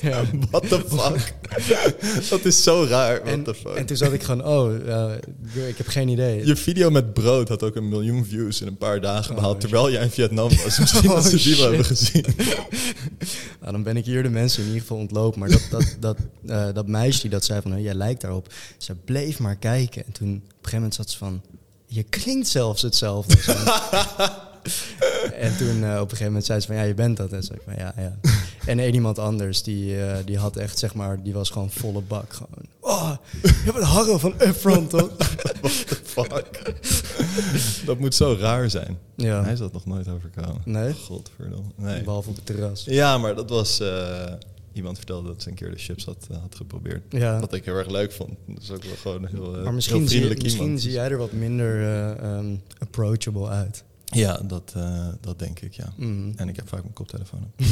ja. 0.00 0.22
What 0.50 0.68
the 0.68 0.84
fuck? 0.88 1.34
dat 2.30 2.44
is 2.44 2.62
zo 2.62 2.86
raar. 2.88 3.14
What 3.20 3.32
En, 3.32 3.42
the 3.42 3.54
fuck? 3.54 3.74
en 3.74 3.86
toen 3.86 3.96
zat 3.96 4.12
ik 4.12 4.22
gewoon, 4.22 4.46
oh, 4.46 4.72
ik 5.68 5.76
heb 5.76 5.86
geen 5.88 6.08
idee. 6.08 6.46
Je 6.46 6.56
video 6.56 6.90
met 6.90 7.12
brood 7.12 7.48
had 7.48 7.62
ook 7.62 7.76
een 7.76 7.88
miljoen 7.88 8.24
views 8.26 8.60
in 8.60 8.66
een 8.66 8.76
paar 8.76 9.00
dagen 9.00 9.30
Oh, 9.30 9.36
behaald, 9.36 9.60
terwijl 9.60 9.90
jij 9.90 10.02
in 10.02 10.10
Vietnam 10.10 10.48
was. 10.64 10.78
Misschien 10.78 11.08
Oh, 11.10 11.14
dat 11.14 11.24
ze 11.24 11.36
die 11.36 11.56
wel 11.56 11.66
hebben 11.66 11.84
gezien. 11.84 12.24
Nou, 13.60 13.72
dan 13.72 13.82
ben 13.82 13.96
ik 13.96 14.04
hier 14.04 14.22
de 14.22 14.28
mensen 14.30 14.60
in 14.60 14.66
ieder 14.66 14.80
geval 14.82 14.96
ontlopen. 14.96 15.40
Maar 15.40 15.48
dat, 15.50 15.66
dat, 15.70 15.96
dat, 16.00 16.16
eh, 16.46 16.66
dat 16.74 16.86
meisje 16.86 17.20
die 17.20 17.30
dat 17.30 17.44
zei 17.44 17.60
van, 17.62 17.70
"Hé, 17.72 17.78
jij 17.78 17.94
lijkt 17.94 18.20
daarop. 18.20 18.52
Ze 18.78 18.94
bleef 19.04 19.38
maar 19.38 19.56
kijken. 19.56 20.06
En 20.06 20.12
toen 20.12 20.28
op 20.28 20.34
een 20.34 20.42
gegeven 20.54 20.74
moment 20.78 20.94
zat 20.94 21.10
ze 21.10 21.18
van, 21.18 21.42
je 21.86 22.02
klinkt 22.02 22.48
zelfs 22.48 22.82
hetzelfde. 22.82 23.36
En 25.34 25.56
toen 25.56 25.84
eh, 25.84 25.90
op 25.90 26.00
een 26.00 26.08
gegeven 26.08 26.24
moment 26.26 26.44
zei 26.44 26.60
ze 26.60 26.66
van, 26.66 26.76
ja, 26.76 26.82
je 26.82 26.94
bent 26.94 27.16
dat. 27.16 27.32
En 27.32 27.42
zei 27.42 27.58
ik 27.58 27.64
van, 27.64 27.74
ja, 27.76 27.94
ja. 27.96 28.18
En 28.66 28.78
één 28.78 28.94
iemand 28.94 29.18
anders, 29.18 29.62
die, 29.62 30.02
eh, 30.04 30.16
die 30.24 30.38
had 30.38 30.56
echt, 30.56 30.78
zeg 30.78 30.94
maar, 30.94 31.22
die 31.22 31.32
was 31.32 31.50
gewoon 31.50 31.70
volle 31.70 32.00
bak. 32.00 32.32
Gewoon, 32.32 32.66
oh, 32.80 33.12
je 33.42 33.48
hebt 33.64 33.76
het 33.76 33.84
Harro 33.84 34.18
van 34.18 34.34
Upfront, 34.38 34.90
toch? 34.90 35.10
What 35.60 35.86
the 35.88 35.98
fuck? 36.04 36.72
dat 37.86 37.98
moet 37.98 38.14
zo 38.14 38.36
raar 38.40 38.70
zijn. 38.70 38.98
Ja. 39.16 39.42
Hij 39.42 39.52
is 39.52 39.58
dat 39.58 39.72
nog 39.72 39.86
nooit 39.86 40.08
overkomen. 40.08 40.60
Nee? 40.64 40.92
Godverdomme. 40.92 41.70
Nee. 41.76 42.02
Behalve 42.02 42.28
op 42.28 42.36
het 42.36 42.46
terras. 42.46 42.84
Ja, 42.84 43.18
maar 43.18 43.34
dat 43.34 43.50
was... 43.50 43.80
eh, 43.80 44.32
iemand 44.72 44.96
vertelde 44.96 45.28
dat 45.28 45.42
ze 45.42 45.48
een 45.48 45.54
keer 45.54 45.70
de 45.70 45.76
chips 45.78 46.04
had, 46.04 46.26
had 46.40 46.54
geprobeerd. 46.54 47.02
Ja. 47.08 47.40
Wat 47.40 47.52
ik 47.52 47.64
heel 47.64 47.74
erg 47.76 47.90
leuk 47.90 48.12
vond. 48.12 48.30
Dat 48.46 48.62
is 48.62 48.70
ook 48.70 48.84
wel 48.84 48.94
gewoon 49.02 49.22
een 49.22 49.28
heel, 49.30 49.62
Maar 49.64 49.74
misschien, 49.74 49.96
heel 49.98 50.08
zie, 50.08 50.16
vriendelijk 50.16 50.42
misschien 50.42 50.62
iemand. 50.64 50.82
zie 50.82 50.92
jij 50.92 51.10
er 51.10 51.16
wat 51.18 51.32
minder 51.32 51.82
ehm, 52.22 52.54
approachable 52.78 53.48
uit. 53.48 53.84
Ja, 54.10 54.40
dat, 54.44 54.72
eh, 54.76 55.08
dat 55.20 55.38
denk 55.38 55.60
ik, 55.60 55.72
ja. 55.74 55.92
Mm. 55.96 56.32
En 56.36 56.48
ik 56.48 56.56
heb 56.56 56.68
vaak 56.68 56.82
mijn 56.82 56.92
koptelefoon 56.94 57.42
op. 57.42 57.64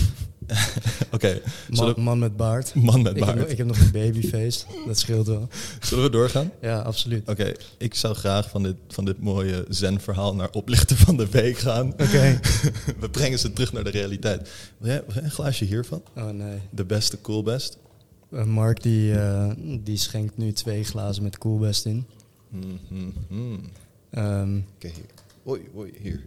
Oké, 1.15 1.41
Man, 1.71 1.95
we- 1.95 2.01
man 2.01 2.19
met 2.19 2.37
baard. 2.37 2.75
man 2.75 3.03
met 3.03 3.17
Ik 3.17 3.25
heb, 3.25 3.35
baard. 3.37 3.51
ik 3.51 3.59
heb 3.59 3.67
nog 3.67 3.79
een 3.79 3.91
babyface. 3.91 4.65
Dat 4.87 4.99
scheelt 4.99 5.27
wel. 5.27 5.49
Zullen 5.81 6.05
we 6.05 6.11
doorgaan? 6.11 6.51
Ja, 6.61 6.79
absoluut. 6.81 7.29
Oké, 7.29 7.53
ik 7.79 7.95
zou 7.95 8.15
graag 8.15 8.51
van 8.51 8.63
dit, 8.63 8.77
van 8.89 9.05
dit 9.05 9.21
mooie 9.21 9.65
zen-verhaal 9.69 10.35
naar 10.35 10.51
oplichter 10.53 10.97
van 10.97 11.17
de 11.17 11.29
week 11.29 11.59
gaan. 11.59 11.93
Oké. 11.93 12.41
We 13.01 13.11
brengen 13.11 13.39
ze 13.39 13.53
terug 13.53 13.73
naar 13.73 13.85
de 13.85 13.91
realiteit. 13.91 14.51
Wil 14.79 14.91
jij, 14.91 15.03
wil 15.07 15.15
jij 15.15 15.23
een 15.25 15.31
glaasje 15.31 15.65
hiervan? 15.65 16.03
Oh 16.17 16.29
nee. 16.31 16.59
De 16.71 16.85
beste, 16.85 17.21
cool 17.21 17.43
best? 17.43 17.79
Eh, 18.33 18.45
Mark 18.45 18.83
die, 18.83 19.19
eh, 19.19 19.51
die 19.81 19.97
schenkt 19.97 20.37
nu 20.37 20.53
twee 20.53 20.85
glazen 20.85 21.23
met 21.23 21.39
Coolbest 21.39 21.85
in. 21.87 22.07
Mhm, 22.49 22.67
mhm. 23.29 23.59
Ehm, 24.11 24.57
Oké, 24.75 24.89
hier. 24.89 25.05
Oei, 25.49 25.69
oei, 25.77 25.93
hier. 26.01 26.27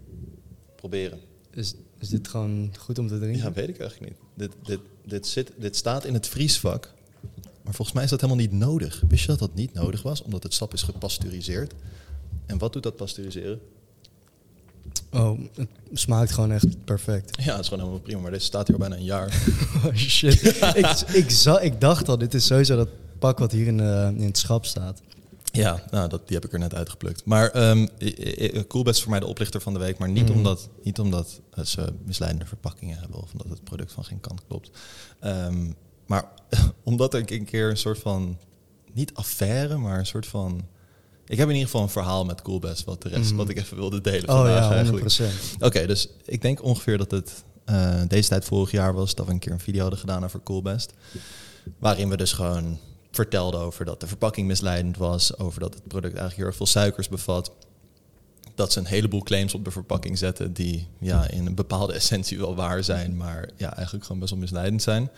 Proberen. 0.76 1.20
is, 1.54 1.74
is 1.98 2.10
dit 2.10 2.28
gewoon 2.28 2.74
goed 2.80 3.00
om 3.00 3.08
te 3.08 3.20
drinken? 3.20 3.42
Ja, 3.42 3.52
weet 3.52 3.70
ik 3.70 3.80
eigenlijk 3.80 4.12
niet. 4.12 4.20
Dit, 4.36 4.66
dit, 4.66 4.80
dit, 5.06 5.28
zit, 5.28 5.52
dit 5.58 5.76
staat 5.76 6.06
in 6.06 6.14
het 6.14 6.28
vriesvak. 6.28 6.94
Maar 7.64 7.74
volgens 7.74 7.92
mij 7.92 8.04
is 8.04 8.10
dat 8.10 8.22
helemaal 8.22 8.44
niet 8.44 8.52
nodig. 8.52 9.04
Wist 9.08 9.22
je 9.22 9.28
dat 9.28 9.40
dat 9.40 9.56
niet 9.56 9.74
nodig 9.74 10.02
was? 10.02 10.22
Omdat 10.22 10.44
het 10.44 10.54
sap 10.54 10.74
is 10.74 10.82
gepasteuriseerd. 10.82 11.74
En 12.46 12.58
wat 12.58 12.74
doet 12.74 12.84
dat 12.84 12.96
pasteuriseren? 12.96 13.60
Oh, 15.12 15.40
het 15.56 15.70
smaakt 15.94 16.32
gewoon 16.32 16.52
echt 16.52 16.86
perfect. 16.86 17.44
Ja, 17.44 17.52
het 17.52 17.60
is 17.60 17.68
gewoon 17.68 17.84
helemaal 17.84 18.04
prima. 18.04 18.22
Maar 18.22 18.32
deze 18.32 18.46
staat 18.46 18.68
hier 18.68 18.76
al 18.76 18.82
bijna 18.82 18.96
een 18.96 19.04
jaar. 19.04 19.44
Oh 19.86 19.96
shit. 19.96 20.42
ik, 20.82 21.02
ik, 21.14 21.32
ik 21.62 21.82
dacht 21.82 22.10
al, 22.10 22.18
dit 22.18 22.34
is 22.34 22.46
sowieso 22.46 22.76
dat 22.76 22.90
pak 23.20 23.40
wat 23.40 23.52
hier 23.52 23.68
in, 23.68 23.80
in 24.18 24.26
het 24.26 24.38
schap 24.38 24.66
staat. 24.66 25.02
Ja, 25.52 25.84
nou, 25.92 26.10
dat, 26.10 26.28
die 26.28 26.36
heb 26.36 26.46
ik 26.46 26.54
er 26.54 26.60
net 26.60 26.74
uitgeplukt. 26.74 27.26
Maar 27.26 27.50
ehm 27.50 27.88
Coolbest 28.68 28.96
is 28.98 29.02
voor 29.02 29.12
mij 29.12 29.20
de 29.20 29.26
oplichter 29.26 29.62
van 29.62 29.74
de 29.74 29.80
week. 29.80 29.98
Maar 29.98 30.10
niet, 30.10 30.28
Mhm. 30.28 30.38
omdat, 30.38 30.70
niet 30.84 31.00
omdat 31.00 31.42
eh, 31.54 31.64
ze 31.64 31.94
misleidende 32.06 32.46
verpakkingen 32.46 32.98
hebben... 33.00 33.22
of 33.22 33.32
omdat 33.32 33.48
het 33.50 33.64
product 33.64 33.92
van 33.92 34.04
geen 34.06 34.20
kant 34.20 34.42
klopt. 34.48 34.70
Ehm, 35.20 35.72
maar 36.08 36.26
omdat 36.84 37.14
ik 37.14 37.30
een 37.32 37.46
keer 37.46 37.70
een 37.70 37.78
soort 37.78 38.00
van... 38.00 38.38
niet 38.94 39.14
affaire, 39.14 39.78
maar 39.78 40.00
een 40.00 40.06
soort 40.06 40.26
van... 40.28 40.68
Ik 41.26 41.38
heb 41.38 41.48
in 41.48 41.54
ieder 41.54 41.70
geval 41.70 41.82
een 41.86 41.90
verhaal 41.94 42.26
met 42.26 42.42
Coolbest... 42.42 42.84
wat 42.84 43.02
de 43.02 43.10
rest 43.10 43.28
Mhm. 43.30 43.36
wat 43.36 43.50
ik 43.50 43.58
even 43.58 43.78
wilde 43.78 44.02
delen 44.02 44.30
Oh 44.30 44.36
vandaag 44.36 44.70
ja, 44.70 44.76
eigenlijk. 44.76 45.04
100%. 45.04 45.56
Oké, 45.60 45.86
dus 45.88 46.08
ik 46.26 46.42
denk 46.42 46.64
ongeveer 46.64 46.98
dat 46.98 47.12
het 47.12 47.44
eh, 47.66 48.02
deze 48.08 48.30
tijd 48.30 48.46
vorig 48.46 48.72
jaar 48.72 48.94
was 48.94 49.16
dat 49.16 49.26
we 49.26 49.32
een 49.32 49.40
keer 49.40 49.52
een 49.52 49.60
video 49.60 49.82
hadden 49.82 50.00
gedaan 50.00 50.24
over 50.24 50.44
Coolbest. 50.44 50.94
Waarin 51.80 52.10
we 52.10 52.18
dus 52.18 52.34
gewoon 52.34 52.80
vertelden 53.12 53.60
over 53.60 53.86
dat 53.86 54.00
de 54.00 54.08
verpakking 54.08 54.48
misleidend 54.48 54.98
was, 54.98 55.38
over 55.38 55.60
dat 55.60 55.74
het 55.74 55.88
product 55.88 56.18
eigenlijk 56.18 56.36
heel 56.36 56.46
erg 56.46 56.56
veel 56.56 56.66
suikers 56.66 57.10
bevat. 57.10 57.52
Dat 58.56 58.72
ze 58.72 58.80
een 58.80 58.86
heleboel 58.86 59.24
claims 59.24 59.54
op 59.54 59.66
de 59.66 59.72
verpakking 59.72 60.18
zetten 60.18 60.54
die 60.54 60.88
ja, 61.00 61.30
in 61.30 61.46
een 61.46 61.56
bepaalde 61.56 61.94
essentie 62.02 62.38
wel 62.38 62.56
waar 62.56 62.84
zijn, 62.84 63.18
maar 63.18 63.50
ja, 63.56 63.76
eigenlijk 63.76 64.06
gewoon 64.06 64.20
best 64.20 64.32
wel 64.32 64.42
misleidend 64.42 64.82
zijn. 64.82 65.10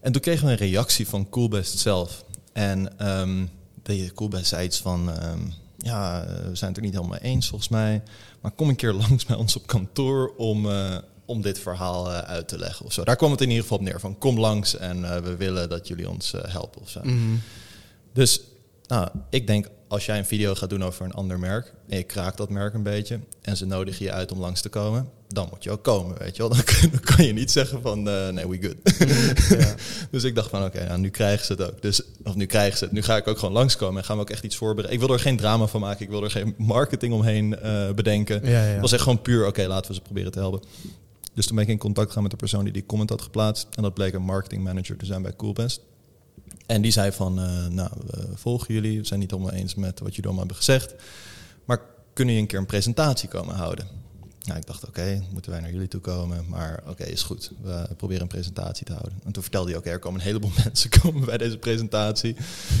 En 0.00 0.12
toen 0.12 0.22
kregen 0.22 0.46
we 0.46 0.50
een 0.50 0.58
reactie 0.58 1.08
van 1.08 1.28
Coolbest 1.28 1.78
zelf. 1.78 2.24
En 2.52 2.98
ehm 2.98 3.44
de 3.86 4.12
Coolbest 4.14 4.46
zei 4.46 4.64
iets 4.64 4.80
van, 4.80 5.10
ehm, 5.10 5.40
ja, 5.78 6.24
eh, 6.24 6.48
we 6.48 6.56
zijn 6.56 6.70
het 6.70 6.76
er 6.78 6.84
niet 6.84 6.94
helemaal 6.94 7.18
eens 7.18 7.48
volgens 7.48 7.70
mij. 7.70 8.02
Maar 8.40 8.50
kom 8.50 8.68
een 8.68 8.76
keer 8.76 8.92
langs 9.08 9.24
bij 9.24 9.36
ons 9.36 9.56
op 9.56 9.66
kantoor 9.66 10.34
om, 10.36 10.70
eh, 10.70 10.96
om 11.26 11.42
dit 11.42 11.58
verhaal 11.58 12.12
eh, 12.12 12.18
uit 12.18 12.48
te 12.48 12.58
leggen 12.58 12.86
of 12.86 12.92
zo. 12.92 13.04
Daar 13.04 13.16
kwam 13.16 13.30
het 13.30 13.40
in 13.40 13.48
ieder 13.48 13.62
geval 13.62 13.78
op 13.78 13.84
neer. 13.84 14.00
Van 14.00 14.18
kom 14.18 14.38
langs 14.40 14.76
en 14.76 15.04
eh, 15.04 15.20
we 15.20 15.36
willen 15.36 15.68
dat 15.68 15.88
jullie 15.88 16.08
ons 16.08 16.32
eh, 16.32 16.52
helpen 16.52 16.80
of 16.82 16.90
zo. 16.90 17.00
Mhm. 17.02 17.36
Dus 18.12 18.40
nou, 18.86 19.08
ik 19.30 19.46
denk, 19.46 19.68
als 19.88 20.06
jij 20.06 20.18
een 20.18 20.26
video 20.26 20.54
gaat 20.54 20.70
doen 20.70 20.84
over 20.84 21.04
een 21.04 21.12
ander 21.12 21.38
merk... 21.38 21.72
en 21.88 21.96
je 21.96 22.02
kraakt 22.02 22.36
dat 22.36 22.50
merk 22.50 22.74
een 22.74 22.82
beetje... 22.82 23.20
en 23.42 23.56
ze 23.56 23.66
nodigen 23.66 24.04
je 24.04 24.12
uit 24.12 24.32
om 24.32 24.38
langs 24.38 24.60
te 24.60 24.68
komen... 24.68 25.08
dan 25.28 25.48
moet 25.50 25.64
je 25.64 25.70
ook 25.70 25.82
komen, 25.82 26.18
weet 26.18 26.36
je 26.36 26.42
wel. 26.42 26.48
Dan 26.90 27.00
kan 27.00 27.24
je 27.24 27.32
niet 27.32 27.50
zeggen 27.50 27.82
van, 27.82 28.02
nee, 28.02 28.48
we 28.48 28.58
good. 28.60 29.08
Ja. 29.60 29.74
dus 30.10 30.24
ik 30.24 30.34
dacht 30.34 30.50
van, 30.50 30.64
oké, 30.64 30.86
nou, 30.86 30.98
nu 30.98 31.10
krijgen 31.10 31.46
ze 31.46 31.52
het 31.52 31.62
ook. 31.62 31.82
Dus, 31.82 32.02
of 32.24 32.34
nu 32.34 32.46
krijgen 32.46 32.78
ze 32.78 32.84
het. 32.84 32.92
Nu 32.92 33.02
ga 33.02 33.16
ik 33.16 33.26
ook 33.26 33.38
gewoon 33.38 33.54
langskomen 33.54 33.98
en 33.98 34.04
gaan 34.04 34.16
we 34.16 34.22
ook 34.22 34.30
echt 34.30 34.44
iets 34.44 34.56
voorbereiden. 34.56 35.00
Ik 35.00 35.06
wil 35.06 35.16
er 35.16 35.22
geen 35.22 35.36
drama 35.36 35.66
van 35.66 35.80
maken. 35.80 36.04
Ik 36.04 36.10
wil 36.10 36.24
er 36.24 36.30
geen 36.30 36.54
marketing 36.58 37.12
omheen 37.12 37.58
bedenken. 37.94 38.40
Ja, 38.44 38.50
ja. 38.50 38.58
Het 38.58 38.80
was 38.80 38.92
echt 38.92 39.02
gewoon 39.02 39.22
puur, 39.22 39.46
oké, 39.46 39.66
laten 39.66 39.88
we 39.88 39.94
ze 39.94 40.02
proberen 40.02 40.32
te 40.32 40.38
helpen. 40.38 40.60
Dus 41.36 41.46
toen 41.46 41.56
ben 41.56 41.64
ik 41.64 41.70
in 41.70 41.78
contact 41.78 42.06
gegaan 42.06 42.22
met 42.22 42.30
de 42.30 42.36
persoon 42.38 42.64
die 42.64 42.72
die 42.72 42.86
comment 42.86 43.10
had 43.10 43.22
geplaatst. 43.22 43.66
En 43.74 43.82
dat 43.82 43.94
bleek 43.94 44.14
een 44.14 44.22
marketing 44.22 44.62
manager 44.64 44.96
te 44.96 45.06
zijn 45.06 45.22
bij 45.22 45.36
Coolbest. 45.36 45.80
En 46.66 46.82
die 46.82 46.90
zei 46.90 47.12
van, 47.12 47.38
eh, 47.40 47.66
nou, 47.66 47.90
we 48.06 48.26
volgen 48.34 48.74
jullie. 48.74 48.98
We 49.00 49.06
zijn 49.06 49.20
niet 49.20 49.30
helemaal 49.30 49.52
eens 49.52 49.74
met 49.74 49.98
wat 50.00 50.08
jullie 50.08 50.24
allemaal 50.24 50.38
hebben 50.46 50.56
gezegd. 50.56 50.94
Maar 51.64 51.78
kunnen 52.12 52.34
jullie 52.34 52.40
een 52.40 52.46
keer 52.46 52.58
een 52.58 52.66
presentatie 52.66 53.28
komen 53.28 53.54
houden? 53.54 53.86
Nou, 54.44 54.58
ik 54.58 54.66
dacht, 54.66 54.86
oké, 54.86 55.22
moeten 55.32 55.50
wij 55.50 55.60
naar 55.60 55.72
jullie 55.72 55.88
toe 55.88 56.00
komen? 56.00 56.44
Maar 56.48 56.82
oké, 56.88 57.04
is 57.04 57.22
goed. 57.22 57.52
We 57.62 57.88
proberen 57.96 58.22
een 58.22 58.28
presentatie 58.28 58.86
te 58.86 58.92
houden. 58.92 59.12
En 59.24 59.32
toen 59.32 59.42
vertelde 59.42 59.70
hij, 59.70 59.78
oké, 59.78 59.90
er 59.90 59.98
komen 59.98 60.20
een 60.20 60.26
heleboel 60.26 60.50
mensen 60.64 60.90
komen 60.90 61.24
bij 61.24 61.38
deze 61.38 61.58
presentatie. 61.58 62.36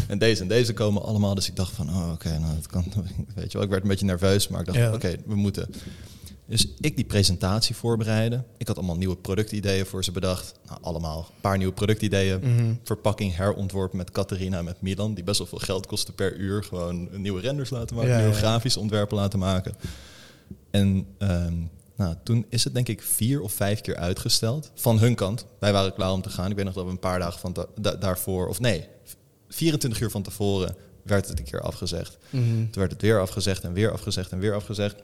En 0.08 0.18
deze 0.18 0.42
en 0.42 0.48
deze 0.48 0.72
komen 0.72 1.02
allemaal. 1.02 1.34
Dus 1.34 1.48
ik 1.48 1.56
dacht 1.56 1.72
van, 1.72 1.88
oh, 1.88 2.10
oké, 2.12 2.38
nou, 2.38 2.54
dat 2.54 2.66
kan. 2.66 2.84
Weet 3.34 3.52
je 3.52 3.52
wel, 3.52 3.62
ik 3.62 3.70
werd 3.70 3.82
een 3.82 3.88
beetje 3.88 4.06
nerveus, 4.06 4.48
maar 4.48 4.60
ik 4.60 4.66
dacht, 4.66 4.78
Ja. 4.78 4.92
oké, 4.92 5.16
we 5.26 5.34
moeten. 5.34 5.68
Dus 6.48 6.68
ik 6.80 6.96
die 6.96 7.04
presentatie 7.04 7.74
voorbereiden. 7.76 8.44
Ik 8.56 8.66
had 8.68 8.76
allemaal 8.76 8.96
nieuwe 8.96 9.16
productideeën 9.16 9.86
voor 9.86 10.04
ze 10.04 10.12
bedacht. 10.12 10.54
Nou, 10.66 10.78
allemaal 10.82 11.18
een 11.18 11.40
paar 11.40 11.56
nieuwe 11.56 11.72
productideeën. 11.72 12.40
Mhm. 12.40 12.74
Verpakking 12.82 13.36
herontworpen 13.36 13.96
met 13.96 14.10
Catharina 14.10 14.58
en 14.58 14.64
met 14.64 14.80
Milan. 14.80 15.14
Die 15.14 15.24
best 15.24 15.38
wel 15.38 15.46
veel 15.46 15.58
geld 15.58 15.86
kosten 15.86 16.14
per 16.14 16.36
uur. 16.36 16.64
Gewoon 16.64 17.08
nieuwe 17.20 17.40
renders 17.40 17.70
laten 17.70 17.96
maken, 17.96 18.10
Ja, 18.10 18.16
nieuwe 18.18 18.32
ja. 18.32 18.38
grafische 18.38 18.80
ontwerpen 18.80 19.16
laten 19.16 19.38
maken. 19.38 19.74
En 20.70 21.06
ehm, 21.18 21.54
Nou, 21.96 22.14
toen 22.24 22.46
is 22.48 22.64
het 22.64 22.74
denk 22.74 22.88
ik 22.88 23.02
vier 23.02 23.40
of 23.40 23.52
vijf 23.52 23.80
keer 23.80 23.96
uitgesteld. 23.96 24.70
Van 24.74 24.98
hun 24.98 25.14
kant. 25.14 25.46
Wij 25.58 25.72
waren 25.72 25.94
klaar 25.94 26.12
om 26.12 26.22
te 26.22 26.30
gaan. 26.30 26.50
Ik 26.50 26.56
weet 26.56 26.64
nog 26.64 26.74
dat 26.74 26.84
we 26.84 26.90
een 26.90 26.98
paar 26.98 27.18
dagen 27.18 27.40
van 27.40 27.52
da- 27.52 27.66
da- 27.80 27.94
daarvoor... 27.94 28.48
Of 28.48 28.60
nee, 28.60 28.88
24 29.48 30.00
uur 30.00 30.10
van 30.10 30.22
tevoren 30.22 30.76
werd 31.02 31.28
het 31.28 31.38
een 31.38 31.44
keer 31.44 31.60
afgezegd. 31.60 32.18
Mhm. 32.30 32.44
Toen 32.44 32.68
werd 32.72 32.90
het 32.90 33.02
weer 33.02 33.20
afgezegd 33.20 33.64
en 33.64 33.72
weer 33.72 33.92
afgezegd 33.92 34.32
en 34.32 34.38
weer 34.38 34.54
afgezegd. 34.54 35.02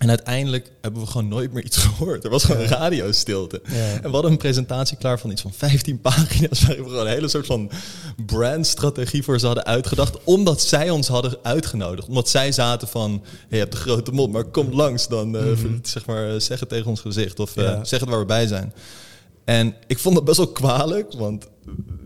En 0.00 0.08
uiteindelijk 0.08 0.70
hebben 0.80 1.00
we 1.02 1.06
gewoon 1.06 1.28
nooit 1.28 1.52
meer 1.52 1.64
iets 1.64 1.76
gehoord. 1.86 2.24
Er 2.24 2.30
was 2.30 2.44
gewoon 2.44 2.62
radiostilte. 2.66 3.60
Ja. 3.64 3.74
En 3.94 4.02
we 4.02 4.08
hadden 4.10 4.30
een 4.30 4.36
presentatie 4.38 4.96
klaar 4.96 5.18
van 5.20 5.30
iets 5.30 5.42
van 5.42 5.52
15 5.52 6.00
pagina's. 6.10 6.62
Waar 6.66 6.76
we 6.76 6.82
gewoon 6.82 7.06
een 7.06 7.12
hele 7.12 7.28
soort 7.28 7.46
van 7.46 7.70
brandstrategie 8.26 9.22
voor 9.22 9.38
ze 9.38 9.46
hadden 9.46 9.64
uitgedacht. 9.66 10.18
Omdat 10.24 10.60
zij 10.62 10.90
ons 10.90 11.08
hadden 11.08 11.38
uitgenodigd. 11.42 12.08
Omdat 12.08 12.28
zij 12.28 12.52
zaten 12.52 12.88
van, 12.88 13.10
hey, 13.22 13.38
je 13.48 13.56
hebt 13.56 13.72
de 13.72 13.78
grote 13.78 14.12
mond, 14.12 14.32
maar 14.32 14.44
kom 14.44 14.72
langs. 14.74 15.08
Dan 15.08 15.36
eh, 15.36 15.42
zeg 15.82 16.06
maar, 16.06 16.30
eh, 16.34 16.40
zeg 16.40 16.60
het 16.60 16.68
tegen 16.68 16.86
ons 16.86 17.00
gezicht. 17.00 17.40
Of 17.40 17.54
Ja. 17.54 17.84
zeg 17.84 18.00
het 18.00 18.08
waar 18.08 18.18
we 18.18 18.24
bij 18.24 18.46
zijn. 18.46 18.72
En 19.50 19.74
ik 19.86 19.98
vond 19.98 20.16
het 20.16 20.24
best 20.24 20.36
wel 20.36 20.48
kwalijk. 20.48 21.12
Want 21.12 21.46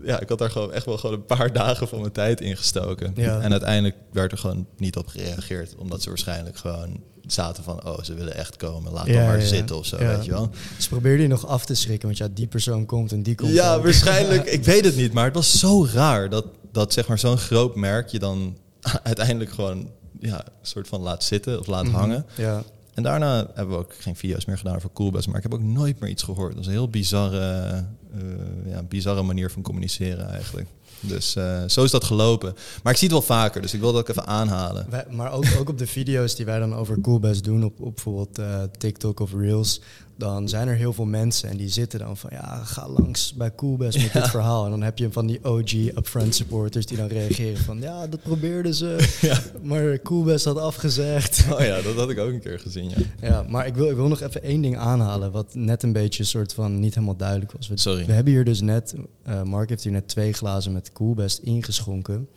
ja, 0.03 0.19
ik 0.19 0.29
had 0.29 0.37
daar 0.37 0.51
gewoon 0.51 0.71
echt 0.73 0.85
wel 0.85 0.97
gewoon 0.97 1.15
een 1.15 1.25
paar 1.25 1.53
dagen 1.53 1.87
van 1.87 1.99
mijn 1.99 2.11
tijd 2.11 2.41
in 2.41 2.57
gestoken. 2.57 3.11
Ja. 3.15 3.39
En 3.39 3.51
uiteindelijk 3.51 3.95
werd 4.11 4.31
er 4.31 4.37
gewoon 4.37 4.67
niet 4.77 4.97
op 4.97 5.07
gereageerd. 5.07 5.75
Omdat 5.75 6.01
ze 6.01 6.09
waarschijnlijk 6.09 6.57
gewoon 6.57 6.99
zaten 7.27 7.63
van... 7.63 7.85
oh, 7.85 8.03
ze 8.03 8.13
willen 8.13 8.35
echt 8.35 8.55
komen, 8.57 8.91
laat 8.91 9.07
Ja, 9.07 9.25
maar 9.25 9.39
ja. 9.39 9.45
zitten 9.45 9.77
of 9.77 9.85
zo, 9.85 9.97
Ja. 10.01 10.15
weet 10.15 10.25
je 10.25 10.31
wel. 10.31 10.49
Dus 10.75 10.87
probeerde 10.87 11.21
je 11.21 11.27
nog 11.27 11.47
af 11.47 11.65
te 11.65 11.75
schrikken, 11.75 12.07
want 12.07 12.17
ja, 12.19 12.27
die 12.33 12.47
persoon 12.47 12.85
komt 12.85 13.11
en 13.11 13.23
die 13.23 13.35
komt 13.35 13.51
Ja, 13.51 13.75
ook. 13.75 13.83
waarschijnlijk. 13.83 14.45
Ik 14.57 14.63
weet 14.63 14.85
het 14.85 14.95
niet, 14.95 15.13
maar 15.13 15.25
het 15.25 15.33
was 15.35 15.59
zo 15.59 15.87
raar 15.93 16.29
dat, 16.29 16.45
dat 16.71 16.93
zeg 16.93 17.07
maar 17.07 17.19
zo'n 17.19 17.37
groot 17.37 17.75
merk 17.75 18.09
je 18.09 18.19
dan 18.19 18.57
uiteindelijk 19.03 19.51
gewoon 19.51 19.89
ja, 20.19 20.39
een 20.45 20.51
soort 20.61 20.87
van 20.87 21.01
laat 21.01 21.23
zitten 21.23 21.59
of 21.59 21.67
laat 21.67 21.85
Mhm. 21.85 21.95
hangen. 21.95 22.25
Ja. 22.35 22.63
En 22.95 23.03
daarna 23.03 23.47
hebben 23.53 23.75
we 23.75 23.83
ook 23.83 23.93
geen 23.99 24.15
video's 24.15 24.45
meer 24.45 24.57
gedaan 24.57 24.81
voor 24.81 24.93
Coolbus, 24.93 25.27
maar 25.27 25.35
ik 25.35 25.43
heb 25.43 25.53
ook 25.53 25.61
nooit 25.61 25.99
meer 25.99 26.09
iets 26.09 26.23
gehoord. 26.23 26.51
Dat 26.51 26.61
is 26.61 26.65
een 26.65 26.71
heel 26.71 26.89
bizarre, 26.89 27.85
eh, 28.13 28.71
ja, 28.71 28.83
bizarre 28.83 29.21
manier 29.21 29.51
van 29.51 29.61
communiceren 29.61 30.29
eigenlijk. 30.29 30.67
Dus 30.99 31.35
eh, 31.35 31.63
zo 31.67 31.83
is 31.83 31.91
dat 31.91 32.03
gelopen. 32.03 32.55
Maar 32.83 32.93
ik 32.93 32.99
zie 32.99 33.07
het 33.07 33.17
wel 33.17 33.37
vaker, 33.37 33.61
dus 33.61 33.73
ik 33.73 33.79
wil 33.79 33.91
dat 33.91 34.01
ook 34.01 34.09
even 34.09 34.27
aanhalen. 34.27 34.87
Maar 35.09 35.31
ook, 35.31 35.45
ook 35.59 35.69
op 35.69 35.77
de 35.77 35.87
video's 35.87 36.35
die 36.35 36.45
wij 36.45 36.59
dan 36.59 36.75
over 36.75 37.01
Coolbest 37.01 37.43
doen, 37.43 37.63
op, 37.63 37.81
op 37.81 37.95
bijvoorbeeld 37.95 38.37
eh, 38.39 38.63
TikTok 38.77 39.19
of 39.19 39.33
Reels, 39.33 39.81
dan 40.17 40.49
zijn 40.49 40.67
er 40.67 40.75
heel 40.75 40.93
veel 40.93 41.05
mensen 41.05 41.49
en 41.49 41.57
die 41.57 41.69
zitten 41.69 41.99
dan 41.99 42.17
van, 42.17 42.29
ja, 42.33 42.55
ga 42.63 42.89
langs 42.89 43.33
bij 43.33 43.55
Coolbest 43.55 44.01
met 44.01 44.13
dit 44.13 44.27
verhaal. 44.29 44.63
En 44.65 44.69
dan 44.69 44.81
heb 44.83 44.97
je 44.97 45.11
van 45.11 45.27
die 45.27 45.45
OG 45.45 45.73
upfront 45.73 46.35
supporters 46.35 46.85
die 46.85 46.97
dan 46.97 47.07
reageren 47.07 47.57
van, 47.57 47.79
ja, 47.81 48.07
dat 48.07 48.21
probeerden 48.21 48.73
ze, 48.73 48.97
Ja. 49.21 49.39
maar 49.63 50.01
Coolbest 50.01 50.45
had 50.45 50.57
afgezegd. 50.57 51.45
Oh 51.51 51.59
ja, 51.59 51.81
dat 51.81 51.95
had 51.95 52.09
ik 52.09 52.19
ook 52.19 52.29
een 52.31 52.39
keer 52.39 52.59
gezien, 52.59 52.89
ja. 52.89 52.95
Ja, 53.21 53.45
maar 53.49 53.67
ik 53.67 53.75
wil, 53.75 53.89
ik 53.89 53.95
wil 53.95 54.07
nog 54.07 54.21
even 54.21 54.43
één 54.43 54.61
ding 54.61 54.77
aanhalen, 54.77 55.31
wat 55.31 55.55
net 55.55 55.83
een 55.83 55.93
beetje 55.93 56.19
een 56.19 56.29
soort 56.29 56.53
van 56.53 56.79
niet 56.79 56.93
helemaal 56.93 57.15
duidelijk 57.17 57.51
was. 57.51 57.67
We, 57.67 57.77
Sorry. 57.77 58.05
we 58.05 58.11
hebben 58.11 58.33
hier 58.33 58.45
dus 58.45 58.61
net, 58.61 58.95
eh, 59.23 59.43
Mark 59.43 59.69
heeft 59.69 59.83
hier 59.83 59.91
net 59.91 60.07
twee 60.07 60.33
glazen 60.33 60.73
met 60.73 60.91
Coolbest 60.91 61.37
ingeschonken, 61.37 62.27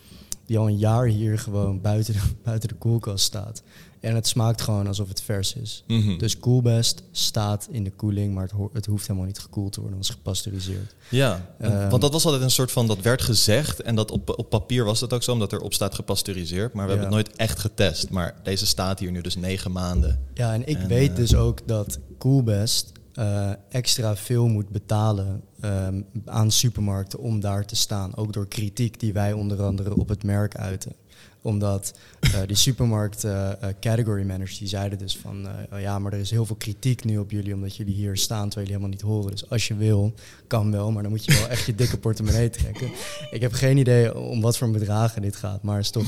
die 0.46 0.58
al 0.58 0.66
een 0.66 0.78
jaar 0.78 1.06
hier 1.06 1.38
gewoon 1.38 1.80
buiten 1.80 2.12
de, 2.14 2.20
buiten 2.44 2.68
de 2.68 2.74
koelkast 2.74 3.24
staat. 3.24 3.62
En 4.00 4.14
het 4.14 4.26
smaakt 4.26 4.60
gewoon 4.60 4.86
alsof 4.86 5.08
het 5.08 5.22
vers 5.22 5.54
is. 5.54 5.84
Mhm. 5.86 6.18
Dus 6.18 6.38
Coolbest 6.38 7.02
staat 7.12 7.68
in 7.70 7.84
de 7.84 7.90
koeling, 7.90 8.34
maar 8.34 8.42
het, 8.42 8.52
ho- 8.52 8.70
het 8.72 8.86
hoeft 8.86 9.06
helemaal 9.06 9.26
niet 9.26 9.38
gekoeld 9.38 9.72
te 9.72 9.80
worden, 9.80 9.98
het 9.98 10.08
is 10.08 10.14
gepasteuriseerd. 10.14 10.94
Ja, 11.10 11.54
Ehm. 11.60 11.88
want 11.88 12.02
dat 12.02 12.12
was 12.12 12.24
altijd 12.24 12.42
een 12.42 12.50
soort 12.50 12.72
van, 12.72 12.86
dat 12.86 13.00
werd 13.00 13.22
gezegd 13.22 13.80
en 13.82 13.94
dat 13.94 14.10
op, 14.10 14.38
op 14.38 14.50
papier 14.50 14.84
was 14.84 15.00
dat 15.00 15.12
ook 15.12 15.22
zo, 15.22 15.32
omdat 15.32 15.52
erop 15.52 15.74
staat 15.74 15.94
gepasteuriseerd. 15.94 16.72
Maar 16.72 16.86
we 16.86 16.92
Ja. 16.92 16.98
hebben 16.98 17.16
het 17.16 17.26
nooit 17.26 17.36
echt 17.38 17.58
getest. 17.58 18.10
Maar 18.10 18.34
deze 18.42 18.66
staat 18.66 18.98
hier 18.98 19.10
nu 19.10 19.20
dus 19.20 19.36
negen 19.36 19.72
maanden. 19.72 20.20
Ja, 20.34 20.52
en 20.52 20.66
ik 20.68 20.78
En, 20.78 20.88
weet 20.88 21.10
eh, 21.10 21.16
dus 21.16 21.34
ook 21.34 21.60
dat 21.68 21.98
Coolbest 22.18 22.92
eh, 23.12 23.50
extra 23.68 24.16
veel 24.16 24.46
moet 24.46 24.68
betalen 24.68 25.42
ehm, 25.60 26.00
aan 26.24 26.50
supermarkten 26.50 27.18
om 27.18 27.40
daar 27.40 27.66
te 27.66 27.76
staan. 27.76 28.16
Ook 28.16 28.32
door 28.32 28.48
kritiek 28.48 29.00
die 29.00 29.12
wij 29.12 29.32
onder 29.32 29.62
andere 29.62 29.96
op 29.96 30.08
het 30.08 30.22
merk 30.22 30.56
uiten. 30.56 30.92
Omdat 31.42 31.92
eh, 32.20 32.40
die 32.46 32.56
supermarkt 32.56 33.24
eh, 33.24 33.50
eh, 33.50 33.56
category 33.80 34.22
managers 34.22 34.58
die 34.58 34.68
zeiden 34.68 34.98
dus 34.98 35.16
van 35.16 35.46
oh 35.72 35.80
ja, 35.80 35.98
maar 35.98 36.12
er 36.12 36.18
is 36.18 36.30
heel 36.30 36.46
veel 36.46 36.56
kritiek 36.56 37.04
nu 37.04 37.18
op 37.18 37.30
jullie 37.30 37.54
omdat 37.54 37.76
jullie 37.76 37.94
hier 37.94 38.16
staan 38.16 38.48
terwijl 38.48 38.66
jullie 38.68 38.82
helemaal 38.82 38.88
niet 38.90 39.00
horen. 39.00 39.30
Dus 39.30 39.50
als 39.50 39.68
je 39.68 39.76
wil, 39.76 40.12
kan 40.46 40.72
wel, 40.72 40.90
maar 40.90 41.02
dan 41.02 41.12
moet 41.12 41.24
je 41.24 41.32
wel 41.32 41.48
echt 41.48 41.66
je 41.66 41.74
dikke 41.74 41.98
portemonnee 41.98 42.50
trekken. 42.58 42.90
Ik 43.30 43.40
heb 43.40 43.52
geen 43.52 43.76
idee 43.76 44.18
om 44.18 44.40
wat 44.40 44.58
voor 44.58 44.70
bedragen 44.70 45.22
dit 45.22 45.36
gaat, 45.36 45.62
maar 45.62 45.78
is 45.78 45.90
toch, 45.90 46.06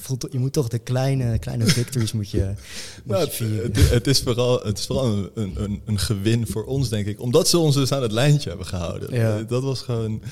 voelt 0.00 0.26
je 0.30 0.38
moet 0.38 0.52
toch 0.52 0.68
de 0.68 0.78
kleine, 0.78 1.38
kleine 1.38 1.66
victories 1.66 2.12
moet 2.12 2.30
je, 2.30 2.44
moet 3.04 3.16
Nou, 3.16 3.20
je 3.20 3.26
het, 3.26 3.34
vieren. 3.34 3.72
het, 3.72 3.90
het 3.90 4.06
is 4.06 4.20
vooral, 4.20 4.60
het 4.62 4.78
is 4.78 4.86
vooral 4.86 5.06
een, 5.06 5.30
een, 5.34 5.82
een, 5.84 5.98
gewin 5.98 6.46
voor 6.46 6.64
ons, 6.64 6.88
denk 6.88 7.06
ik. 7.06 7.20
Omdat 7.20 7.48
ze 7.48 7.58
ons 7.58 7.74
dus 7.74 7.92
aan 7.92 8.02
het 8.02 8.12
lijntje 8.12 8.48
hebben 8.48 8.66
gehouden. 8.66 9.14
Ja. 9.14 9.38
Eh, 9.38 9.48
Dat 9.48 9.62
was 9.62 9.80
gewoon... 9.80 10.22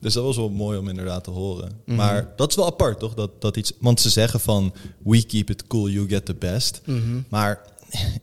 Dus 0.00 0.14
dat 0.14 0.24
was 0.24 0.36
wel 0.36 0.50
mooi 0.50 0.78
om 0.78 0.88
inderdaad 0.88 1.24
te 1.24 1.30
horen. 1.30 1.72
Mhm. 1.84 1.96
Maar 1.96 2.32
dat 2.36 2.50
is 2.50 2.56
wel 2.56 2.66
apart, 2.66 2.98
toch? 2.98 3.14
Dat, 3.14 3.30
dat 3.40 3.56
iets, 3.56 3.72
want 3.80 3.99
ze 4.00 4.10
zeggen 4.10 4.40
van... 4.40 4.74
We 5.04 5.22
keep 5.26 5.50
it 5.50 5.66
cool, 5.66 5.88
you 5.88 6.08
get 6.08 6.24
the 6.24 6.34
best. 6.34 6.80
Mhm. 6.84 7.20
Maar 7.28 7.60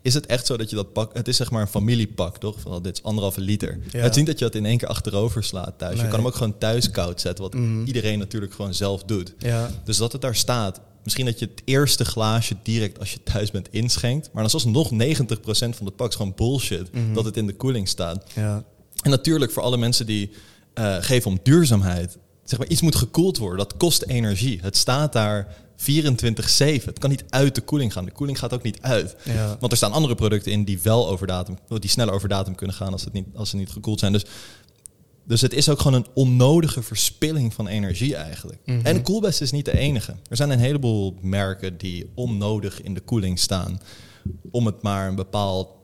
is 0.02 0.14
het 0.14 0.26
echt 0.26 0.46
zo 0.46 0.58
dat 0.58 0.70
je 0.70 0.76
dat 0.76 0.94
pak... 0.94 1.14
Het 1.14 1.28
is 1.28 1.38
zeg 1.38 1.52
maar 1.52 1.62
een 1.62 1.68
familiepak, 1.68 2.38
toch? 2.38 2.60
Van, 2.60 2.84
dit 2.84 2.98
is 2.98 3.04
anderhalve 3.04 3.42
liter. 3.42 3.80
Ja. 3.92 4.00
Het 4.00 4.12
is 4.12 4.18
niet 4.18 4.26
dat 4.26 4.40
je 4.40 4.46
dat 4.46 4.56
in 4.56 4.66
één 4.66 4.78
keer 4.78 4.88
achterover 4.88 5.44
slaat 5.44 5.74
thuis. 5.78 6.00
Je 6.00 6.08
kan 6.08 6.16
hem 6.16 6.28
ook 6.28 6.36
gewoon 6.36 6.58
thuis 6.58 6.92
koud 6.92 7.22
zetten. 7.22 7.44
Wat 7.44 7.54
Mhm. 7.54 7.84
iedereen 7.86 8.20
natuurlijk 8.20 8.54
gewoon 8.54 8.74
zelf 8.74 9.04
doet. 9.04 9.34
Ja, 9.40 9.70
Dus 9.84 9.98
dat 9.98 10.12
het 10.12 10.22
daar 10.22 10.36
staat. 10.36 10.82
Misschien 11.04 11.26
dat 11.26 11.40
je 11.40 11.46
het 11.46 11.62
eerste 11.66 12.06
glaasje 12.06 12.56
direct 12.64 13.00
als 13.00 13.12
je 13.14 13.24
thuis 13.24 13.52
bent 13.52 13.68
inschenkt. 13.72 14.26
Maar 14.26 14.36
dan 14.36 14.46
is 14.46 14.54
alsnog 14.54 14.92
90% 14.92 15.76
van 15.76 15.86
het 15.86 15.96
pak 15.96 16.10
is 16.10 16.16
gewoon 16.16 16.34
bullshit. 16.36 16.94
Mhm. 16.94 17.14
Dat 17.14 17.26
het 17.26 17.38
in 17.38 17.46
de 17.48 17.54
koeling 17.56 17.88
staat. 17.88 18.32
ja, 18.36 18.64
En 19.02 19.10
natuurlijk 19.10 19.52
voor 19.52 19.64
alle 19.64 19.78
mensen 19.78 20.06
die 20.06 20.32
eh, 20.74 20.96
geven 21.00 21.32
om 21.32 21.40
duurzaamheid. 21.44 22.18
Zeg 22.44 22.60
maar, 22.60 22.68
iets 22.68 22.82
moet 22.82 22.96
gekoeld 22.96 23.38
worden. 23.38 23.58
Dat 23.58 23.78
kost 23.78 24.02
energie. 24.04 24.60
Het 24.62 24.78
staat 24.78 25.14
daar 25.14 25.56
24-7. 25.78 26.86
Het 26.86 27.00
kan 27.00 27.10
niet 27.10 27.24
uit 27.30 27.56
de 27.56 27.62
koeling 27.62 27.94
gaan. 27.94 28.06
De 28.06 28.12
koeling 28.12 28.40
gaat 28.40 28.54
ook 28.54 28.64
niet 28.64 28.82
uit. 28.82 29.16
ja. 29.24 29.58
Want 29.60 29.72
er 29.72 29.78
staan 29.78 29.92
andere 29.92 30.16
producten 30.16 30.52
in 30.52 30.64
die 30.64 30.80
wel 30.82 31.10
over 31.10 31.28
datum, 31.28 31.58
die 31.68 31.90
sneller 31.90 32.14
over 32.14 32.30
datum 32.30 32.56
kunnen 32.56 32.76
gaan 32.76 32.92
als, 32.92 33.04
het 33.04 33.14
niet, 33.14 33.26
als 33.36 33.50
ze 33.50 33.56
niet 33.56 33.72
gekoeld 33.72 34.00
zijn. 34.00 34.12
Dus, 34.12 34.26
dus 35.24 35.42
het 35.42 35.54
is 35.54 35.70
ook 35.70 35.80
gewoon 35.80 35.94
een 35.94 36.08
onnodige 36.14 36.84
verspilling 36.84 37.54
van 37.54 37.68
energie 37.68 38.16
eigenlijk. 38.16 38.60
Mhm. 38.66 38.86
En 38.86 39.04
Coolbest 39.04 39.42
is 39.42 39.52
niet 39.52 39.66
de 39.66 39.78
enige. 39.78 40.16
Er 40.30 40.36
zijn 40.36 40.50
een 40.50 40.60
heleboel 40.60 41.16
merken 41.22 41.78
die 41.78 42.10
onnodig 42.16 42.82
in 42.82 42.94
de 42.94 43.02
koeling 43.02 43.40
staan. 43.40 43.82
Om 44.52 44.66
het 44.66 44.82
maar 44.82 45.08
een 45.08 45.16
bepaald 45.16 45.77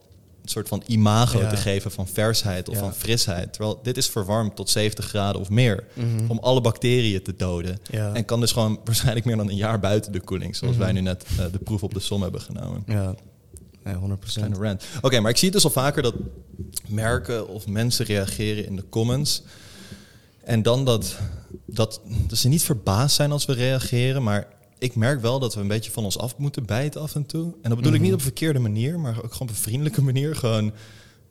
soort 0.46 0.68
van 0.68 0.84
imago 0.88 1.40
Ja. 1.40 1.50
te 1.50 1.56
geven 1.58 1.92
van 1.92 2.08
versheid 2.08 2.70
of 2.70 2.76
Ja. 2.76 2.82
van 2.82 2.94
frisheid. 2.94 3.54
Terwijl 3.54 3.80
dit 3.84 3.98
is 3.98 4.08
verwarmd 4.08 4.56
tot 4.56 4.70
70 4.70 5.06
graden 5.06 5.42
of 5.42 5.50
meer. 5.50 5.84
Mhm. 5.94 6.30
Om 6.30 6.40
alle 6.40 6.62
bacteriën 6.62 7.22
te 7.24 7.36
doden. 7.36 7.80
Ja. 7.92 8.14
En 8.14 8.26
kan 8.26 8.40
dus 8.40 8.52
gewoon 8.52 8.80
waarschijnlijk 8.86 9.26
meer 9.26 9.38
dan 9.38 9.50
een 9.50 9.56
jaar 9.56 9.80
buiten 9.80 10.12
de 10.12 10.20
koeling. 10.22 10.56
Zoals 10.56 10.76
Mhm. 10.76 10.84
wij 10.84 10.94
nu 10.94 11.02
net 11.02 11.26
eh, 11.40 11.46
de 11.52 11.60
proef 11.60 11.84
op 11.84 11.94
de 11.94 12.00
som 12.00 12.22
hebben 12.22 12.42
genomen. 12.42 12.84
Ja, 12.88 13.16
nee, 13.84 13.96
100%. 13.96 14.46
Kleine 14.46 14.68
rant. 14.68 14.84
Oké, 15.02 15.20
maar 15.20 15.32
ik 15.32 15.38
zie 15.38 15.46
het 15.50 15.56
dus 15.56 15.66
al 15.66 15.72
vaker 15.84 16.02
dat 16.04 16.16
merken 16.88 17.48
of 17.48 17.68
mensen 17.68 18.06
reageren 18.06 18.66
in 18.66 18.76
de 18.76 18.84
comments. 18.90 19.44
En 20.44 20.62
dan 20.62 20.86
dat, 20.86 21.18
dat, 21.66 22.02
dat 22.28 22.38
ze 22.38 22.48
niet 22.48 22.64
verbaasd 22.64 23.16
zijn 23.16 23.32
als 23.32 23.46
we 23.46 23.54
reageren. 23.54 24.24
Maar 24.24 24.48
ik 24.84 24.96
merk 24.96 25.22
wel 25.22 25.40
dat 25.40 25.54
we 25.56 25.62
een 25.62 25.68
beetje 25.68 25.92
van 25.92 26.04
ons 26.04 26.18
af 26.18 26.38
moeten 26.38 26.66
bijten 26.66 27.02
af 27.02 27.16
en 27.16 27.26
toe. 27.26 27.44
En 27.62 27.70
dat 27.70 27.76
bedoel 27.78 27.94
ik 27.94 28.00
Mhm. 28.00 28.02
niet 28.04 28.12
op 28.14 28.18
een 28.20 28.26
verkeerde 28.26 28.60
manier, 28.60 29.00
maar 29.00 29.16
ook 29.24 29.32
gewoon 29.34 29.48
op 29.48 29.50
een 29.50 29.62
vriendelijke 29.62 30.02
manier. 30.12 30.36
Gewoon 30.36 30.72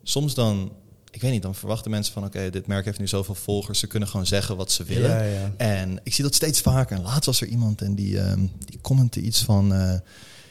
soms 0.02 0.34
dan, 0.34 0.72
ik 1.10 1.20
weet 1.20 1.30
niet, 1.30 1.42
dan 1.42 1.54
verwachten 1.54 1.90
mensen 1.90 2.12
van... 2.12 2.24
oké, 2.24 2.50
dit 2.50 2.66
merk 2.66 2.84
heeft 2.84 2.98
nu 2.98 3.08
zoveel 3.08 3.34
volgers. 3.34 3.78
Ze 3.78 3.86
kunnen 3.86 4.08
gewoon 4.08 4.26
zeggen 4.26 4.56
wat 4.56 4.70
ze 4.72 4.84
willen. 4.84 5.10
Ja, 5.10 5.22
ja. 5.22 5.52
En 5.56 6.00
ik 6.02 6.14
zie 6.14 6.24
dat 6.24 6.34
steeds 6.34 6.60
vaker. 6.60 6.96
En 6.96 7.02
laatst 7.02 7.26
was 7.26 7.40
er 7.40 7.46
iemand 7.46 7.82
en 7.82 7.94
die, 7.94 8.18
ehm 8.20 8.46
die 8.64 8.78
commentte 8.80 9.20
iets 9.20 9.42
van... 9.42 9.74
eh, 9.74 9.94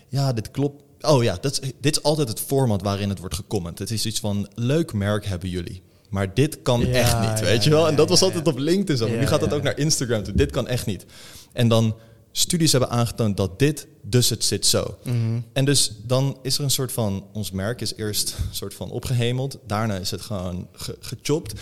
ja, 0.08 0.34
dit 0.34 0.52
klopt. 0.52 0.84
Oh 1.02 1.24
ja, 1.24 1.38
dat 1.42 1.52
is, 1.62 1.72
dit 1.82 1.96
is 1.98 2.04
altijd 2.04 2.28
het 2.28 2.40
format 2.40 2.82
waarin 2.82 3.10
het 3.10 3.20
wordt 3.20 3.36
gecomment. 3.36 3.80
Het 3.80 3.92
is 3.92 4.06
iets 4.06 4.20
van, 4.20 4.48
leuk 4.56 4.94
merk 4.94 5.26
hebben 5.26 5.50
jullie. 5.50 5.82
Maar 6.10 6.34
dit 6.34 6.62
kan 6.62 6.80
Ja, 6.80 6.88
echt 6.88 7.20
niet, 7.30 7.40
weet 7.50 7.64
je 7.64 7.70
wel? 7.70 7.88
En 7.88 7.96
dat 7.96 8.10
was 8.10 8.22
altijd 8.22 8.48
op 8.48 8.58
LinkedIn 8.58 8.98
zo. 8.98 9.08
Nu 9.08 9.28
gaat 9.28 9.40
dat 9.40 9.54
ook 9.54 9.64
naar 9.64 9.78
Instagram 9.78 10.24
toe. 10.24 10.34
Dit 10.34 10.52
kan 10.52 10.68
echt 10.68 10.86
niet. 10.86 11.06
En 11.54 11.68
dan 11.68 11.96
studies 12.32 12.72
hebben 12.72 12.90
aangetoond 12.90 13.38
dat 13.38 13.60
dit, 13.60 13.88
dus 14.02 14.30
het 14.30 14.44
zit 14.44 14.66
zo. 14.66 14.98
Mhm. 15.04 15.40
En 15.54 15.66
dus 15.66 15.92
dan 16.04 16.38
is 16.42 16.58
er 16.58 16.64
een 16.64 16.72
soort 16.72 16.92
van, 16.92 17.26
ons 17.34 17.52
merk 17.52 17.82
is 17.82 17.96
eerst 17.96 18.36
een 18.50 18.56
soort 18.56 18.74
van 18.74 18.90
opgehemeld. 18.90 19.58
Daarna 19.68 19.96
is 19.96 20.12
het 20.12 20.22
gewoon 20.22 20.68
ge 20.72 20.98
gechopt. 21.00 21.54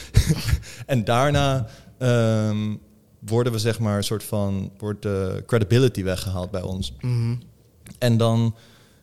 en 0.86 1.04
daarna 1.04 1.70
ehm, 1.98 2.76
worden 3.20 3.54
we 3.54 3.60
zeg 3.60 3.80
maar 3.80 3.98
een 3.98 4.04
soort 4.04 4.24
van, 4.24 4.72
wordt 4.78 5.02
de 5.02 5.44
credibility 5.46 6.04
weggehaald 6.04 6.52
bij 6.52 6.62
ons. 6.62 6.94
Mhm. 7.02 7.36
En 7.98 8.18
dan, 8.18 8.56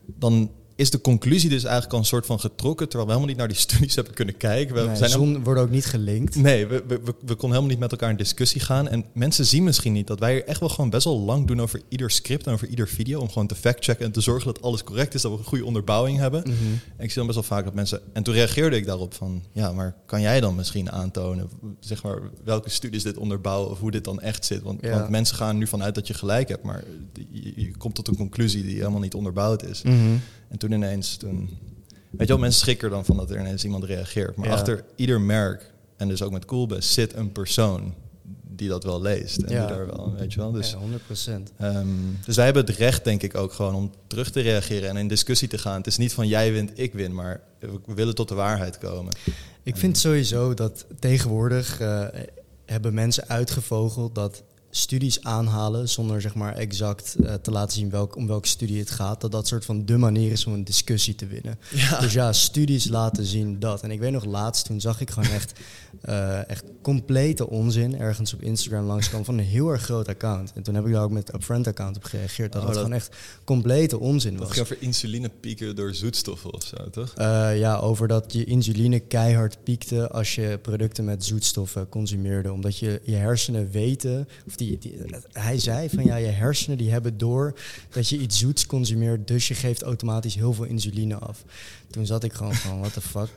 dan 0.06 0.50
is 0.76 0.90
de 0.90 1.00
conclusie 1.00 1.48
dus 1.50 1.62
eigenlijk 1.64 1.92
al 1.92 1.98
een 1.98 2.04
soort 2.04 2.26
van 2.26 2.40
getrokken, 2.40 2.88
terwijl 2.88 3.04
we 3.10 3.14
helemaal 3.14 3.28
niet 3.34 3.36
naar 3.36 3.48
die 3.48 3.56
studies 3.66 3.94
hebben 3.94 4.14
kunnen 4.14 4.36
kijken. 4.36 4.74
We 4.74 4.80
Nee, 4.80 4.96
zijn 4.96 5.10
helemaal- 5.10 5.40
worden 5.42 5.62
ook 5.62 5.70
niet 5.70 5.86
gelinkt. 5.86 6.36
Nee, 6.36 6.66
we, 6.66 6.84
we, 6.86 6.94
we, 7.04 7.04
we 7.04 7.12
konden 7.34 7.38
helemaal 7.40 7.66
niet 7.66 7.78
met 7.78 7.90
elkaar 7.90 8.10
in 8.10 8.16
discussie 8.16 8.60
gaan. 8.60 8.88
En 8.88 9.04
mensen 9.14 9.46
zien 9.46 9.64
misschien 9.64 9.92
niet 9.92 10.06
dat 10.06 10.18
wij 10.18 10.32
hier 10.32 10.44
echt 10.44 10.60
wel 10.60 10.68
gewoon 10.68 10.90
best 10.90 11.04
wel 11.04 11.20
lang 11.20 11.46
doen 11.46 11.60
over 11.60 11.80
ieder 11.88 12.10
script 12.10 12.46
en 12.46 12.52
over 12.52 12.68
ieder 12.68 12.88
video. 12.88 13.20
Om 13.20 13.28
gewoon 13.28 13.46
te 13.46 13.54
factchecken 13.54 14.04
en 14.06 14.12
te 14.12 14.20
zorgen 14.20 14.46
dat 14.54 14.62
alles 14.62 14.84
correct 14.84 15.14
is, 15.14 15.22
dat 15.22 15.32
we 15.32 15.38
een 15.38 15.44
goede 15.44 15.64
onderbouwing 15.64 16.18
hebben. 16.18 16.40
Mhm. 16.40 16.52
En 16.96 17.04
ik 17.04 17.06
zie 17.10 17.14
dan 17.16 17.26
best 17.26 17.38
wel 17.38 17.48
vaak 17.48 17.64
dat 17.64 17.74
mensen. 17.74 18.00
En 18.12 18.22
toen 18.22 18.34
reageerde 18.34 18.76
ik 18.76 18.86
daarop 18.86 19.14
van, 19.14 19.42
ja, 19.52 19.72
maar 19.72 19.94
kan 20.06 20.20
jij 20.20 20.40
dan 20.40 20.54
misschien 20.54 20.90
aantonen, 20.90 21.48
zeg 21.80 22.02
maar, 22.02 22.18
welke 22.44 22.70
studies 22.70 23.02
dit 23.02 23.16
onderbouwen 23.16 23.70
of 23.70 23.78
hoe 23.80 23.90
dit 23.90 24.04
dan 24.04 24.20
echt 24.20 24.44
zit? 24.44 24.62
Want, 24.62 24.78
Ja. 24.82 24.90
want 24.98 25.10
mensen 25.10 25.36
gaan 25.36 25.58
nu 25.58 25.66
vanuit 25.66 25.94
dat 25.94 26.06
je 26.06 26.14
gelijk 26.14 26.48
hebt, 26.48 26.62
maar 26.62 26.84
je, 27.30 27.52
je 27.56 27.76
komt 27.76 27.94
tot 27.94 28.08
een 28.08 28.16
conclusie 28.16 28.62
die 28.62 28.76
helemaal 28.76 29.00
niet 29.00 29.14
onderbouwd 29.14 29.64
is. 29.64 29.82
Mhm. 29.82 29.94
En 30.48 30.58
toen 30.58 30.72
ineens, 30.72 31.16
toen, 31.16 31.48
weet 32.10 32.20
je 32.20 32.26
wel, 32.26 32.38
mensen 32.38 32.60
schrikken 32.60 32.90
dan 32.90 33.04
van 33.04 33.16
dat 33.16 33.30
er 33.30 33.40
ineens 33.40 33.64
iemand 33.64 33.84
reageert. 33.84 34.36
Maar 34.36 34.46
Ja. 34.48 34.52
achter 34.54 34.84
ieder 34.96 35.20
merk, 35.20 35.72
en 35.96 36.08
dus 36.08 36.22
ook 36.22 36.32
met 36.32 36.44
Coolbest, 36.44 36.90
zit 36.92 37.14
een 37.14 37.32
persoon 37.32 37.94
die 38.48 38.68
dat 38.68 38.84
wel 38.84 39.00
leest. 39.00 39.36
En 39.42 39.52
Ja. 39.54 39.66
die 39.66 39.76
daar 39.76 39.86
wel, 39.86 40.14
weet 40.18 40.32
je 40.32 40.38
wel. 40.40 40.52
Dus, 40.52 40.70
Ja, 40.70 40.76
100%. 40.78 41.52
ehm, 41.56 41.86
dus 42.24 42.36
wij 42.36 42.44
hebben 42.44 42.64
het 42.66 42.76
recht, 42.76 43.04
denk 43.04 43.22
ik, 43.22 43.34
ook 43.34 43.52
gewoon 43.52 43.74
om 43.74 43.90
terug 44.06 44.30
te 44.30 44.40
reageren 44.40 44.88
en 44.88 44.96
in 44.96 45.08
discussie 45.08 45.48
te 45.48 45.58
gaan. 45.58 45.76
Het 45.76 45.86
is 45.86 45.96
niet 45.96 46.12
van 46.12 46.28
jij 46.28 46.52
wint, 46.52 46.70
ik 46.78 46.92
win, 46.92 47.14
maar 47.14 47.40
we 47.58 47.80
we 47.86 47.94
willen 47.94 48.14
tot 48.14 48.28
de 48.28 48.34
waarheid 48.34 48.78
komen. 48.78 49.12
Ik 49.62 49.76
vind 49.76 49.98
sowieso 49.98 50.54
dat 50.54 50.86
tegenwoordig 50.98 51.80
eh, 51.80 52.04
hebben 52.64 52.94
mensen 52.94 53.28
uitgevogeld 53.28 54.14
dat 54.14 54.42
studies 54.76 55.22
aanhalen 55.22 55.88
zonder 55.88 56.20
zeg 56.20 56.34
maar 56.34 56.54
exact 56.54 57.16
eh, 57.24 57.34
te 57.34 57.50
laten 57.50 57.76
zien 57.78 57.90
welk, 57.90 58.16
om 58.16 58.26
welke 58.26 58.48
studie 58.48 58.78
het 58.78 58.90
gaat, 58.90 59.20
dat 59.20 59.32
dat 59.32 59.46
soort 59.46 59.64
van 59.64 59.84
de 59.86 59.96
manier 59.96 60.32
is 60.32 60.46
om 60.46 60.52
een 60.52 60.64
discussie 60.64 61.14
te 61.14 61.26
winnen. 61.26 61.58
Ja. 61.70 62.00
Dus 62.00 62.12
ja, 62.12 62.32
studies 62.32 62.88
laten 62.88 63.24
zien 63.24 63.58
dat. 63.58 63.82
En 63.82 63.90
ik 63.90 64.00
weet 64.00 64.12
nog 64.12 64.24
laatst, 64.24 64.64
toen 64.64 64.80
zag 64.80 65.00
ik 65.00 65.10
gewoon 65.10 65.30
echt, 65.30 65.52
eh, 66.00 66.48
echt 66.50 66.64
complete 66.82 67.48
onzin 67.48 67.98
ergens 67.98 68.34
op 68.34 68.42
Instagram 68.42 68.86
langskomen 68.86 69.24
van 69.26 69.38
een 69.38 69.44
heel 69.44 69.68
erg 69.70 69.82
groot 69.82 70.08
account. 70.08 70.52
En 70.54 70.62
toen 70.62 70.74
heb 70.74 70.86
ik 70.86 70.92
daar 70.92 71.02
ook 71.02 71.10
met 71.10 71.28
een 71.28 71.34
Upfront 71.34 71.66
account 71.66 71.96
op 71.96 72.04
gereageerd, 72.04 72.52
dat 72.52 72.60
Oh, 72.62 72.66
het 72.68 72.76
dat- 72.76 72.84
gewoon 72.84 72.98
echt 72.98 73.16
complete 73.44 73.98
onzin 73.98 74.36
Dat 74.36 74.40
was. 74.46 74.50
gaat 74.56 74.60
over 74.62 74.76
insulinepieken 74.80 75.76
door 75.76 75.94
zoetstoffen 75.94 76.52
of 76.54 76.62
zo, 76.62 76.90
toch? 76.90 77.12
Eh, 77.16 77.58
ja, 77.58 77.76
over 77.76 78.08
dat 78.08 78.32
je 78.32 78.44
insuline 78.44 79.00
keihard 79.00 79.56
piekte 79.64 80.08
als 80.10 80.34
je 80.34 80.58
producten 80.62 81.04
met 81.04 81.24
zoetstoffen 81.24 81.88
consumeerde. 81.88 82.52
Omdat 82.52 82.78
je, 82.78 83.00
je 83.04 83.14
hersenen 83.14 83.70
weten, 83.70 84.28
of 84.46 84.56
die, 84.56 84.65
hij 85.32 85.58
zei 85.58 85.88
van 85.88 86.04
ja, 86.04 86.16
je 86.16 86.26
hersenen 86.26 86.78
die 86.78 86.90
hebben 86.90 87.18
door 87.18 87.58
dat 87.90 88.08
je 88.08 88.18
iets 88.18 88.38
zoets 88.38 88.66
consumeert, 88.66 89.28
dus 89.28 89.48
je 89.48 89.54
geeft 89.54 89.82
automatisch 89.82 90.34
heel 90.34 90.52
veel 90.52 90.64
insuline 90.64 91.18
af. 91.18 91.44
Toen 91.90 92.06
zat 92.06 92.24
ik 92.24 92.32
gewoon 92.32 92.54
van, 92.54 92.78
what 92.80 92.92
the 92.92 93.00
fuck, 93.00 93.28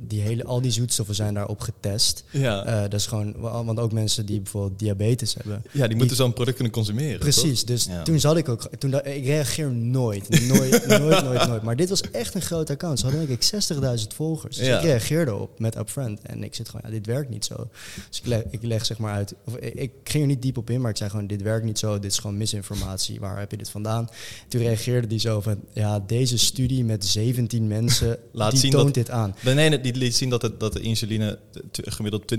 die 0.00 0.20
hele, 0.20 0.44
al 0.44 0.60
die 0.60 0.70
zoetstoffen 0.70 1.14
zijn 1.14 1.34
daarop 1.34 1.60
getest. 1.60 2.24
Ja, 2.30 2.64
Eh, 2.64 2.80
dat 2.80 2.94
is 2.94 3.06
gewoon, 3.06 3.34
want 3.40 3.78
ook 3.80 3.92
mensen 3.92 4.26
die 4.26 4.40
bijvoorbeeld 4.40 4.78
diabetes 4.78 5.34
hebben. 5.34 5.62
ja 5.72 5.86
die 5.86 5.96
moeten 5.96 6.16
zo'n 6.16 6.32
product 6.32 6.54
kunnen 6.56 6.72
consumeren. 6.74 7.18
Precies, 7.18 7.58
toch? 7.58 7.68
dus 7.68 7.84
Ja. 7.84 8.02
toen 8.02 8.20
zat 8.20 8.36
ik 8.36 8.48
ook. 8.48 8.68
Toen, 8.78 8.94
ik 8.94 9.24
reageer 9.24 9.72
nooit, 9.72 10.28
nooit, 10.48 10.86
nooit, 10.98 11.22
nooit, 11.22 11.46
nooit. 11.46 11.62
Maar 11.62 11.76
dit 11.76 11.88
was 11.88 12.00
echt 12.10 12.34
een 12.34 12.42
groot 12.42 12.70
account. 12.70 12.98
Ze 12.98 13.06
hadden 13.06 13.26
denk 13.26 13.42
ik 13.42 13.64
60.000 14.00 14.14
volgers. 14.14 14.56
Dus 14.56 14.66
Ja. 14.66 14.76
ik 14.78 14.84
reageerde 14.84 15.34
op 15.34 15.58
met 15.58 15.76
Upfront. 15.76 16.20
En 16.22 16.44
ik 16.44 16.54
zit 16.54 16.68
gewoon, 16.68 16.82
ja, 16.84 16.90
dit 16.90 17.06
werkt 17.06 17.30
niet 17.30 17.44
zo. 17.44 17.68
Dus 18.08 18.18
ik 18.18 18.26
leg, 18.26 18.42
ik 18.50 18.62
leg 18.62 18.86
zeg 18.86 18.98
maar 18.98 19.12
uit. 19.12 19.34
Of, 19.44 19.56
ik, 19.56 19.74
ik 19.74 19.90
ging 20.04 20.22
er 20.22 20.28
niet 20.28 20.42
diep 20.42 20.56
op 20.56 20.70
in, 20.70 20.80
maar 20.80 20.90
ik 20.90 20.96
zei 20.96 21.10
gewoon: 21.10 21.26
dit 21.26 21.42
werkt 21.42 21.64
niet 21.64 21.78
zo. 21.78 21.98
Dit 21.98 22.10
is 22.10 22.18
gewoon 22.18 22.36
misinformatie. 22.36 23.20
Waar 23.20 23.38
heb 23.38 23.50
je 23.50 23.56
dit 23.56 23.70
vandaan? 23.70 24.08
Toen 24.48 24.60
reageerde 24.60 25.06
die 25.06 25.18
zo 25.18 25.40
van: 25.40 25.60
ja, 25.72 26.00
deze 26.06 26.38
studie 26.38 26.84
met 26.84 27.04
17 27.06 27.66
mensen 27.66 27.94
Laat 28.32 28.50
die 28.50 28.60
zien 28.60 28.70
toont 28.70 28.84
dat- 28.84 28.94
dit 28.94 29.10
aan. 29.10 29.34
Nee, 29.44 29.80
die 29.80 29.94
liet 29.94 30.16
zien 30.16 30.30
dat, 30.30 30.42
het, 30.42 30.60
dat 30.60 30.72
de 30.72 30.80
insuline 30.80 31.38
gemiddeld 31.72 32.34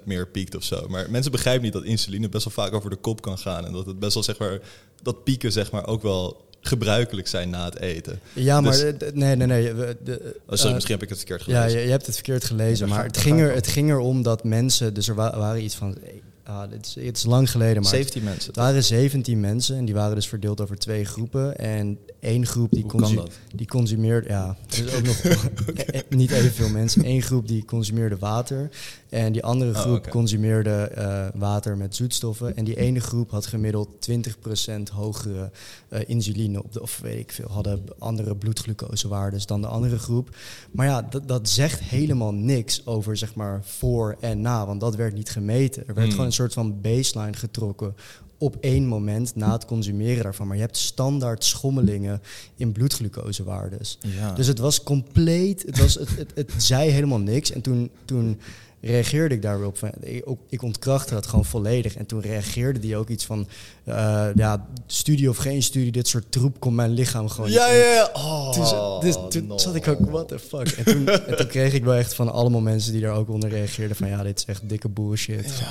20% 0.00 0.04
meer 0.04 0.26
piekt 0.28 0.54
of 0.56 0.64
zo. 0.64 0.86
Maar 0.88 1.10
mensen 1.10 1.32
begrijpen 1.32 1.62
niet 1.62 1.72
dat 1.72 1.84
insuline 1.84 2.28
best 2.28 2.44
wel 2.44 2.64
vaak 2.64 2.74
over 2.74 2.90
de 2.90 2.96
kop 2.96 3.22
kan 3.22 3.38
gaan. 3.38 3.66
En 3.66 3.72
dat 3.72 3.86
het 3.86 3.98
best 3.98 4.14
wel, 4.14 4.22
zeg 4.22 4.38
maar, 4.38 4.58
dat 5.02 5.24
pieken 5.24 5.52
zeg 5.52 5.70
maar 5.70 5.86
ook 5.86 6.02
wel 6.02 6.50
gebruikelijk 6.60 7.28
zijn 7.28 7.50
na 7.50 7.64
het 7.64 7.78
eten. 7.78 8.20
Ja, 8.32 8.60
maar 8.60 8.72
Dus- 8.72 9.12
nee, 9.14 9.36
nee, 9.36 9.46
nee. 9.46 9.72
we- 9.72 9.96
De, 10.04 10.20
Oh, 10.22 10.42
sorry, 10.48 10.66
eh, 10.68 10.72
misschien 10.74 10.94
heb 10.94 11.02
ik 11.02 11.08
het 11.08 11.18
verkeerd 11.18 11.44
Ja, 11.44 11.56
gelezen. 11.58 11.78
je, 11.78 11.84
je 11.84 11.90
hebt 11.90 12.06
het 12.06 12.14
verkeerd 12.14 12.44
gelezen. 12.44 12.88
Maar 12.88 13.04
het 13.04 13.16
ging, 13.16 13.40
er, 13.40 13.54
het 13.54 13.66
ging 13.66 13.90
erom 13.90 14.22
dat 14.22 14.44
mensen... 14.44 14.94
Dus 14.94 15.08
er 15.08 15.14
wa- 15.14 15.38
waren 15.38 15.62
iets 15.64 15.74
van... 15.74 15.96
Ah, 16.44 16.70
dit 16.70 16.86
is, 16.86 16.94
het 16.94 17.16
is 17.16 17.24
lang 17.24 17.50
geleden, 17.50 17.82
maar... 17.82 17.90
17 17.90 18.22
mensen. 18.22 18.46
Het 18.46 18.56
waren 18.56 18.84
17 18.84 19.40
mensen 19.40 19.76
en 19.76 19.84
die 19.84 19.94
waren 19.94 20.14
dus 20.14 20.28
verdeeld 20.28 20.60
over 20.60 20.78
twee 20.78 21.04
groepen. 21.04 21.58
En 21.58 21.98
één 22.20 22.46
groep 22.46 22.70
die, 22.70 22.86
consu- 22.86 23.22
die 23.54 23.66
consumeerde... 23.66 24.28
Ja, 24.28 24.56
is 24.68 24.94
ook 24.94 25.02
nog 25.02 25.16
eh, 25.74 26.00
niet 26.08 26.30
evenveel 26.30 26.68
mensen. 26.68 27.06
Eén 27.06 27.22
groep 27.22 27.48
die 27.48 27.64
consumeerde 27.64 28.16
water. 28.18 28.68
En 29.12 29.32
die 29.32 29.44
andere 29.44 29.70
Oh, 29.70 29.76
groep 29.76 30.08
consumeerde 30.10 30.70
eh, 30.70 31.26
water 31.34 31.76
met 31.76 31.96
zoetstoffen. 31.96 32.56
En 32.56 32.64
die 32.64 32.76
ene 32.76 33.00
groep 33.00 33.30
had 33.30 33.46
gemiddeld 33.46 33.88
20% 34.10 34.82
hogere 34.92 35.50
eh, 35.88 36.00
insuline. 36.06 36.62
Op 36.62 36.72
de, 36.72 36.82
of 36.82 36.98
weet 37.02 37.18
ik 37.18 37.32
veel, 37.32 37.48
hadden 37.50 37.84
andere 37.98 38.36
bloedglucosewaardes 38.36 39.46
dan 39.46 39.60
de 39.60 39.66
andere 39.66 39.98
groep. 39.98 40.36
Maar 40.70 40.86
ja, 40.86 41.02
dat, 41.02 41.28
dat 41.28 41.48
zegt 41.48 41.80
helemaal 41.80 42.32
niks 42.32 42.86
over 42.86 43.16
zeg 43.16 43.34
maar 43.34 43.60
voor 43.64 44.16
en 44.20 44.40
na. 44.40 44.66
Want 44.66 44.80
dat 44.80 44.96
werd 44.96 45.14
niet 45.14 45.30
gemeten. 45.30 45.80
Er 45.86 45.86
werd 45.86 45.98
Hmm. 45.98 46.10
gewoon 46.10 46.26
een 46.26 46.32
soort 46.32 46.52
van 46.52 46.80
baseline 46.80 47.36
getrokken 47.36 47.94
op 48.38 48.56
één 48.60 48.86
moment 48.86 49.34
na 49.34 49.52
het 49.52 49.64
consumeren 49.64 50.22
daarvan. 50.22 50.46
Maar 50.46 50.56
je 50.56 50.62
hebt 50.62 50.76
standaard 50.76 51.44
schommelingen 51.44 52.22
in 52.56 52.72
bloedglucosewaardes. 52.72 53.98
Ja. 54.00 54.32
Dus 54.32 54.46
het 54.46 54.58
was 54.58 54.82
compleet, 54.82 55.62
het, 55.62 55.78
was, 55.78 55.94
het, 55.94 56.08
het, 56.16 56.32
het 56.34 56.52
zei 56.56 56.90
helemaal 56.90 57.18
niks. 57.18 57.52
En 57.52 57.60
toen, 57.60 57.90
toen 58.04 58.40
reageerde 58.82 59.34
ik 59.34 59.42
daar 59.42 59.58
weer 59.58 59.66
op. 59.66 59.78
Van, 59.78 59.90
ik, 60.00 60.22
ook- 60.24 60.40
ik 60.48 60.62
ontkrachtte 60.62 61.14
dat 61.14 61.26
gewoon 61.26 61.44
volledig. 61.44 61.94
En 61.96 62.06
toen 62.06 62.20
reageerde 62.20 62.78
die 62.80 62.96
ook 62.96 63.08
iets 63.08 63.24
van... 63.24 63.46
eh, 63.84 64.26
ja, 64.34 64.66
studie 64.86 65.28
of 65.28 65.36
geen 65.36 65.62
studie, 65.62 65.92
dit 65.92 66.08
soort 66.08 66.24
troep 66.32 66.60
komt 66.60 66.74
mijn 66.76 66.90
lichaam 66.90 67.28
gewoon 67.28 67.50
ja, 67.50 67.66
in. 67.66 67.76
ja, 67.78 67.92
ja. 67.92 68.10
Oh, 68.12 68.50
Toen, 68.52 69.00
dus, 69.00 69.16
toen 69.28 69.46
no. 69.46 69.58
zat 69.58 69.74
ik 69.74 69.88
ook, 69.88 70.10
what 70.10 70.28
the 70.28 70.38
fuck. 70.38 70.68
En 70.68 70.84
toen, 70.84 71.08
en 71.28 71.36
toen 71.36 71.46
kreeg 71.46 71.72
ik 71.72 71.84
wel 71.84 71.94
echt 71.94 72.14
van 72.14 72.32
allemaal 72.32 72.60
mensen 72.60 72.92
die 72.92 73.00
daar 73.00 73.14
ook 73.14 73.28
onder 73.28 73.48
reageerden 73.50 73.96
van 73.96 74.08
ja, 74.08 74.22
dit 74.22 74.38
is 74.38 74.44
echt 74.44 74.68
dikke 74.68 74.88
bullshit. 74.88 75.62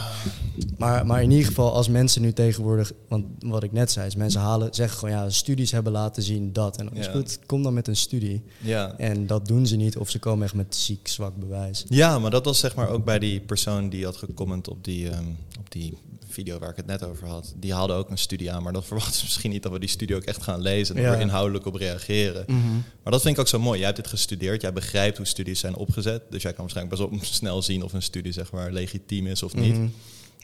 Maar, 0.78 1.06
maar 1.06 1.22
in 1.24 1.32
ieder 1.32 1.46
geval, 1.48 1.74
als 1.74 1.88
mensen 1.90 2.22
nu 2.22 2.34
tegenwoordig, 2.34 2.92
want 3.08 3.26
wat 3.40 3.64
ik 3.64 3.72
net 3.72 3.92
zei, 3.92 4.08
is 4.08 4.16
mensen 4.16 4.42
halen, 4.42 4.74
zeggen 4.74 4.98
gewoon 5.00 5.16
ja, 5.16 5.30
studies 5.30 5.72
hebben 5.72 5.92
laten 5.92 6.24
zien 6.24 6.54
dat. 6.54 6.78
En 6.78 6.86
dan 6.86 6.96
is 6.98 7.06
Ja. 7.06 7.12
goed, 7.12 7.40
kom 7.46 7.64
dan 7.64 7.74
met 7.74 7.88
een 7.88 7.96
studie. 7.96 8.44
Ja. 8.60 8.94
En 8.98 9.28
dat 9.28 9.48
doen 9.48 9.66
ze 9.68 9.76
niet, 9.76 9.98
of 9.98 10.10
ze 10.10 10.20
komen 10.20 10.44
echt 10.46 10.54
met 10.56 10.76
ziek, 10.76 11.08
zwak 11.08 11.36
bewijs. 11.36 11.86
Ja, 11.88 12.20
maar 12.20 12.32
dat 12.32 12.46
was 12.46 12.60
zeg 12.60 12.76
maar 12.76 12.90
ook 12.90 13.01
bij 13.06 13.20
die 13.20 13.40
persoon 13.40 13.90
die 13.90 14.06
had 14.06 14.18
gecomment 14.18 14.68
op 14.68 14.84
die, 14.84 15.10
ehm, 15.10 15.26
op 15.60 15.72
die 15.72 15.98
video 16.28 16.60
waar 16.60 16.70
ik 16.70 16.76
het 16.76 16.86
net 16.86 17.04
over 17.04 17.28
had. 17.28 17.54
Die 17.58 17.74
haalde 17.74 17.94
ook 17.94 18.10
een 18.10 18.18
studie 18.18 18.52
aan, 18.52 18.64
maar 18.64 18.74
dan 18.74 18.84
verwachten 18.92 19.14
ze 19.16 19.24
misschien 19.24 19.52
niet 19.52 19.64
dat 19.64 19.72
we 19.72 19.80
die 19.80 19.90
studie 19.90 20.16
ook 20.16 20.24
echt 20.24 20.44
gaan 20.44 20.62
lezen 20.62 20.96
en 20.96 21.02
Ja. 21.02 21.14
er 21.14 21.20
inhoudelijk 21.20 21.66
op 21.66 21.76
reageren. 21.76 22.46
Maar 23.04 23.12
dat 23.14 23.22
vind 23.22 23.34
ik 23.36 23.40
ook 23.42 23.48
zo 23.48 23.60
mooi. 23.60 23.78
Jij 23.78 23.86
hebt 23.88 24.02
dit 24.02 24.10
gestudeerd, 24.10 24.62
jij 24.62 24.74
begrijpt 24.74 25.18
hoe 25.18 25.26
studies 25.26 25.60
zijn 25.60 25.76
opgezet. 25.76 26.22
Dus 26.30 26.42
jij 26.42 26.54
kan 26.54 26.62
waarschijnlijk 26.62 27.00
best 27.00 27.10
wel 27.12 27.20
snel 27.34 27.62
zien 27.62 27.84
of 27.84 27.94
een 27.94 28.02
studie 28.02 28.32
zeg 28.32 28.52
maar 28.52 28.72
legitiem 28.72 29.28
is 29.28 29.44
of 29.44 29.54
niet. 29.56 29.74
Mhm. 29.78 29.88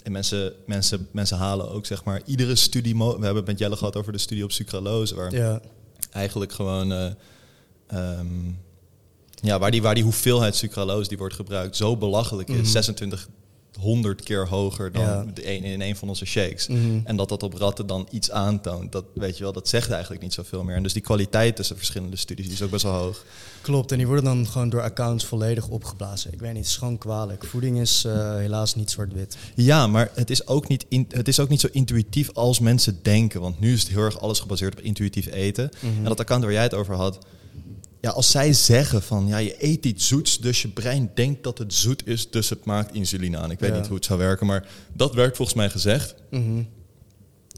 En 0.03 0.11
mensen, 0.11 0.53
mensen, 0.65 1.07
mensen 1.11 1.37
halen 1.37 1.69
ook 1.71 1.85
zeg 1.85 2.03
maar 2.03 2.21
iedere 2.25 2.55
studie. 2.55 2.97
We 2.97 3.03
hebben 3.03 3.35
het 3.35 3.45
met 3.45 3.59
Jelle 3.59 3.75
gehad 3.77 3.95
over 3.95 4.11
de 4.11 4.17
studie 4.17 4.43
op 4.43 4.51
sucralose, 4.51 5.15
waar 5.15 5.33
Ja, 5.35 5.61
eigenlijk 6.11 6.51
gewoon. 6.51 6.91
eh, 6.91 7.11
ehm, 7.87 8.27
ja, 9.41 9.59
waar 9.59 9.71
die, 9.71 9.81
waar 9.81 9.95
die 9.95 10.03
hoeveelheid 10.03 10.55
sucralose 10.55 11.07
die 11.09 11.17
wordt 11.17 11.35
gebruikt 11.35 11.75
zo 11.75 11.97
belachelijk 11.97 12.49
is. 12.49 12.55
Mhm. 12.55 12.63
2600 12.63 14.23
keer 14.23 14.47
hoger 14.47 14.91
dan 14.91 15.01
Ja. 15.01 15.25
de 15.33 15.49
een, 15.55 15.63
in 15.63 15.81
een 15.81 15.95
van 15.95 16.07
onze 16.09 16.25
shakes. 16.25 16.67
Mhm. 16.67 16.99
En 17.03 17.15
dat 17.15 17.29
dat 17.29 17.43
op 17.43 17.53
ratten 17.53 17.87
dan 17.87 18.07
iets 18.11 18.31
aantoont. 18.31 18.91
Dat 18.91 19.05
weet 19.13 19.37
je 19.37 19.43
wel, 19.43 19.53
dat 19.53 19.67
zegt 19.67 19.89
eigenlijk 19.91 20.21
niet 20.21 20.33
zoveel 20.33 20.63
meer. 20.63 20.75
En 20.75 20.83
dus 20.83 20.93
die 20.93 21.01
kwaliteit 21.01 21.55
tussen 21.55 21.75
verschillende 21.77 22.15
studies 22.15 22.45
die 22.45 22.53
is 22.53 22.61
ook 22.61 22.69
best 22.69 22.83
wel 22.83 22.93
hoog. 22.93 23.23
klopt. 23.61 23.91
En 23.91 23.97
die 23.97 24.05
worden 24.07 24.23
dan 24.25 24.47
gewoon 24.47 24.69
door 24.69 24.81
accounts 24.81 25.25
volledig 25.25 25.67
opgeblazen. 25.67 26.33
Ik 26.33 26.39
weet 26.39 26.49
niet, 26.53 26.59
het 26.61 26.67
is 26.71 26.77
gewoon 26.77 26.97
kwalijk. 26.97 27.45
Voeding 27.45 27.79
is 27.79 28.03
eh, 28.05 28.35
helaas 28.35 28.75
niet 28.75 28.91
zwart-wit. 28.91 29.37
Ja, 29.55 29.87
maar 29.87 30.11
het 30.13 30.29
is, 30.29 30.47
ook 30.47 30.67
niet 30.67 30.85
in, 30.89 31.05
het 31.09 31.27
is 31.27 31.39
ook 31.39 31.49
niet 31.49 31.59
zo 31.61 31.67
intuïtief 31.71 32.29
als 32.33 32.59
mensen 32.59 32.99
denken. 33.01 33.41
Want 33.41 33.59
nu 33.59 33.73
is 33.73 33.79
het 33.81 33.89
heel 33.89 34.01
erg 34.03 34.19
alles 34.19 34.39
gebaseerd 34.39 34.73
op 34.73 34.79
intuïtief 34.81 35.27
eten. 35.31 35.69
Mhm. 35.79 35.97
En 35.97 36.03
dat 36.03 36.19
account 36.19 36.43
waar 36.43 36.51
jij 36.53 36.63
het 36.63 36.73
over 36.73 36.95
had. 36.95 37.17
Ja, 38.01 38.09
als 38.09 38.31
zij 38.31 38.53
zeggen 38.53 39.01
van 39.03 39.27
ja, 39.27 39.37
je 39.37 39.55
eet 39.65 39.85
iets 39.85 40.07
zoets, 40.07 40.39
dus 40.39 40.61
je 40.61 40.67
brein 40.67 41.11
denkt 41.15 41.43
dat 41.43 41.57
het 41.57 41.73
zoet 41.73 42.07
is, 42.07 42.29
dus 42.29 42.49
het 42.49 42.65
maakt 42.65 42.93
insuline 42.95 43.37
aan. 43.37 43.51
Ik 43.51 43.59
weet 43.59 43.69
Ja. 43.71 43.77
niet 43.77 43.87
hoe 43.87 43.95
het 43.95 44.05
zou 44.05 44.19
werken, 44.19 44.45
maar 44.47 44.67
dat 44.93 45.13
werkt 45.13 45.35
volgens 45.35 45.57
mij 45.57 45.69
gezegd. 45.69 46.15
Mhm. 46.31 46.63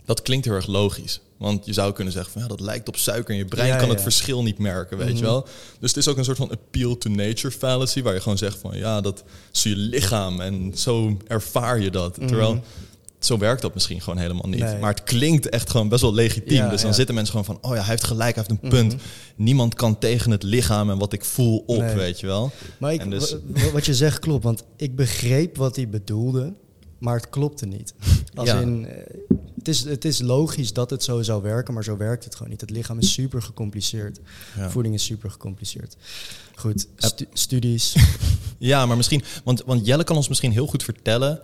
Dat 0.06 0.22
klinkt 0.22 0.46
heel 0.46 0.54
erg 0.56 0.68
logisch. 0.68 1.22
Want 1.38 1.66
je 1.66 1.74
zou 1.74 1.94
kunnen 1.94 2.14
zeggen 2.14 2.32
van 2.32 2.42
ja, 2.42 2.48
dat 2.48 2.60
lijkt 2.60 2.88
op 2.88 2.96
suiker 2.98 3.32
en 3.32 3.38
je 3.38 3.46
brein 3.46 3.68
Ja, 3.68 3.76
kan 3.78 3.88
ja. 3.88 3.94
het 3.94 4.02
verschil 4.02 4.44
niet 4.44 4.58
merken, 4.58 4.98
weet 4.98 5.08
Mhm. 5.08 5.16
je 5.18 5.24
wel. 5.24 5.48
Dus 5.80 5.90
het 5.90 5.98
is 5.98 6.08
ook 6.08 6.18
een 6.18 6.24
soort 6.24 6.38
van 6.38 6.52
appeal 6.52 6.98
to 6.98 7.10
nature 7.10 7.52
fallacy, 7.52 8.02
waar 8.02 8.14
je 8.14 8.22
gewoon 8.22 8.38
zegt 8.38 8.58
van 8.58 8.78
ja, 8.78 9.02
dat 9.02 9.24
is 9.54 9.64
je 9.64 9.76
lichaam 9.76 10.42
en 10.42 10.72
zo 10.78 11.18
ervaar 11.28 11.80
je 11.80 11.92
dat. 11.92 12.18
Mhm. 12.18 12.28
Terwijl 12.28 12.64
zo 13.20 13.38
werkt 13.38 13.62
dat 13.62 13.74
misschien 13.74 14.02
gewoon 14.02 14.20
helemaal 14.20 14.48
niet. 14.50 14.60
Nee. 14.60 14.78
Maar 14.80 14.90
het 14.94 15.04
klinkt 15.04 15.50
echt 15.50 15.70
gewoon 15.70 15.90
best 15.90 16.02
wel 16.02 16.14
legitiem. 16.14 16.58
Ja, 16.58 16.70
dus 16.70 16.82
dan 16.82 16.90
ja. 16.90 16.96
zitten 16.96 17.16
mensen 17.16 17.34
gewoon 17.40 17.56
van, 17.60 17.70
oh 17.70 17.76
ja, 17.76 17.82
hij 17.82 17.90
heeft 17.90 18.04
gelijk, 18.04 18.36
hij 18.36 18.46
heeft 18.48 18.64
een 18.64 18.70
punt. 18.70 18.94
Mhm. 18.94 19.02
Niemand 19.36 19.74
kan 19.76 19.98
tegen 19.98 20.32
het 20.32 20.44
lichaam 20.44 20.90
en 20.90 20.98
wat 20.98 21.14
ik 21.14 21.26
voel 21.26 21.64
op, 21.66 21.80
Nee. 21.80 21.96
weet 21.96 22.20
je 22.20 22.26
wel. 22.26 22.52
Maar 22.80 22.94
ik, 22.94 23.02
En 23.02 23.10
dus- 23.10 23.32
wa- 23.32 23.40
wa- 23.64 23.72
wat 23.72 23.86
je 23.86 23.96
zegt 23.96 24.20
klopt, 24.20 24.44
want 24.44 24.64
ik 24.76 24.96
begreep 24.96 25.58
wat 25.58 25.76
hij 25.76 25.90
bedoelde, 25.90 26.54
maar 27.00 27.16
het 27.16 27.30
klopte 27.30 27.66
niet. 27.66 27.94
Als 28.36 28.50
Ja. 28.50 28.60
in, 28.60 28.86
eh, 28.88 28.96
het, 29.56 29.68
is, 29.68 29.84
het 29.84 30.06
is 30.06 30.22
logisch 30.22 30.74
dat 30.74 30.90
het 30.90 31.04
zo 31.04 31.22
zou 31.22 31.42
werken, 31.42 31.74
maar 31.74 31.84
zo 31.84 31.98
werkt 31.98 32.24
het 32.24 32.36
gewoon 32.36 32.50
niet. 32.52 32.62
Het 32.62 32.70
lichaam 32.70 33.00
is 33.00 33.14
super 33.14 33.42
gecompliceerd. 33.42 34.20
Voeding 34.70 34.94
is 34.96 35.04
super 35.04 35.32
gecompliceerd. 35.32 35.96
Goed, 36.56 36.88
stu- 36.98 37.28
studies. 37.34 37.96
Ja, 38.62 38.86
maar 38.86 38.98
misschien, 38.98 39.24
want, 39.44 39.64
want 39.66 39.86
Jelle 39.86 40.04
kan 40.04 40.16
ons 40.16 40.28
misschien 40.28 40.52
heel 40.52 40.68
goed 40.68 40.84
vertellen. 40.84 41.40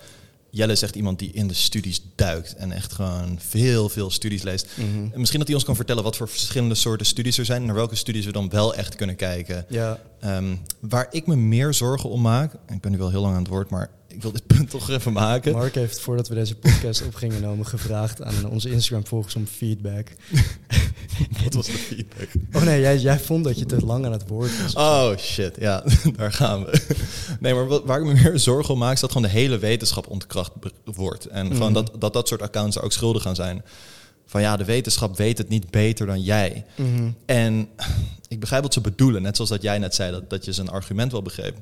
Jelle 0.56 0.72
is 0.72 0.82
echt 0.82 0.96
iemand 0.96 1.20
die 1.20 1.32
in 1.32 1.48
de 1.48 1.54
studies 1.54 2.02
duikt 2.16 2.56
en 2.56 2.72
echt 2.72 2.94
gewoon 2.94 3.40
veel, 3.48 3.90
veel 3.90 4.12
studies 4.12 4.42
leest. 4.42 4.68
Mhm. 4.76 4.88
En 4.88 5.20
misschien 5.20 5.40
dat 5.40 5.48
hij 5.48 5.56
ons 5.58 5.66
kan 5.66 5.76
vertellen 5.76 6.04
wat 6.04 6.16
voor 6.16 6.30
verschillende 6.30 6.76
soorten 6.76 7.06
studies 7.06 7.38
er 7.38 7.46
zijn 7.46 7.60
en 7.60 7.66
naar 7.66 7.76
welke 7.76 7.96
studies 7.96 8.26
we 8.26 8.32
dan 8.32 8.50
wel 8.50 8.76
echt 8.76 8.96
kunnen 8.96 9.16
kijken. 9.16 9.66
Ja, 9.70 10.00
Ehm, 10.26 10.56
waar 10.80 11.08
ik 11.12 11.28
me 11.28 11.36
meer 11.36 11.74
zorgen 11.74 12.10
om 12.10 12.22
maak, 12.22 12.54
en 12.66 12.76
ik 12.76 12.82
ben 12.82 12.92
nu 12.92 12.98
wel 12.98 13.10
heel 13.10 13.22
lang 13.22 13.34
aan 13.34 13.42
het 13.42 13.48
woord, 13.48 13.70
maar 13.70 13.90
ik 14.08 14.22
wil 14.22 14.32
dit 14.32 14.48
punt 14.48 14.70
toch 14.70 14.90
even 14.90 15.14
maken. 15.14 15.52
Mark 15.52 15.76
heeft 15.76 16.00
voordat 16.00 16.28
we 16.28 16.36
deze 16.36 16.56
podcast 16.56 17.06
op 17.06 17.16
gingen 17.16 17.66
gevraagd 17.66 18.22
aan 18.22 18.50
onze 18.50 18.70
Instagram-volgers 18.70 19.36
om 19.36 19.48
feedback. 19.48 20.08
Wat 21.44 21.54
was 21.54 21.66
de 21.66 21.72
feedback? 21.72 22.28
Oh 22.54 22.64
nee, 22.64 22.80
jij, 22.82 22.98
jij 22.98 23.20
vond 23.20 23.44
dat 23.44 23.60
je 23.60 23.66
te 23.66 23.86
lang 23.86 24.06
aan 24.06 24.12
het 24.12 24.28
woord 24.28 24.62
was. 24.62 24.74
Oh 24.74 25.18
shit, 25.18 25.56
ja, 25.60 25.84
daar 26.18 26.32
gaan 26.34 26.66
we. 26.66 26.82
Nee, 27.40 27.54
maar 27.54 27.68
wat, 27.68 27.84
waar 27.86 28.00
ik 28.00 28.06
me 28.06 28.14
meer 28.14 28.40
zorgen 28.50 28.74
om 28.74 28.80
maak, 28.80 28.94
is 28.94 29.00
dat 29.00 29.12
gewoon 29.12 29.28
de 29.28 29.34
hele 29.38 29.58
wetenschap 29.58 30.08
ontkracht 30.08 30.52
wordt. 30.84 31.26
En 31.26 31.46
gewoon 31.52 31.72
Mhm. 31.72 31.84
dat, 31.86 31.92
dat 32.02 32.14
dat 32.14 32.28
soort 32.28 32.42
accounts 32.42 32.76
er 32.78 32.84
ook 32.84 32.92
schuldig 32.92 33.22
gaan 33.22 33.36
zijn. 33.36 33.64
Van 34.26 34.42
ja, 34.42 34.58
de 34.58 34.66
wetenschap 34.66 35.18
weet 35.18 35.38
het 35.38 35.50
niet 35.50 35.72
beter 35.72 36.06
dan 36.06 36.22
jij. 36.22 36.66
Mhm. 36.76 37.10
En 37.26 37.68
ik 38.28 38.40
begrijp 38.40 38.62
wat 38.64 38.74
ze 38.74 38.82
bedoelen, 38.82 39.22
net 39.22 39.36
zoals 39.36 39.50
dat 39.52 39.62
jij 39.62 39.78
net 39.78 39.96
zei, 39.96 40.12
dat, 40.12 40.30
dat 40.30 40.46
je 40.46 40.54
zijn 40.54 40.70
argument 40.70 41.12
wel 41.12 41.22
begreep. 41.22 41.58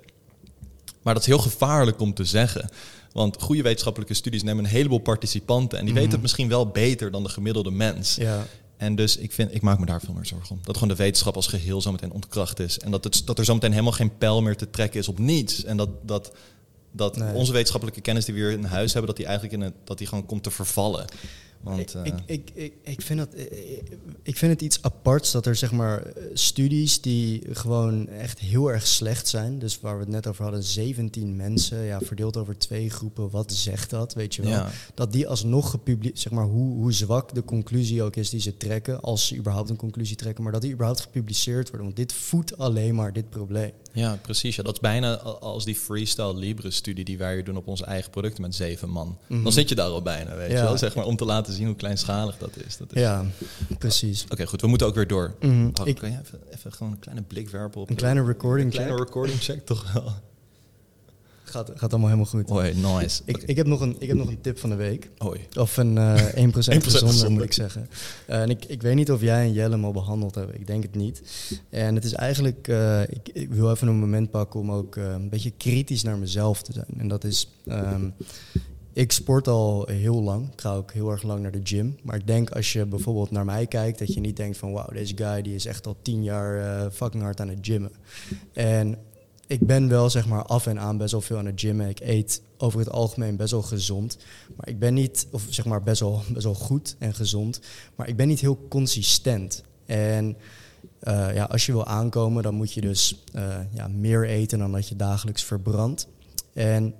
Maar 1.02 1.14
dat 1.14 1.24
is 1.24 1.30
heel 1.30 1.38
gevaarlijk 1.40 2.00
om 2.02 2.14
te 2.14 2.26
zeggen. 2.26 2.70
Want 3.12 3.42
goede 3.42 3.62
wetenschappelijke 3.62 4.14
studies 4.14 4.44
nemen 4.44 4.64
een 4.64 4.70
heleboel 4.70 5.00
participanten. 5.00 5.78
En 5.78 5.84
die 5.86 5.94
Mhm. 5.94 6.02
weten 6.02 6.12
het 6.14 6.22
misschien 6.22 6.50
wel 6.50 6.68
beter 6.68 7.12
dan 7.12 7.24
de 7.24 7.30
gemiddelde 7.30 7.72
mens. 7.72 8.16
Ja, 8.16 8.46
En 8.78 8.96
dus 8.96 9.18
ik, 9.18 9.32
vind, 9.32 9.56
ik 9.56 9.62
maak 9.62 9.80
me 9.80 9.86
daar 9.86 10.02
veel 10.02 10.14
meer 10.14 10.26
zorgen 10.26 10.56
om. 10.56 10.60
Dat 10.64 10.78
gewoon 10.78 10.96
de 10.96 11.04
wetenschap 11.04 11.36
als 11.36 11.48
geheel 11.48 11.82
zometeen 11.82 12.12
ontkracht 12.12 12.60
is. 12.60 12.80
En 12.80 12.92
dat, 12.92 13.04
het, 13.04 13.22
dat 13.26 13.40
er 13.40 13.46
zometeen 13.46 13.72
helemaal 13.72 13.92
geen 13.92 14.18
pijl 14.18 14.42
meer 14.42 14.58
te 14.58 14.70
trekken 14.70 15.00
is 15.00 15.08
op 15.08 15.20
niets. 15.20 15.64
En 15.64 15.78
dat, 15.78 15.90
dat, 16.02 16.32
dat 16.92 17.18
Nee. 17.18 17.34
onze 17.34 17.52
wetenschappelijke 17.52 18.02
kennis 18.02 18.26
die 18.26 18.34
we 18.34 18.40
hier 18.40 18.52
in 18.52 18.64
huis 18.64 18.92
hebben, 18.94 19.08
dat 19.08 19.18
die 19.18 19.26
eigenlijk 19.26 19.56
in 19.56 19.62
het, 19.62 19.74
dat 19.84 19.98
die 19.98 20.08
gewoon 20.08 20.26
komt 20.26 20.44
te 20.44 20.52
vervallen. 20.52 21.06
Want, 21.64 21.80
ik, 21.80 21.93
eh, 21.93 22.14
ik, 22.26 22.51
ik, 22.53 22.74
ik, 22.82 23.01
vind 23.01 23.20
dat, 23.20 23.34
eh, 23.34 23.78
ik 24.24 24.38
vind 24.38 24.51
het 24.51 24.61
iets 24.61 24.82
aparts 24.82 25.32
dat 25.32 25.45
er 25.45 25.55
zeg 25.55 25.72
maar 25.72 26.05
eh, 26.05 26.24
studies 26.34 27.01
die 27.01 27.41
gewoon 27.51 28.07
echt 28.07 28.39
heel 28.39 28.72
erg 28.72 28.88
slecht 28.88 29.28
zijn. 29.28 29.59
Dus 29.59 29.80
waar 29.80 29.93
we 29.93 29.99
het 29.99 30.09
net 30.09 30.28
over 30.28 30.43
hadden, 30.43 30.64
17 30.64 31.36
mensen, 31.36 31.84
ja, 31.84 31.99
verdeeld 31.99 32.38
over 32.38 32.57
twee 32.57 32.89
groepen. 32.89 33.30
Wat 33.30 33.53
zegt 33.53 33.89
dat, 33.89 34.14
weet 34.14 34.36
je 34.36 34.41
wel? 34.41 34.51
ja. 34.51 34.72
Dat 34.93 35.11
die 35.11 35.28
alsnog 35.28 35.70
gepubliceerd, 35.70 36.20
zeg 36.20 36.34
maar 36.34 36.45
hoe, 36.45 36.76
hoe 36.76 36.93
zwak 36.93 37.34
de 37.34 37.43
conclusie 37.43 38.03
ook 38.03 38.16
is 38.16 38.30
die 38.30 38.41
ze 38.41 38.57
trekken, 38.57 39.01
als 39.01 39.28
ze 39.28 39.36
überhaupt 39.36 39.70
een 39.70 39.76
conclusie 39.76 40.16
trekken, 40.16 40.43
maar 40.43 40.53
dat 40.53 40.61
die 40.61 40.72
überhaupt 40.72 41.01
gepubliceerd 41.01 41.70
worden. 41.70 41.86
Want 41.86 41.97
dit 41.97 42.14
voedt 42.14 42.57
alleen 42.57 42.95
maar 42.95 43.14
dit 43.14 43.30
probleem. 43.30 43.72
Ja, 43.94 44.18
precies. 44.22 44.56
Ja. 44.56 44.64
Dat 44.64 44.74
is 44.74 44.80
bijna 44.80 45.16
als 45.20 45.66
die 45.66 45.76
Freestyle 45.76 46.36
Libre-studie 46.36 47.06
die 47.06 47.18
wij 47.18 47.34
hier 47.34 47.44
doen 47.44 47.58
op 47.58 47.68
onze 47.68 47.86
eigen 47.86 48.12
producten 48.12 48.41
met 48.41 48.56
zeven 48.56 48.89
man. 48.89 49.18
Mhm. 49.28 49.44
Dan 49.44 49.52
zit 49.52 49.70
je 49.70 49.76
daar 49.76 49.88
al 49.89 50.02
bijna, 50.02 50.36
weet 50.36 50.52
Ja. 50.52 50.58
je 50.58 50.64
wel. 50.64 50.78
Zeg 50.78 50.96
maar, 50.96 51.06
om 51.06 51.16
te 51.16 51.26
laten 51.26 51.54
zien 51.54 51.66
hoe 51.66 51.76
kleinschalig 51.76 52.38
dat 52.38 52.58
is. 52.66 52.78
Dat 52.78 52.94
is 52.96 53.02
Ja, 53.02 53.26
precies. 53.80 54.26
Oké, 54.30 54.46
goed. 54.48 54.62
We 54.62 54.68
moeten 54.68 54.88
ook 54.88 54.96
weer 54.96 55.08
door. 55.08 55.36
Mhm. 55.39 55.70
Oh, 55.82 55.88
Ik- 55.88 55.96
kan 55.96 56.12
je 56.12 56.18
even, 56.26 56.39
even 56.56 56.74
gewoon 56.74 56.91
een 56.91 57.00
kleine 57.00 57.22
blik 57.24 57.50
werpen 57.50 57.82
op 57.82 57.89
een 57.89 57.96
kleine 57.96 58.24
recording 58.26 58.66
een 58.68 58.74
kleine 58.74 58.96
check. 58.96 59.04
recording 59.06 59.39
check 59.41 59.66
toch 59.66 59.91
wel. 59.94 60.14
Gaat, 61.54 61.72
gaat 61.76 61.91
allemaal 61.91 62.10
helemaal 62.10 62.30
goed. 62.32 62.49
Hoi, 62.49 62.74
nice. 62.74 63.22
Ik, 63.26 63.38
ik, 63.38 63.56
heb 63.56 63.68
nog 63.68 63.82
een, 63.82 63.95
ik 63.99 64.08
heb 64.08 64.18
nog 64.18 64.28
een 64.28 64.41
tip 64.41 64.60
van 64.60 64.70
de 64.70 64.76
week. 64.76 65.10
Hoi. 65.18 65.39
Of 65.58 65.78
een 65.78 65.97
eh 65.97 66.16
1% 66.16 66.51
gezonder, 66.51 66.82
gezonder. 66.82 67.32
moet 67.32 67.43
ik 67.43 67.54
zeggen. 67.54 67.89
Eh, 68.28 68.41
en 68.41 68.49
ik, 68.49 68.66
ik 68.66 68.82
weet 68.82 68.95
niet 68.95 69.12
of 69.12 69.22
jij 69.22 69.45
en 69.45 69.54
Jelle 69.54 69.74
hem 69.74 69.86
al 69.86 69.91
behandeld 69.91 70.36
hebben. 70.36 70.56
Ik 70.56 70.68
denk 70.68 70.84
het 70.84 70.95
niet. 70.95 71.22
En 71.70 71.95
het 71.95 72.04
is 72.04 72.14
eigenlijk... 72.14 72.68
eh, 72.68 73.01
ik, 73.01 73.30
ik 73.34 73.54
wil 73.54 73.72
even 73.72 73.88
een 73.88 73.99
moment 73.99 74.32
pakken 74.32 74.60
om 74.60 74.72
ook 74.72 74.95
eh, 74.95 75.12
een 75.12 75.30
beetje 75.30 75.51
kritisch 75.58 76.04
naar 76.04 76.18
mezelf 76.18 76.62
te 76.62 76.74
zijn. 76.74 76.93
En 76.97 77.08
dat 77.08 77.24
is... 77.24 77.49
ehm, 77.66 78.10
ik 78.93 79.12
sport 79.12 79.47
al 79.47 79.88
heel 79.91 80.22
lang. 80.22 80.51
Ik 80.54 80.62
ga 80.62 80.74
ook 80.74 80.91
heel 80.91 81.12
erg 81.12 81.24
lang 81.24 81.41
naar 81.41 81.51
de 81.51 81.62
gym. 81.64 81.97
Maar 82.04 82.16
ik 82.16 82.28
denk 82.28 82.49
als 82.49 82.74
je 82.74 82.86
bijvoorbeeld 82.86 83.32
naar 83.32 83.45
mij 83.45 83.68
kijkt... 83.68 83.99
dat 83.99 84.14
je 84.14 84.20
niet 84.20 84.38
denkt 84.38 84.58
van... 84.58 84.72
wauw, 84.72 84.89
deze 84.93 85.18
guy 85.18 85.41
die 85.41 85.56
is 85.56 85.66
echt 85.66 85.88
al 85.88 85.95
tien 86.01 86.24
jaar 86.24 86.58
eh, 86.60 86.91
fucking 86.91 87.24
hard 87.24 87.39
aan 87.39 87.49
het 87.49 87.58
gymmen. 87.62 87.91
En 88.54 88.97
ik 89.54 89.68
ben 89.68 89.88
wel 89.88 90.10
zeg 90.10 90.28
maar 90.28 90.43
af 90.43 90.68
en 90.68 90.80
aan 90.80 90.97
best 90.97 91.12
wel 91.12 91.22
veel 91.22 91.38
aan 91.38 91.45
het 91.45 91.60
gymmen. 91.60 91.89
Ik 91.89 91.99
eet 91.99 92.41
over 92.58 92.80
het 92.80 92.89
algemeen 92.89 93.36
best 93.36 93.51
wel 93.51 93.62
gezond. 93.62 94.18
Maar 94.56 94.70
ik 94.70 94.80
ben 94.80 94.93
niet, 94.93 95.28
of 95.32 95.45
zeg 95.49 95.66
maar 95.66 95.84
best 95.84 95.99
wel, 95.99 96.22
best 96.34 96.43
wel 96.43 96.54
goed 96.54 96.95
en 96.99 97.14
gezond. 97.14 97.60
Maar 97.95 98.08
ik 98.08 98.16
ben 98.16 98.28
niet 98.28 98.39
heel 98.39 98.66
consistent. 98.70 99.64
En 99.86 100.38
eh, 100.99 101.34
ja, 101.34 101.43
als 101.43 101.66
je 101.66 101.72
wil 101.72 101.86
aankomen, 101.86 102.43
dan 102.43 102.56
moet 102.56 102.74
je 102.74 102.82
dus 102.82 103.24
eh, 103.34 103.58
ja, 103.74 103.88
meer 103.88 104.28
eten 104.28 104.60
dan 104.60 104.72
dat 104.72 104.88
je 104.88 104.95
dagelijks 104.95 105.43
verbrandt. 105.43 106.08
En 106.54 106.93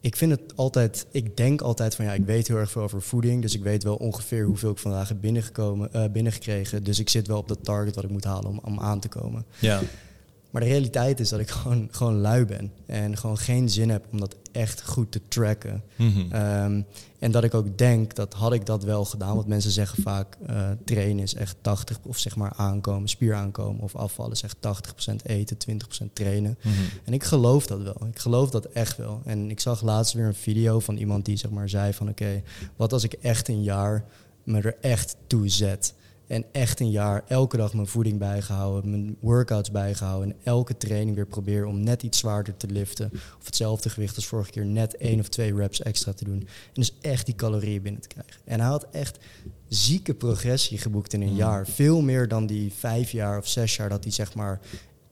ik 0.00 0.16
vind 0.16 0.30
het 0.30 0.56
altijd, 0.56 1.06
ik 1.10 1.36
denk 1.36 1.60
altijd 1.60 1.94
van 1.94 2.04
ja, 2.04 2.12
ik 2.12 2.24
weet 2.24 2.48
heel 2.48 2.56
erg 2.56 2.70
veel 2.70 2.82
over 2.82 3.02
voeding. 3.02 3.42
Dus 3.42 3.54
ik 3.54 3.62
weet 3.62 3.82
wel 3.82 3.96
ongeveer 3.96 4.44
hoeveel 4.44 4.70
ik 4.70 4.78
vandaag 4.78 5.08
heb 5.08 5.20
binnengekomen, 5.20 5.92
eh, 5.92 6.04
binnengekregen. 6.10 6.84
Dus 6.84 6.98
ik 6.98 7.08
zit 7.08 7.26
wel 7.26 7.38
op 7.38 7.48
dat 7.48 7.64
target 7.64 7.94
wat 7.94 8.04
ik 8.04 8.10
moet 8.10 8.24
halen 8.24 8.50
om, 8.50 8.60
om 8.64 8.80
aan 8.80 9.00
te 9.00 9.08
komen. 9.08 9.44
Ja. 9.58 9.80
Maar 10.52 10.62
de 10.62 10.68
realiteit 10.68 11.20
is 11.20 11.28
dat 11.28 11.40
ik 11.40 11.50
gewoon, 11.60 11.88
gewoon 11.90 12.20
lui 12.20 12.44
ben. 12.44 12.72
En 12.86 13.16
gewoon 13.16 13.38
geen 13.38 13.68
zin 13.68 13.90
heb 13.90 14.04
om 14.12 14.20
dat 14.20 14.36
echt 14.52 14.82
goed 14.86 15.12
te 15.12 15.20
tracken. 15.28 15.82
Mhm. 15.96 16.32
Ehm, 16.32 16.82
en 17.18 17.30
dat 17.30 17.44
ik 17.44 17.54
ook 17.54 17.78
denk 17.78 18.14
dat 18.14 18.34
had 18.34 18.52
ik 18.52 18.66
dat 18.66 18.84
wel 18.84 19.04
gedaan. 19.04 19.34
Want 19.34 19.46
mensen 19.46 19.70
zeggen 19.70 20.02
vaak 20.02 20.36
eh, 20.46 20.70
trainen 20.84 21.22
is 21.22 21.34
echt 21.34 21.56
80 21.60 21.98
of 22.02 22.18
zeg 22.18 22.36
maar 22.36 22.52
aankomen, 22.56 23.08
spier 23.08 23.34
aankomen 23.34 23.82
of 23.82 23.96
afvallen 23.96 24.32
is 24.32 24.42
echt 24.42 24.56
80% 24.60 25.26
eten, 25.26 25.56
20% 25.56 26.14
trainen. 26.14 26.58
Mhm. 26.62 26.74
En 27.04 27.12
ik 27.12 27.24
geloof 27.24 27.66
dat 27.66 27.82
wel. 27.82 28.06
Ik 28.10 28.18
geloof 28.18 28.50
dat 28.50 28.64
echt 28.64 28.96
wel. 28.96 29.20
En 29.24 29.50
ik 29.50 29.60
zag 29.60 29.82
laatst 29.82 30.12
weer 30.12 30.26
een 30.26 30.34
video 30.34 30.80
van 30.80 30.96
iemand 30.96 31.24
die 31.24 31.36
zeg 31.36 31.50
maar 31.50 31.68
zei 31.68 31.92
van 31.92 32.08
oké, 32.08 32.42
wat 32.76 32.92
als 32.92 33.04
ik 33.04 33.12
echt 33.12 33.48
een 33.48 33.62
jaar 33.62 34.04
me 34.44 34.60
er 34.60 34.76
echt 34.80 35.16
toe 35.26 35.48
zet. 35.48 35.94
En 36.32 36.44
echt 36.52 36.80
een 36.80 36.90
jaar 36.90 37.24
elke 37.28 37.56
dag 37.56 37.74
mijn 37.74 37.86
voeding 37.86 38.18
bijgehouden, 38.18 38.90
mijn 38.90 39.16
workouts 39.20 39.70
bijgehouden. 39.70 40.30
En 40.30 40.36
elke 40.42 40.76
training 40.76 41.16
weer 41.16 41.26
probeer 41.26 41.64
om 41.64 41.80
net 41.80 42.02
iets 42.02 42.18
zwaarder 42.18 42.56
te 42.56 42.66
liften. 42.66 43.10
Of 43.12 43.44
hetzelfde 43.44 43.90
gewicht 43.90 44.16
als 44.16 44.26
vorige 44.26 44.50
keer, 44.50 44.64
net 44.66 44.96
één 44.96 45.20
of 45.20 45.28
twee 45.28 45.54
reps 45.54 45.82
extra 45.82 46.12
te 46.12 46.24
doen. 46.24 46.40
En 46.40 46.46
dus 46.72 46.94
echt 47.00 47.26
die 47.26 47.34
calorieën 47.34 47.82
binnen 47.82 48.00
te 48.00 48.08
krijgen. 48.08 48.34
En 48.44 48.60
hij 48.60 48.68
had 48.68 48.86
echt 48.90 49.18
zieke 49.68 50.14
progressie 50.14 50.78
geboekt 50.78 51.12
in 51.12 51.22
een 51.22 51.30
Mm. 51.30 51.36
jaar. 51.36 51.66
Veel 51.66 52.00
meer 52.00 52.28
dan 52.28 52.46
die 52.46 52.72
vijf 52.72 53.10
jaar 53.10 53.38
of 53.38 53.48
zes 53.48 53.76
jaar 53.76 53.88
dat 53.88 54.02
hij 54.04 54.12
zeg 54.12 54.34
maar 54.34 54.60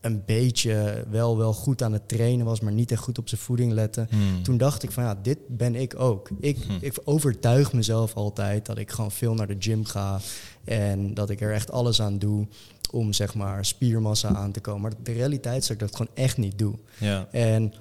een 0.00 0.22
beetje 0.26 1.04
wel, 1.10 1.36
wel 1.36 1.52
goed 1.52 1.82
aan 1.82 1.92
het 1.92 2.08
trainen 2.08 2.46
was, 2.46 2.60
maar 2.60 2.72
niet 2.72 2.90
echt 2.92 3.02
goed 3.02 3.18
op 3.18 3.28
zijn 3.28 3.40
voeding 3.40 3.72
lette. 3.72 4.06
Mhm. 4.10 4.42
Toen 4.42 4.56
dacht 4.56 4.82
ik 4.82 4.90
van 4.90 5.04
ja, 5.04 5.18
dit 5.22 5.38
ben 5.48 5.74
ik 5.74 6.00
ook. 6.00 6.28
Ik, 6.40 6.58
Hm. 6.66 6.72
ik 6.80 6.98
overtuig 7.04 7.72
mezelf 7.72 8.14
altijd 8.14 8.66
dat 8.66 8.78
ik 8.78 8.90
gewoon 8.90 9.10
veel 9.10 9.34
naar 9.34 9.46
de 9.46 9.56
gym 9.58 9.84
ga 9.84 10.20
en 10.64 11.14
dat 11.14 11.30
ik 11.30 11.40
er 11.40 11.52
echt 11.52 11.70
alles 11.70 12.02
aan 12.02 12.18
doe 12.18 12.46
om 12.90 13.12
zeg 13.12 13.34
maar 13.34 13.64
spiermassa 13.64 14.28
aan 14.34 14.52
te 14.52 14.60
komen. 14.60 14.80
Maar 14.80 14.92
de 15.02 15.12
realiteit 15.12 15.60
is 15.62 15.66
dat 15.68 15.76
ik 15.76 15.82
dat 15.82 15.96
gewoon 15.96 16.12
echt 16.14 16.36
niet 16.36 16.58
doe. 16.58 16.74
Ja. 16.98 17.28
En 17.30 17.72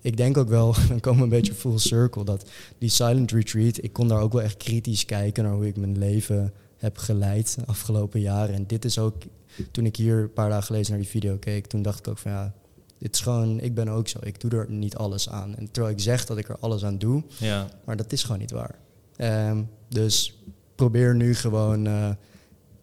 ik 0.00 0.16
denk 0.16 0.36
ook 0.36 0.48
wel, 0.48 0.74
dan 0.88 1.00
komen 1.00 1.18
we 1.18 1.24
een 1.24 1.40
beetje 1.40 1.54
full 1.54 1.78
circle, 1.78 2.24
dat 2.24 2.50
die 2.78 2.88
silent 2.88 3.30
retreat, 3.30 3.82
ik 3.82 3.92
kon 3.92 4.08
daar 4.08 4.20
ook 4.20 4.32
wel 4.32 4.42
echt 4.42 4.56
kritisch 4.56 5.04
kijken 5.04 5.44
naar 5.44 5.52
hoe 5.52 5.66
ik 5.66 5.76
mijn 5.76 5.98
leven 5.98 6.52
heb 6.76 6.98
geleid 6.98 7.54
de 7.54 7.66
afgelopen 7.66 8.20
jaren. 8.20 8.54
En 8.54 8.66
dit 8.66 8.84
is 8.84 8.98
ook, 8.98 9.14
toen 9.70 9.86
ik 9.86 9.96
hier 9.96 10.18
een 10.18 10.32
paar 10.32 10.48
dagen 10.48 10.64
geleden 10.64 10.90
naar 10.90 11.00
die 11.00 11.08
video 11.08 11.36
keek, 11.36 11.66
toen 11.66 11.82
dacht 11.82 11.98
ik 11.98 12.08
ook 12.08 12.18
van 12.18 12.30
ja, 12.30 12.54
dit 12.98 13.14
is 13.14 13.20
gewoon, 13.20 13.60
ik 13.60 13.74
ben 13.74 13.88
ook 13.88 14.08
zo. 14.08 14.18
Ik 14.22 14.40
doe 14.40 14.50
er 14.50 14.70
niet 14.70 14.96
alles 14.96 15.28
aan. 15.28 15.56
En 15.56 15.70
terwijl 15.70 15.94
ik 15.94 16.00
zeg 16.00 16.24
dat 16.26 16.38
ik 16.38 16.48
er 16.48 16.56
alles 16.60 16.84
aan 16.84 16.98
doe, 16.98 17.22
Ja. 17.38 17.68
maar 17.84 17.96
dat 17.96 18.12
is 18.12 18.22
gewoon 18.22 18.38
niet 18.40 18.50
waar. 18.50 18.78
Ehm, 19.16 19.62
dus 19.88 20.38
probeer 20.74 21.14
nu 21.14 21.34
gewoon 21.34 21.86
eh, 21.86 22.10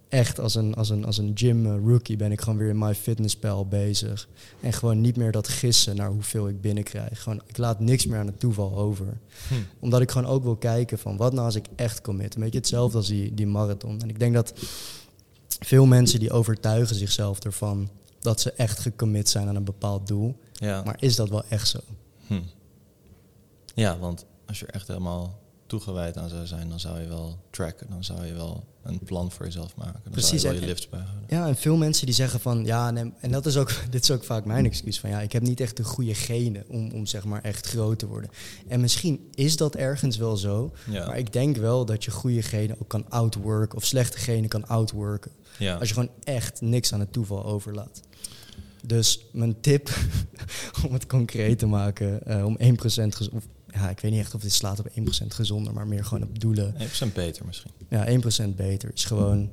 echt 0.10 0.40
als 0.40 0.56
een, 0.56 0.74
als 0.76 0.90
een, 0.90 1.06
als 1.06 1.18
een 1.18 1.32
gym 1.34 1.66
eh, 1.66 1.76
rookie 1.86 2.16
ben 2.16 2.32
ik 2.32 2.42
gewoon 2.42 2.60
weer 2.60 2.70
in 2.70 2.78
MyFitnessPal 2.78 3.68
bezig. 3.68 4.28
En 4.60 4.74
gewoon 4.74 5.02
niet 5.02 5.18
meer 5.18 5.32
dat 5.32 5.48
gissen 5.48 5.96
naar 5.96 6.10
hoeveel 6.10 6.48
ik 6.48 6.62
binnenkrijg. 6.62 7.22
Gewoon, 7.22 7.42
ik 7.46 7.58
laat 7.58 7.80
niks 7.80 8.06
meer 8.06 8.20
aan 8.20 8.26
het 8.28 8.40
toeval 8.40 8.78
over. 8.78 9.18
Hm. 9.48 9.54
Omdat 9.80 10.02
ik 10.02 10.12
gewoon 10.12 10.30
ook 10.32 10.44
wil 10.44 10.56
kijken 10.56 10.98
van 11.00 11.18
wat 11.18 11.34
nou 11.34 11.46
als 11.46 11.56
ik 11.56 11.66
echt 11.76 12.02
commit. 12.02 12.36
Een 12.36 12.42
beetje 12.42 12.58
hetzelfde 12.58 12.98
als 12.98 13.08
die, 13.08 13.34
die 13.34 13.48
marathon. 13.48 14.02
En 14.02 14.10
ik 14.10 14.20
denk 14.20 14.34
dat 14.34 14.54
veel 15.66 15.86
mensen 15.86 16.20
die 16.20 16.32
overtuigen 16.32 16.96
zichzelf 16.96 17.40
ervan 17.40 17.90
dat 18.20 18.42
ze 18.42 18.52
echt 18.52 18.80
gecommit 18.80 19.30
zijn 19.30 19.48
aan 19.48 19.56
een 19.56 19.64
bepaald 19.64 20.08
doel. 20.08 20.36
Ja. 20.54 20.84
Maar 20.84 20.98
is 21.00 21.16
dat 21.16 21.30
wel 21.30 21.44
echt 21.50 21.68
zo? 21.68 21.80
Hm. 22.28 22.40
Ja, 23.76 23.98
want 23.98 24.26
als 24.46 24.60
je 24.60 24.66
er 24.66 24.74
echt 24.74 24.88
helemaal 24.88 25.40
toegewijd 25.68 26.18
aan 26.18 26.30
zou 26.30 26.46
zijn, 26.46 26.70
dan 26.70 26.80
zou 26.80 27.00
je 27.00 27.08
wel 27.08 27.38
tracken. 27.50 27.88
Dan 27.90 28.04
zou 28.04 28.26
je 28.26 28.34
wel 28.34 28.64
een 28.84 29.00
plan 29.00 29.32
voor 29.32 29.46
jezelf 29.46 29.76
maken. 29.76 30.00
Dan 30.04 30.12
Precies, 30.12 30.42
zou 30.42 30.54
je 30.54 30.60
wel 30.60 30.70
je 30.70 30.74
lifts 30.74 30.90
bijhouden. 30.90 31.24
Ja, 31.28 31.48
en 31.48 31.56
veel 31.56 31.78
mensen 31.78 32.06
die 32.06 32.16
zeggen 32.16 32.40
van 32.40 32.66
ja, 32.66 32.92
nee, 32.92 33.14
en 33.20 33.32
dat 33.32 33.46
is 33.46 33.58
ook, 33.58 33.72
dit 33.90 34.04
is 34.04 34.12
ook 34.12 34.24
vaak 34.24 34.46
mijn 34.46 34.66
excuus 34.66 35.00
van 35.00 35.10
ja, 35.10 35.22
ik 35.22 35.32
heb 35.32 35.42
niet 35.42 35.60
echt 35.60 35.78
de 35.78 35.84
goede 35.84 36.14
genen 36.16 36.64
om, 36.68 36.92
om 36.92 37.06
zeg 37.06 37.24
maar 37.26 37.42
echt 37.42 37.68
groot 37.68 38.00
te 38.00 38.08
worden. 38.08 38.30
En 38.68 38.82
misschien 38.82 39.28
is 39.34 39.58
dat 39.58 39.76
ergens 39.76 40.18
wel 40.18 40.38
zo, 40.38 40.72
Ja. 40.90 41.06
maar 41.08 41.18
ik 41.18 41.34
denk 41.34 41.58
wel 41.58 41.86
dat 41.86 42.04
je 42.04 42.12
goede 42.12 42.42
genen 42.42 42.76
ook 42.82 42.88
kan 42.90 43.10
outworken 43.10 43.78
of 43.78 43.86
slechte 43.86 44.18
genen 44.18 44.50
kan 44.50 44.68
outworken. 44.68 45.32
Ja. 45.62 45.76
Als 45.76 45.88
je 45.88 45.94
gewoon 45.94 46.12
echt 46.24 46.62
niks 46.62 46.94
aan 46.94 47.00
het 47.00 47.14
toeval 47.14 47.46
overlaat. 47.46 48.02
Dus 48.86 49.26
mijn 49.32 49.62
tip 49.62 49.90
om 50.86 50.94
het 50.94 51.06
concreet 51.08 51.60
te 51.60 51.66
maken, 51.66 52.26
eh, 52.26 52.46
om 52.46 52.58
1% 52.58 52.62
gezonder, 53.16 53.44
ja, 53.68 53.90
ik 53.90 54.00
weet 54.00 54.12
niet 54.12 54.20
echt 54.20 54.36
of 54.36 54.42
dit 54.42 54.54
slaat 54.54 54.80
op 54.80 54.88
1% 54.88 54.94
gezonder, 55.28 55.74
maar 55.74 55.88
meer 55.88 56.06
gewoon 56.06 56.24
op 56.24 56.40
doelen. 56.40 56.76
1% 57.10 57.14
beter 57.14 57.46
misschien. 57.46 57.72
Ja, 57.90 58.08
1% 58.50 58.56
beter 58.56 58.92
is 58.94 59.06
gewoon. 59.06 59.50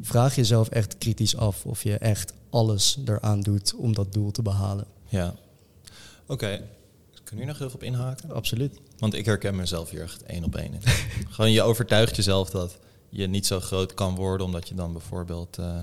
Vraag 0.00 0.34
jezelf 0.34 0.68
echt 0.68 0.98
kritisch 0.98 1.36
af 1.36 1.66
of 1.66 1.82
je 1.82 1.98
echt 1.98 2.32
alles 2.50 2.98
eraan 3.04 3.40
doet 3.40 3.74
om 3.74 3.94
dat 3.94 4.12
doel 4.12 4.30
te 4.30 4.42
behalen. 4.42 4.86
Ja. 5.08 5.34
Oké. 6.26 6.62
Kun 7.24 7.36
je 7.36 7.36
hier 7.36 7.46
nog 7.46 7.58
heel 7.58 7.70
veel 7.70 7.78
op 7.78 7.82
inhaken? 7.82 8.30
Absoluut. 8.30 8.80
Want 8.98 9.14
ik 9.14 9.24
herken 9.24 9.56
mezelf 9.56 9.90
hier 9.90 10.02
echt 10.02 10.22
één 10.22 10.44
op 10.44 10.56
één 10.56 10.72
in. 10.72 10.80
Gewoon 11.34 11.52
je 11.52 11.62
overtuigt 11.62 12.16
jezelf 12.16 12.50
dat 12.50 12.78
je 13.14 13.26
niet 13.26 13.46
zo 13.46 13.60
groot 13.60 13.94
kan 13.94 14.14
worden... 14.14 14.46
omdat 14.46 14.68
je 14.68 14.74
dan 14.74 14.92
bijvoorbeeld 14.92 15.58
eh 15.58 15.78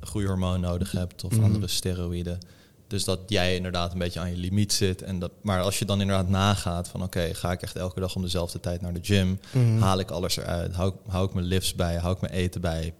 een 0.00 0.08
goede 0.08 0.26
hormoon 0.26 0.60
nodig 0.60 0.92
hebt 0.92 1.24
of 1.24 1.32
Mhm. 1.32 1.44
andere 1.44 1.66
steroïden. 1.66 2.38
Dus 2.86 3.04
dat 3.04 3.18
jij 3.26 3.56
inderdaad 3.56 3.92
een 3.92 3.98
beetje 3.98 4.20
aan 4.20 4.30
je 4.30 4.36
limiet 4.36 4.72
zit. 4.72 5.02
En 5.02 5.18
dat, 5.18 5.30
maar 5.42 5.60
als 5.62 5.78
je 5.78 5.84
dan 5.84 6.00
inderdaad 6.00 6.28
nagaat 6.28 6.88
van... 6.88 7.02
oké, 7.02 7.34
ga 7.34 7.52
ik 7.52 7.62
echt 7.62 7.76
elke 7.76 8.00
dag 8.00 8.14
om 8.16 8.22
dezelfde 8.22 8.60
tijd 8.60 8.80
naar 8.80 8.92
de 8.92 8.98
gym? 9.02 9.40
Mhm. 9.52 9.78
Haal 9.78 9.98
ik 9.98 10.10
alles 10.10 10.36
eruit? 10.36 10.74
Hou, 10.74 10.88
ik- 10.94 11.10
hou 11.12 11.26
ik 11.28 11.34
mijn 11.34 11.46
lifts 11.46 11.74
bij? 11.74 11.96
Hou 11.96 12.14
ik 12.14 12.20
mijn 12.20 12.32
eten 12.32 12.60
bij? 12.60 12.94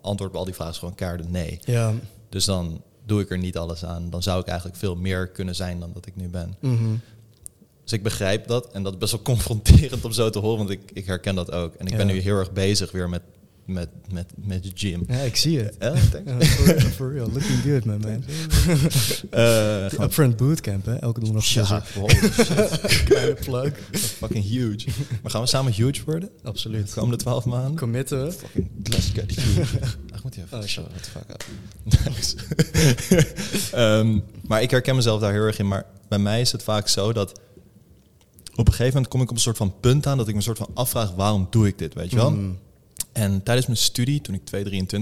Antwoord 0.00 0.30
op 0.30 0.36
al 0.36 0.44
die 0.44 0.54
vragen 0.54 0.72
is 0.72 0.78
gewoon 0.78 0.94
keihard 0.94 1.30
nee. 1.30 1.58
Ja. 1.64 1.92
Dus 2.28 2.44
dan 2.44 2.82
doe 3.06 3.20
ik 3.20 3.30
er 3.30 3.38
niet 3.38 3.56
alles 3.56 3.84
aan. 3.84 4.10
Dan 4.10 4.22
zou 4.22 4.40
ik 4.40 4.46
eigenlijk 4.46 4.78
veel 4.78 4.96
meer 4.96 5.28
kunnen 5.28 5.54
zijn 5.54 5.80
dan 5.80 5.90
dat 5.92 6.06
ik 6.06 6.16
nu 6.16 6.28
ben. 6.28 6.56
Mhm. 6.60 6.94
Dus 7.82 7.92
ik 7.92 8.02
begrijp 8.02 8.46
dat. 8.46 8.72
En 8.72 8.82
dat 8.82 8.92
is 8.92 8.98
best 8.98 9.12
wel 9.12 9.22
confronterend 9.34 10.04
om 10.04 10.12
zo 10.12 10.30
te 10.30 10.38
horen, 10.38 10.58
want 10.58 10.70
ik, 10.70 10.80
ik 10.92 11.06
herken 11.06 11.34
dat 11.34 11.52
ook. 11.52 11.74
En 11.74 11.86
ik 11.86 11.96
ben 11.96 12.06
nu 12.06 12.18
heel 12.20 12.38
erg 12.38 12.52
bezig 12.52 12.92
weer 12.92 13.08
met, 13.08 13.22
met, 13.66 13.88
met, 14.12 14.32
met 14.36 14.62
de 14.62 14.70
gym. 14.74 15.04
ja, 15.08 15.18
ik 15.18 15.36
zie 15.36 15.58
het. 15.60 15.76
Ja, 15.78 15.96
for, 15.96 16.80
for 16.96 17.12
real, 17.12 17.26
looking 17.32 17.62
good, 17.62 17.84
man. 17.84 18.00
man. 18.00 18.24
Eh, 19.30 19.38
De 19.40 19.86
gewoon- 19.90 20.06
Upfront 20.06 20.36
Bootcamp, 20.36 20.84
hè? 20.86 20.94
Elke 20.96 21.20
donderdag. 21.20 21.48
ja, 21.52 21.82
Kleine 23.04 23.34
plug. 23.44 23.72
fucking 23.92 24.44
huge. 24.44 24.88
Maar 25.22 25.30
gaan 25.30 25.40
we 25.42 25.46
samen 25.46 25.72
huge 25.72 26.04
worden? 26.04 26.28
De 26.42 26.48
Absoluut. 26.48 26.92
komende 26.94 27.16
twaalf 27.16 27.44
maanden? 27.44 27.76
Committen 27.76 28.24
we. 28.24 28.32
Fucking 28.32 28.68
let's 28.82 29.10
get 29.14 29.30
huge. 29.30 29.78
Ach, 30.14 30.22
moet 30.22 30.34
je 30.34 30.40
even 30.42 30.58
Oh, 30.58 30.64
shit. 30.64 30.84
what 30.90 31.02
the 31.02 31.10
fuck 31.10 31.30
up. 31.30 31.44
Nice. 31.84 32.36
Ehm, 33.72 34.18
maar 34.46 34.62
ik 34.62 34.70
herken 34.70 34.94
mezelf 34.96 35.20
daar 35.20 35.32
heel 35.32 35.42
erg 35.42 35.58
in. 35.58 35.68
Maar 35.68 35.86
bij 36.08 36.18
mij 36.18 36.40
is 36.40 36.52
het 36.52 36.62
vaak 36.62 36.88
zo 36.88 37.12
dat 37.12 37.40
op 38.54 38.66
een 38.66 38.72
gegeven 38.72 38.92
moment 38.94 39.08
kom 39.08 39.20
ik 39.22 39.30
op 39.30 39.34
een 39.36 39.42
soort 39.42 39.56
van 39.56 39.74
punt 39.80 40.06
aan 40.06 40.16
dat 40.16 40.26
ik 40.26 40.32
me 40.32 40.38
een 40.38 40.44
soort 40.44 40.58
van 40.58 40.70
afvraag 40.74 41.10
waarom 41.14 41.46
doe 41.50 41.66
ik 41.66 41.78
dit, 41.78 41.94
weet 41.94 42.10
je 42.10 42.16
wel? 42.16 42.30
Mm. 42.30 42.58
En 43.12 43.42
tijdens 43.42 43.66
mijn 43.66 43.78
studie, 43.78 44.20
toen 44.20 44.34
ik 44.34 44.40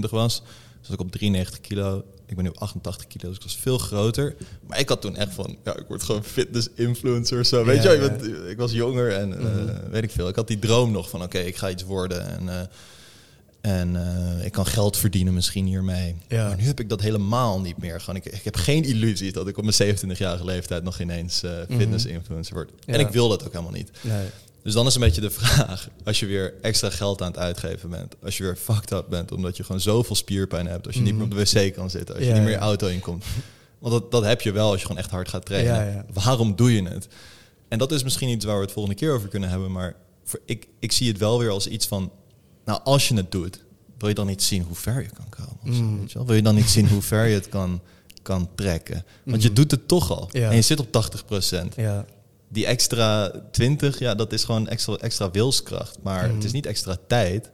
2,23 0.03 0.09
was, 0.09 0.43
zat 0.81 0.93
ik 0.93 0.99
op 0.99 1.11
93 1.11 1.61
kilo. 1.61 2.03
Ik 2.25 2.35
ben 2.37 2.43
nu 2.45 2.49
op 2.51 2.57
88 2.61 3.07
kilo, 3.07 3.27
dus 3.27 3.37
ik 3.37 3.43
was 3.43 3.55
veel 3.57 3.77
groter. 3.77 4.35
Maar 4.67 4.79
ik 4.79 4.89
had 4.89 5.01
toen 5.01 5.15
echt 5.15 5.33
van, 5.33 5.57
ja, 5.63 5.75
ik 5.77 5.85
word 5.87 6.03
gewoon 6.03 6.23
fitness-influencer 6.23 7.39
of 7.39 7.45
zo. 7.45 7.65
Weet 7.65 7.83
Ja, 7.83 7.91
je 7.91 7.99
wel, 7.99 8.25
ja. 8.27 8.49
ik 8.49 8.57
was 8.57 8.71
jonger 8.71 9.11
en 9.13 9.37
eh, 9.37 9.43
Mhm. 9.55 9.89
weet 9.89 10.03
ik 10.03 10.11
veel. 10.11 10.27
Ik 10.27 10.35
had 10.35 10.47
die 10.47 10.59
droom 10.59 10.91
nog 10.91 11.09
van, 11.09 11.23
oké, 11.23 11.37
ik 11.39 11.55
ga 11.55 11.69
iets 11.69 11.83
worden 11.83 12.27
en, 12.39 12.49
eh, 12.59 12.67
en 13.61 13.95
eh, 13.95 14.45
ik 14.45 14.51
kan 14.51 14.65
geld 14.65 14.97
verdienen 14.97 15.33
misschien 15.33 15.65
hiermee. 15.65 16.15
Ja. 16.27 16.47
Maar 16.47 16.57
nu 16.57 16.63
heb 16.63 16.79
ik 16.79 16.89
dat 16.89 17.01
helemaal 17.01 17.59
niet 17.61 17.77
meer. 17.77 17.99
Gewoon, 17.99 18.15
ik, 18.15 18.25
ik 18.25 18.43
heb 18.43 18.55
geen 18.55 18.83
illusie 18.83 19.31
dat 19.31 19.47
ik 19.47 19.57
op 19.57 19.63
mijn 19.63 19.95
27-jarige 19.97 20.45
leeftijd 20.45 20.83
nog 20.83 20.99
ineens 20.99 21.41
Mhm. 21.41 21.77
fitness-influencer 21.79 22.53
word. 22.53 22.71
En 22.85 22.99
ik 22.99 23.07
wil 23.09 23.29
dat 23.29 23.43
ook 23.45 23.51
helemaal 23.51 23.71
niet. 23.73 23.91
Nee. 24.01 24.25
Dus 24.63 24.73
dan 24.73 24.85
is 24.87 24.95
een 24.95 25.01
beetje 25.01 25.21
de 25.21 25.29
vraag, 25.39 25.89
als 26.03 26.19
je 26.19 26.25
weer 26.25 26.53
extra 26.61 26.89
geld 26.89 27.21
aan 27.21 27.27
het 27.27 27.37
uitgeven 27.37 27.89
bent, 27.89 28.15
als 28.23 28.37
je 28.37 28.43
weer 28.43 28.55
fucked 28.55 28.91
up 28.91 29.05
bent, 29.09 29.31
omdat 29.31 29.57
je 29.57 29.63
gewoon 29.63 29.81
zoveel 29.81 30.15
spierpijn 30.15 30.67
hebt, 30.67 30.85
als 30.87 30.95
je 30.95 31.01
niet 31.01 31.13
meer 31.15 31.23
op 31.23 31.31
de 31.31 31.35
wc 31.63 31.73
kan 31.73 31.89
zitten, 31.89 32.15
als 32.15 32.23
je 32.25 32.31
niet 32.33 32.41
meer 32.41 32.51
je 32.51 32.57
auto 32.57 32.87
inkomt. 32.87 33.25
Want 33.79 33.93
dat, 33.93 34.11
dat 34.11 34.23
heb 34.25 34.41
je 34.41 34.51
wel 34.51 34.69
als 34.71 34.79
je 34.79 34.85
gewoon 34.85 35.01
echt 35.01 35.11
hard 35.11 35.29
gaat 35.29 35.45
trainen. 35.45 36.05
Waarom 36.13 36.55
doe 36.55 36.73
je 36.75 36.83
het? 36.83 37.07
En 37.67 37.77
dat 37.77 37.91
is 37.91 38.03
misschien 38.03 38.29
iets 38.29 38.45
waar 38.45 38.55
we 38.55 38.61
het 38.61 38.71
volgende 38.71 38.97
keer 38.97 39.13
over 39.13 39.29
kunnen 39.29 39.49
hebben, 39.49 39.71
maar 39.71 39.95
voor, 40.23 40.39
ik, 40.45 40.67
ik 40.79 40.91
zie 40.91 41.07
het 41.07 41.17
wel 41.17 41.39
weer 41.39 41.49
als 41.49 41.67
iets 41.67 41.87
van, 41.87 42.11
nou 42.65 42.79
als 42.83 43.07
je 43.07 43.15
het 43.15 43.31
doet, 43.31 43.63
wil 43.97 44.09
je 44.09 44.15
dan 44.15 44.27
niet 44.27 44.43
zien 44.43 44.63
hoe 44.63 44.75
ver 44.75 45.01
je 45.01 45.09
kan 45.09 45.29
komen? 45.29 45.75
Zo, 45.75 45.81
Mm. 45.83 45.99
weet 45.99 46.11
je 46.11 46.17
wel? 46.17 46.27
Wil 46.27 46.35
je 46.35 46.41
dan 46.41 46.55
niet 46.55 46.69
zien 46.69 46.87
hoe 46.89 47.01
ver 47.01 47.25
je 47.25 47.33
het 47.33 47.49
kan, 47.49 47.81
kan 48.21 48.49
trekken? 48.55 49.05
Want 49.25 49.41
je 49.41 49.47
Mhm. 49.47 49.55
doet 49.57 49.71
het 49.71 49.87
toch 49.87 50.11
al. 50.11 50.29
Ja. 50.31 50.49
En 50.49 50.55
je 50.55 50.61
zit 50.61 50.79
op 50.79 50.91
80%. 50.91 51.75
Ja. 51.75 52.05
Die 52.47 52.65
extra 52.65 53.31
20, 53.51 53.99
ja, 53.99 54.15
dat 54.15 54.33
is 54.33 54.43
gewoon 54.43 54.67
extra, 54.67 54.95
extra 54.95 55.31
wilskracht. 55.31 55.97
Maar 56.01 56.29
het 56.29 56.43
is 56.43 56.51
niet 56.51 56.65
extra 56.65 56.97
tijd. 57.07 57.49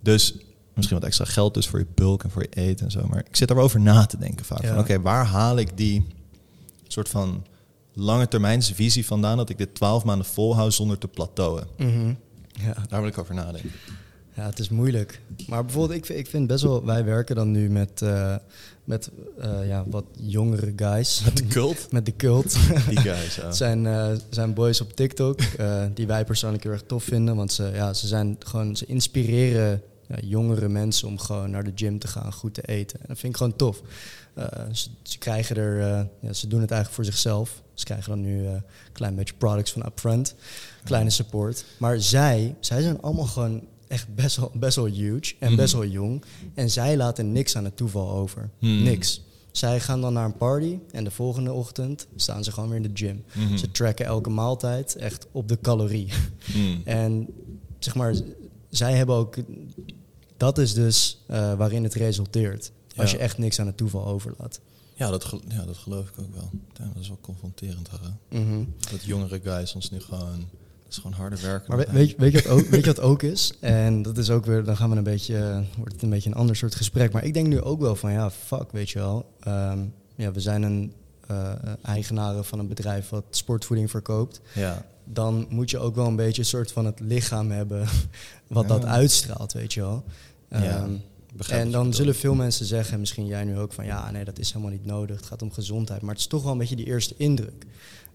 Dus 0.00 0.34
misschien 0.74 0.98
wat 0.98 1.06
extra 1.06 1.24
geld 1.24 1.54
dus 1.54 1.66
voor 1.68 1.78
je 1.78 1.86
bulk 1.94 2.22
en 2.24 2.30
voor 2.30 2.42
je 2.42 2.48
eten 2.62 2.84
en 2.86 2.92
zo. 2.92 3.06
Maar 3.06 3.18
ik 3.28 3.36
zit 3.36 3.50
erover 3.50 3.80
na 3.80 4.06
te 4.06 4.18
denken 4.18 4.44
vaak. 4.44 4.62
Ja. 4.62 4.68
Van 4.68 4.78
oké, 4.78 5.00
waar 5.00 5.24
haal 5.26 5.56
ik 5.56 5.76
die 5.76 6.06
soort 6.88 7.08
van 7.08 7.46
lange 7.92 8.28
termijnse 8.28 8.74
visie 8.74 9.06
vandaan... 9.06 9.36
dat 9.36 9.48
ik 9.50 9.58
dit 9.58 9.74
12 9.74 10.04
maanden 10.04 10.26
volhoud 10.26 10.74
zonder 10.74 10.98
te 10.98 11.08
plateauen? 11.08 11.66
Mhm. 11.78 12.12
ja. 12.52 12.74
Daar 12.88 13.00
wil 13.00 13.08
ik 13.10 13.18
over 13.18 13.34
nadenken. 13.34 13.70
Ja, 14.38 14.44
het 14.44 14.58
is 14.58 14.68
moeilijk. 14.68 15.20
Maar 15.48 15.64
bijvoorbeeld, 15.64 15.98
ik, 15.98 16.06
vind- 16.06 16.18
ik 16.18 16.26
vind 16.26 16.46
best 16.46 16.62
wel... 16.62 16.84
Wij 16.84 17.04
werken 17.04 17.36
dan 17.36 17.50
nu 17.50 17.70
met, 17.70 18.02
eh, 18.02 18.36
met 18.84 19.10
eh, 19.38 19.68
ja, 19.68 19.84
wat 19.86 20.04
jongere 20.20 20.72
guys. 20.76 21.22
Met 21.24 21.36
de 21.36 21.46
cult? 21.46 21.86
met 21.92 22.06
de 22.06 22.16
cult. 22.16 22.52
Die 22.88 23.00
guys, 23.00 23.34
ja. 23.34 23.44
Het 23.46 23.56
zijn, 23.66 23.86
eh, 23.86 24.10
zijn 24.30 24.54
boys 24.54 24.80
op 24.80 24.92
TikTok 24.92 25.38
die 25.94 26.06
wij 26.06 26.24
persoonlijk 26.24 26.62
heel 26.62 26.72
erg 26.72 26.82
tof 26.82 27.04
vinden. 27.04 27.36
Want 27.36 27.52
ze, 27.52 27.70
ja, 27.74 27.94
ze, 27.94 28.06
zijn 28.06 28.36
gewoon, 28.38 28.76
ze 28.76 28.86
inspireren 28.86 29.82
ja, 30.08 30.16
jongere 30.22 30.68
mensen 30.68 31.08
om 31.08 31.18
gewoon 31.18 31.50
naar 31.50 31.64
de 31.64 31.72
gym 31.74 31.98
te 31.98 32.08
gaan, 32.08 32.32
goed 32.32 32.54
te 32.54 32.62
eten. 32.62 33.00
En 33.00 33.04
dat 33.08 33.18
vind 33.18 33.32
ik 33.32 33.38
gewoon 33.38 33.56
tof. 33.56 33.82
Ze, 34.72 34.88
ze 35.02 35.18
krijgen 35.18 35.56
er, 35.56 36.06
ja, 36.20 36.32
ze 36.32 36.46
doen 36.46 36.60
het 36.60 36.70
eigenlijk 36.70 36.90
voor 36.90 37.04
zichzelf. 37.12 37.62
Ze 37.74 37.84
krijgen 37.84 38.10
dan 38.10 38.20
nu 38.20 38.46
een 38.46 38.62
klein 38.92 39.14
beetje 39.14 39.34
products 39.34 39.72
van 39.72 39.86
Upfront, 39.86 40.34
kleine 40.84 41.10
support. 41.10 41.64
Maar 41.78 42.00
zij, 42.00 42.54
zij 42.60 42.82
zijn 42.82 43.00
allemaal 43.00 43.26
gewoon 43.26 43.62
echt 43.88 44.14
best 44.14 44.36
wel, 44.36 44.50
best 44.54 44.76
wel 44.76 44.86
huge 44.86 45.34
en 45.38 45.48
Mhm. 45.48 45.56
best 45.56 45.72
wel 45.72 45.86
jong. 45.86 46.24
En 46.54 46.70
zij 46.70 46.96
laten 46.96 47.32
niks 47.32 47.56
aan 47.56 47.64
het 47.64 47.76
toeval 47.76 48.10
over. 48.10 48.50
Hmm. 48.58 48.82
Niks. 48.82 49.22
Zij 49.52 49.80
gaan 49.80 50.00
dan 50.00 50.12
naar 50.12 50.24
een 50.24 50.36
party 50.36 50.78
en 50.92 51.04
de 51.04 51.10
volgende 51.10 51.52
ochtend 51.52 52.06
staan 52.16 52.44
ze 52.44 52.52
gewoon 52.52 52.68
weer 52.68 52.76
in 52.84 52.92
de 52.94 53.04
gym. 53.06 53.24
Mhm. 53.34 53.56
Ze 53.56 53.70
tracken 53.70 54.06
elke 54.06 54.30
maaltijd 54.30 54.96
echt 54.96 55.26
op 55.32 55.48
de 55.48 55.58
calorie. 55.62 56.08
En 56.84 57.26
zeg 57.78 57.94
maar, 57.94 58.14
zij 58.70 58.92
hebben 58.96 59.14
ook. 59.16 59.34
Dat 60.36 60.58
is 60.58 60.74
dus 60.74 61.24
eh, 61.26 61.54
waarin 61.54 61.82
het 61.82 61.94
resulteert. 61.94 62.72
Als 62.96 63.10
Ja. 63.10 63.16
je 63.16 63.22
echt 63.22 63.38
niks 63.38 63.60
aan 63.60 63.66
het 63.66 63.76
toeval 63.76 64.06
overlaat. 64.06 64.60
Ja, 64.94 65.10
dat, 65.10 65.34
ja, 65.48 65.64
dat 65.64 65.76
geloof 65.76 66.08
ik 66.08 66.14
ook 66.20 66.34
wel. 66.34 66.50
Ja, 66.74 66.84
dat 66.94 67.02
is 67.02 67.08
wel 67.08 67.18
confronterend. 67.20 67.88
Hè? 67.90 68.38
Mhm. 68.38 68.64
Dat 68.90 69.02
jongere 69.04 69.40
guys 69.42 69.74
ons 69.74 69.90
nu 69.90 70.00
gewoon... 70.00 70.48
Is 70.88 70.96
gewoon 70.96 71.12
harder 71.12 71.38
werken. 71.42 71.76
Maar 71.76 71.86
weet, 71.92 72.10
je- 72.10 72.16
weet, 72.18 72.32
je 72.32 72.42
wat 72.42 72.52
ook, 72.52 72.66
weet 72.66 72.80
je 72.84 72.86
wat 72.94 73.00
ook 73.00 73.22
is? 73.22 73.52
En 73.60 74.02
dat 74.02 74.18
is 74.18 74.30
ook 74.30 74.46
weer, 74.46 74.64
dan 74.64 74.76
gaan 74.76 74.90
we 74.90 74.96
een 74.96 75.02
beetje, 75.02 75.62
wordt 75.76 75.92
het 75.92 76.02
een 76.02 76.10
beetje 76.10 76.30
een 76.30 76.36
ander 76.36 76.56
soort 76.56 76.74
gesprek. 76.74 77.12
Maar 77.12 77.24
ik 77.24 77.34
denk 77.34 77.46
nu 77.46 77.60
ook 77.60 77.80
wel 77.80 77.96
van, 77.96 78.12
ja, 78.12 78.30
fuck, 78.30 78.72
weet 78.72 78.90
je 78.90 78.98
wel. 78.98 79.32
Ehm, 79.40 79.78
ja, 80.16 80.32
we 80.32 80.40
zijn 80.40 80.62
een 80.62 80.92
eh, 81.26 81.52
eigenaren 81.82 82.44
van 82.44 82.58
een 82.58 82.68
bedrijf 82.68 83.08
wat 83.08 83.24
sportvoeding 83.30 83.90
verkoopt. 83.90 84.40
Ja. 84.54 84.84
dan 85.10 85.46
moet 85.48 85.70
je 85.70 85.78
ook 85.78 85.94
wel 85.94 86.06
een 86.06 86.16
beetje 86.16 86.40
een 86.42 86.48
soort 86.48 86.72
van 86.72 86.84
het 86.86 87.00
lichaam 87.00 87.50
hebben 87.50 87.86
wat 88.48 88.62
Ja. 88.62 88.68
dat 88.68 88.84
uitstraalt, 88.84 89.52
weet 89.52 89.72
je 89.72 89.80
wel. 89.80 90.04
Ja, 90.50 90.58
Ehm, 90.62 90.90
Begrijp 91.36 91.62
en 91.64 91.70
dan 91.70 91.94
zullen 91.94 92.14
veel 92.14 92.34
mensen 92.34 92.66
zeggen, 92.66 93.00
misschien 93.00 93.26
jij 93.26 93.44
nu 93.44 93.58
ook, 93.58 93.72
van 93.72 93.84
ja, 93.84 94.10
nee, 94.10 94.24
dat 94.24 94.38
is 94.38 94.48
helemaal 94.52 94.72
niet 94.72 94.84
nodig. 94.84 95.16
Het 95.16 95.26
gaat 95.26 95.42
om 95.42 95.52
gezondheid. 95.52 96.00
Maar 96.00 96.10
het 96.10 96.20
is 96.20 96.26
toch 96.26 96.42
wel 96.42 96.52
een 96.52 96.58
beetje 96.58 96.76
die 96.76 96.86
eerste 96.86 97.14
indruk. 97.16 97.66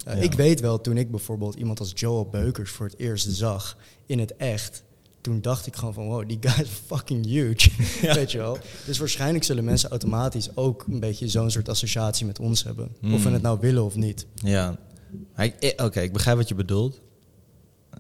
Eh, 0.05 0.15
Ja. 0.15 0.21
Ik 0.21 0.33
weet 0.33 0.59
wel, 0.59 0.81
toen 0.81 0.97
ik 0.97 1.11
bijvoorbeeld 1.11 1.55
iemand 1.55 1.79
als 1.79 1.91
Joel 1.95 2.25
Beukers 2.29 2.71
voor 2.71 2.85
het 2.85 2.97
eerst 2.99 3.27
zag 3.31 3.77
in 4.05 4.19
het 4.19 4.35
echt, 4.35 4.83
toen 5.21 5.41
dacht 5.41 5.67
ik 5.67 5.75
gewoon 5.75 5.93
van, 5.93 6.05
wow, 6.07 6.27
die 6.27 6.37
guy 6.41 6.63
is 6.63 6.69
fucking 6.85 7.25
huge. 7.25 7.69
Ja. 8.01 8.13
Weet 8.15 8.31
je 8.31 8.37
wel? 8.37 8.57
Dus 8.85 8.97
waarschijnlijk 8.97 9.43
zullen 9.43 9.63
mensen 9.63 9.89
automatisch 9.89 10.55
ook 10.55 10.85
een 10.87 10.99
beetje 10.99 11.27
zo'n 11.27 11.51
soort 11.51 11.69
associatie 11.69 12.25
met 12.25 12.39
ons 12.39 12.63
hebben. 12.63 12.85
Of 13.03 13.23
we 13.23 13.27
Mm. 13.27 13.33
het 13.33 13.41
nou 13.41 13.57
willen 13.61 13.83
of 13.83 13.95
niet. 13.95 14.25
Ja. 14.35 14.77
Eh, 15.35 15.51
Oké, 15.77 15.99
ik 16.01 16.13
begrijp 16.13 16.37
wat 16.37 16.47
je 16.47 16.55
bedoelt. 16.55 17.01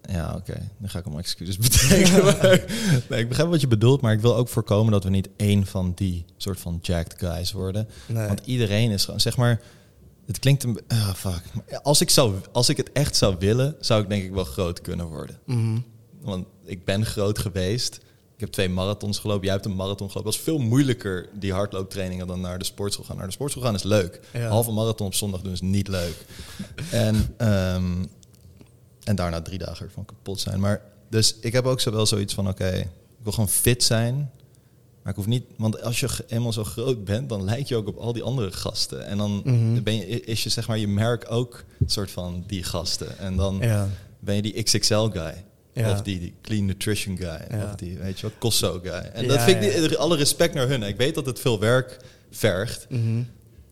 Ja, 0.01 0.33
oké. 0.35 0.69
Dan 0.79 0.89
ga 0.89 0.99
ik 0.99 1.05
om 1.05 1.17
excuses 1.17 1.57
betekenen. 1.67 2.37
nee, 3.09 3.21
ik 3.21 3.27
begrijp 3.27 3.49
wat 3.49 3.61
je 3.61 3.67
bedoelt, 3.67 4.01
maar 4.01 4.13
ik 4.13 4.19
wil 4.19 4.35
ook 4.35 4.47
voorkomen 4.47 4.91
dat 4.91 5.03
we 5.03 5.09
niet 5.09 5.29
één 5.35 5.65
van 5.65 5.91
die 5.95 6.25
soort 6.37 6.59
van 6.59 6.79
jacked 6.81 7.13
guys 7.17 7.51
worden. 7.51 7.87
Nee. 8.05 8.27
Want 8.27 8.41
iedereen 8.45 8.91
is 8.91 9.05
gewoon, 9.05 9.19
zeg 9.19 9.37
maar, 9.37 9.61
het 10.25 10.39
klinkt 10.39 10.63
een... 10.63 10.79
Ah, 10.87 11.13
fuck. 11.13 11.41
Als 11.81 12.01
ik, 12.01 12.09
zou, 12.09 12.35
als 12.51 12.69
ik 12.69 12.77
het 12.77 12.91
echt 12.91 13.15
zou 13.15 13.35
willen, 13.39 13.75
zou 13.79 14.01
ik 14.01 14.09
denk 14.09 14.23
ik 14.23 14.33
wel 14.33 14.43
groot 14.43 14.81
kunnen 14.81 15.05
worden. 15.05 15.39
Mhm. 15.45 15.79
want 16.21 16.45
ik 16.65 16.85
ben 16.85 17.05
groot 17.05 17.39
geweest. 17.39 17.95
Ik 18.35 18.39
heb 18.39 18.49
twee 18.49 18.69
marathons 18.69 19.19
gelopen. 19.19 19.43
Jij 19.43 19.53
hebt 19.53 19.65
een 19.65 19.75
marathon 19.75 20.11
gelopen. 20.11 20.31
Het 20.31 20.35
was 20.35 20.53
veel 20.53 20.57
moeilijker, 20.59 21.29
die 21.39 21.53
hardlooptrainingen, 21.53 22.27
dan 22.27 22.41
naar 22.41 22.59
de 22.59 22.65
sportschool 22.65 23.05
gaan. 23.05 23.17
Naar 23.17 23.25
de 23.25 23.31
sportschool 23.31 23.63
gaan 23.63 23.75
is 23.75 23.83
leuk. 23.83 24.19
Ja. 24.33 24.47
Halve 24.47 24.71
marathon 24.71 25.07
op 25.07 25.13
zondag 25.13 25.41
doen 25.41 25.51
is 25.51 25.61
niet 25.61 25.87
leuk. 25.87 26.25
en, 26.91 27.33
ehm, 27.37 28.03
en 29.03 29.15
daarna 29.15 29.41
drie 29.41 29.57
dagen 29.57 29.85
ervan 29.85 30.05
kapot 30.05 30.39
zijn. 30.39 30.59
Maar 30.59 30.81
dus 31.09 31.35
ik 31.41 31.53
heb 31.53 31.65
ook 31.65 31.79
zo 31.81 31.91
wel 31.91 32.05
zoiets 32.05 32.33
van, 32.33 32.47
oké, 32.47 32.69
ik 32.77 32.87
wil 33.23 33.31
gewoon 33.31 33.49
fit 33.49 33.83
zijn. 33.83 34.31
Maar 35.01 35.11
ik 35.11 35.17
hoef 35.17 35.27
niet, 35.27 35.43
want 35.57 35.81
als 35.81 35.99
je 35.99 36.07
eenmaal 36.27 36.53
zo 36.53 36.63
groot 36.63 37.03
bent, 37.05 37.29
dan 37.29 37.43
lijk 37.43 37.65
je 37.67 37.75
ook 37.75 37.87
op 37.87 37.97
al 37.97 38.13
die 38.13 38.23
andere 38.23 38.51
gasten. 38.51 39.05
En 39.05 39.17
dan 39.17 39.41
Mhm. 39.45 39.83
ben 39.83 39.95
je, 39.95 40.05
is 40.05 40.43
je 40.43 40.49
zeg 40.49 40.67
maar 40.67 40.77
je 40.77 40.87
merk 40.87 41.25
ook 41.31 41.63
soort 41.85 42.11
van 42.11 42.43
die 42.47 42.63
gasten. 42.63 43.17
En 43.17 43.35
dan 43.35 43.57
Ja. 43.61 43.89
ben 44.19 44.35
je 44.35 44.41
die 44.41 44.63
XXL 44.63 45.05
guy. 45.09 45.43
Ja. 45.73 45.91
Of 45.91 46.01
die, 46.01 46.19
die 46.19 46.33
clean 46.41 46.65
nutrition 46.65 47.17
guy. 47.17 47.41
Ja. 47.49 47.63
Of 47.65 47.75
die, 47.75 47.97
weet 47.97 48.19
je 48.19 48.27
wel, 48.27 48.35
Cosso 48.39 48.79
guy. 48.83 48.91
En 49.13 49.27
dat 49.27 49.41
vind 49.41 49.63
ik, 49.63 49.93
alle 49.93 50.15
respect 50.15 50.53
naar 50.53 50.67
hun. 50.67 50.83
Ik 50.83 50.95
weet 50.97 51.15
dat 51.15 51.25
het 51.25 51.39
veel 51.39 51.59
werk 51.59 51.97
vergt. 52.31 52.85
Mhm. 52.89 53.23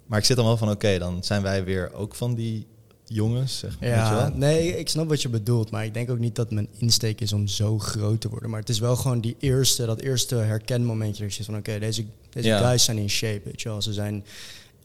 Maar 0.06 0.20
ik 0.20 0.26
zit 0.26 0.36
dan 0.36 0.46
wel 0.46 0.58
van, 0.58 0.70
oké, 0.70 0.98
dan 1.00 1.24
zijn 1.24 1.42
wij 1.42 1.64
weer 1.64 1.94
ook 1.94 2.16
van 2.16 2.36
die 2.36 2.68
jongens. 3.14 3.60
Zeg 3.60 3.70
maar, 3.80 3.80
weet 3.80 3.90
je 3.90 3.96
Ja, 3.96 4.16
wel? 4.30 4.38
nee, 4.38 4.78
ik 4.80 4.90
snap 4.90 5.10
wat 5.10 5.22
je 5.22 5.30
bedoelt, 5.30 5.72
maar 5.72 5.86
ik 5.86 5.94
denk 5.94 6.10
ook 6.10 6.20
niet 6.20 6.36
dat 6.36 6.52
mijn 6.52 6.68
insteek 6.78 7.22
is 7.22 7.34
om 7.34 7.48
zo 7.48 7.80
groot 7.80 8.22
te 8.22 8.30
worden. 8.30 8.50
Maar 8.50 8.60
het 8.60 8.70
is 8.70 8.80
wel 8.80 8.96
gewoon 8.96 9.22
die 9.22 9.36
eerste, 9.40 9.86
dat 9.86 10.00
eerste 10.00 10.36
herkenmomentje 10.36 11.22
dat 11.24 11.30
je 11.32 11.36
zegt 11.44 11.50
van 11.50 11.58
oké, 11.60 11.80
deze, 11.80 12.04
deze 12.30 12.48
Ja. 12.48 12.58
guys 12.68 12.84
zijn 12.84 12.98
in 12.98 13.10
shape, 13.10 13.42
weet 13.44 13.62
je 13.62 13.70
wel. 13.70 13.82
Ze 13.82 13.94
zijn, 13.94 14.24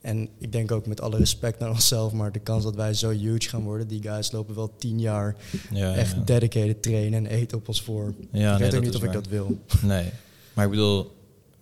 en 0.00 0.28
ik 0.38 0.52
denk 0.52 0.72
ook 0.72 0.86
met 0.86 1.00
alle 1.00 1.16
respect 1.16 1.58
naar 1.58 1.70
onszelf, 1.70 2.12
maar 2.12 2.32
de 2.32 2.38
kans 2.38 2.64
dat 2.64 2.74
wij 2.74 2.94
zo 2.94 3.10
huge 3.10 3.48
gaan 3.48 3.62
worden, 3.62 3.88
die 3.88 4.02
guys 4.02 4.32
lopen 4.32 4.54
wel 4.54 4.72
tien 4.78 5.00
jaar 5.00 5.36
Ja, 5.70 5.94
echt 5.94 6.14
ja. 6.14 6.22
dedicated 6.24 6.82
trainen 6.82 7.26
en 7.26 7.32
eten 7.36 7.58
op 7.58 7.68
ons 7.68 7.82
voor. 7.82 8.14
Ja, 8.32 8.52
ik 8.52 8.58
nee, 8.58 8.70
weet 8.70 8.78
ook 8.78 8.84
niet 8.84 8.96
of 8.96 9.02
ik 9.02 9.12
dat 9.12 9.28
wil. 9.28 9.58
Nee, 9.82 10.10
maar 10.54 10.64
ik 10.64 10.70
bedoel, 10.70 11.15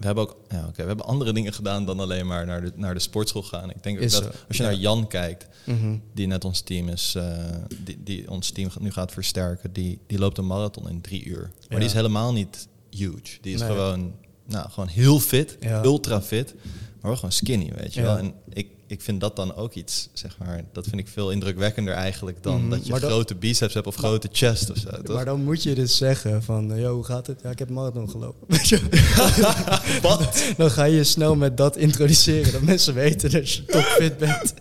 we 0.05 0.11
hebben 0.20 0.34
ook, 0.34 0.36
ja, 0.50 0.70
we 0.76 0.82
hebben 0.82 1.05
andere 1.07 1.32
dingen 1.32 1.52
gedaan 1.52 1.84
dan 1.86 2.00
alleen 2.00 2.26
maar 2.26 2.46
naar 2.46 2.61
de, 2.61 2.72
naar 2.76 2.94
de 2.94 3.00
sportschool 3.00 3.42
gaan. 3.42 3.70
Ik 3.70 3.82
denk 3.82 3.96
ook 3.96 4.02
dat 4.02 4.12
zo, 4.12 4.24
als 4.48 4.57
je 4.57 4.62
ja. 4.62 4.68
naar 4.68 4.78
Jan 4.78 5.07
kijkt, 5.07 5.46
Mhm. 5.66 5.96
die 6.14 6.26
net 6.26 6.44
ons 6.44 6.61
team 6.61 6.88
is, 6.88 7.14
eh, 7.14 7.38
die, 7.84 7.98
die 8.05 8.30
ons 8.30 8.50
team 8.50 8.70
nu 8.80 8.90
gaat 8.90 9.12
versterken, 9.12 9.72
die, 9.72 9.98
die 10.07 10.18
loopt 10.18 10.38
een 10.38 10.46
marathon 10.46 10.88
in 10.88 11.00
drie 11.00 11.24
uur. 11.24 11.40
Maar 11.40 11.66
Ja. 11.68 11.76
die 11.76 11.86
is 11.86 11.92
helemaal 11.92 12.32
niet 12.32 12.68
huge. 12.90 13.38
Die 13.40 13.55
is 13.55 13.61
Nee. 13.61 13.68
gewoon, 13.70 14.12
nou, 14.46 14.70
gewoon 14.70 14.88
heel 14.88 15.18
fit, 15.20 15.59
ultra 15.84 16.22
fit, 16.22 16.55
maar 16.55 17.11
wel 17.11 17.16
gewoon 17.16 17.32
skinny, 17.32 17.72
weet 17.76 17.94
je 17.94 18.02
wel. 18.02 18.18
En 18.18 18.34
ik, 18.52 18.68
ik 18.95 19.01
vind 19.03 19.20
dat 19.20 19.36
dan 19.36 19.55
ook 19.57 19.74
iets, 19.74 20.09
zeg 20.12 20.38
maar, 20.38 20.64
dat 20.72 20.84
vind 20.86 20.99
ik 21.01 21.09
veel 21.09 21.30
indrukwekkender 21.30 21.95
eigenlijk 21.95 22.42
dan 22.42 22.61
Mhm, 22.61 22.70
dat 22.70 22.86
je 22.86 22.95
grote 22.95 23.34
biceps 23.34 23.74
hebt 23.74 23.86
of 23.86 23.97
grote 23.97 24.28
chest 24.32 24.70
of 24.70 24.76
zo. 24.76 25.03
toch? 25.03 25.16
Maar 25.16 25.24
dan 25.24 25.45
moet 25.45 25.62
je 25.62 25.74
dus 25.74 25.97
zeggen 25.97 26.42
van, 26.42 26.72
eh, 26.72 26.80
yo, 26.80 26.95
hoe 26.95 27.05
gaat 27.05 27.26
het? 27.26 27.40
Ja, 27.42 27.51
ik 27.51 27.59
heb 27.59 27.68
een 27.68 27.74
marathon 27.74 28.11
gelopen. 28.11 28.47
Wat? 30.03 30.45
Dan 30.57 30.70
ga 30.70 30.84
je 30.84 31.05
snel 31.05 31.36
met 31.36 31.57
dat 31.57 31.76
introduceren, 31.76 32.53
dat 32.53 32.62
mensen 32.62 32.95
weten 32.95 33.30
dat 33.30 33.51
je 33.53 33.64
topfit 33.64 34.18
bent. 34.18 34.55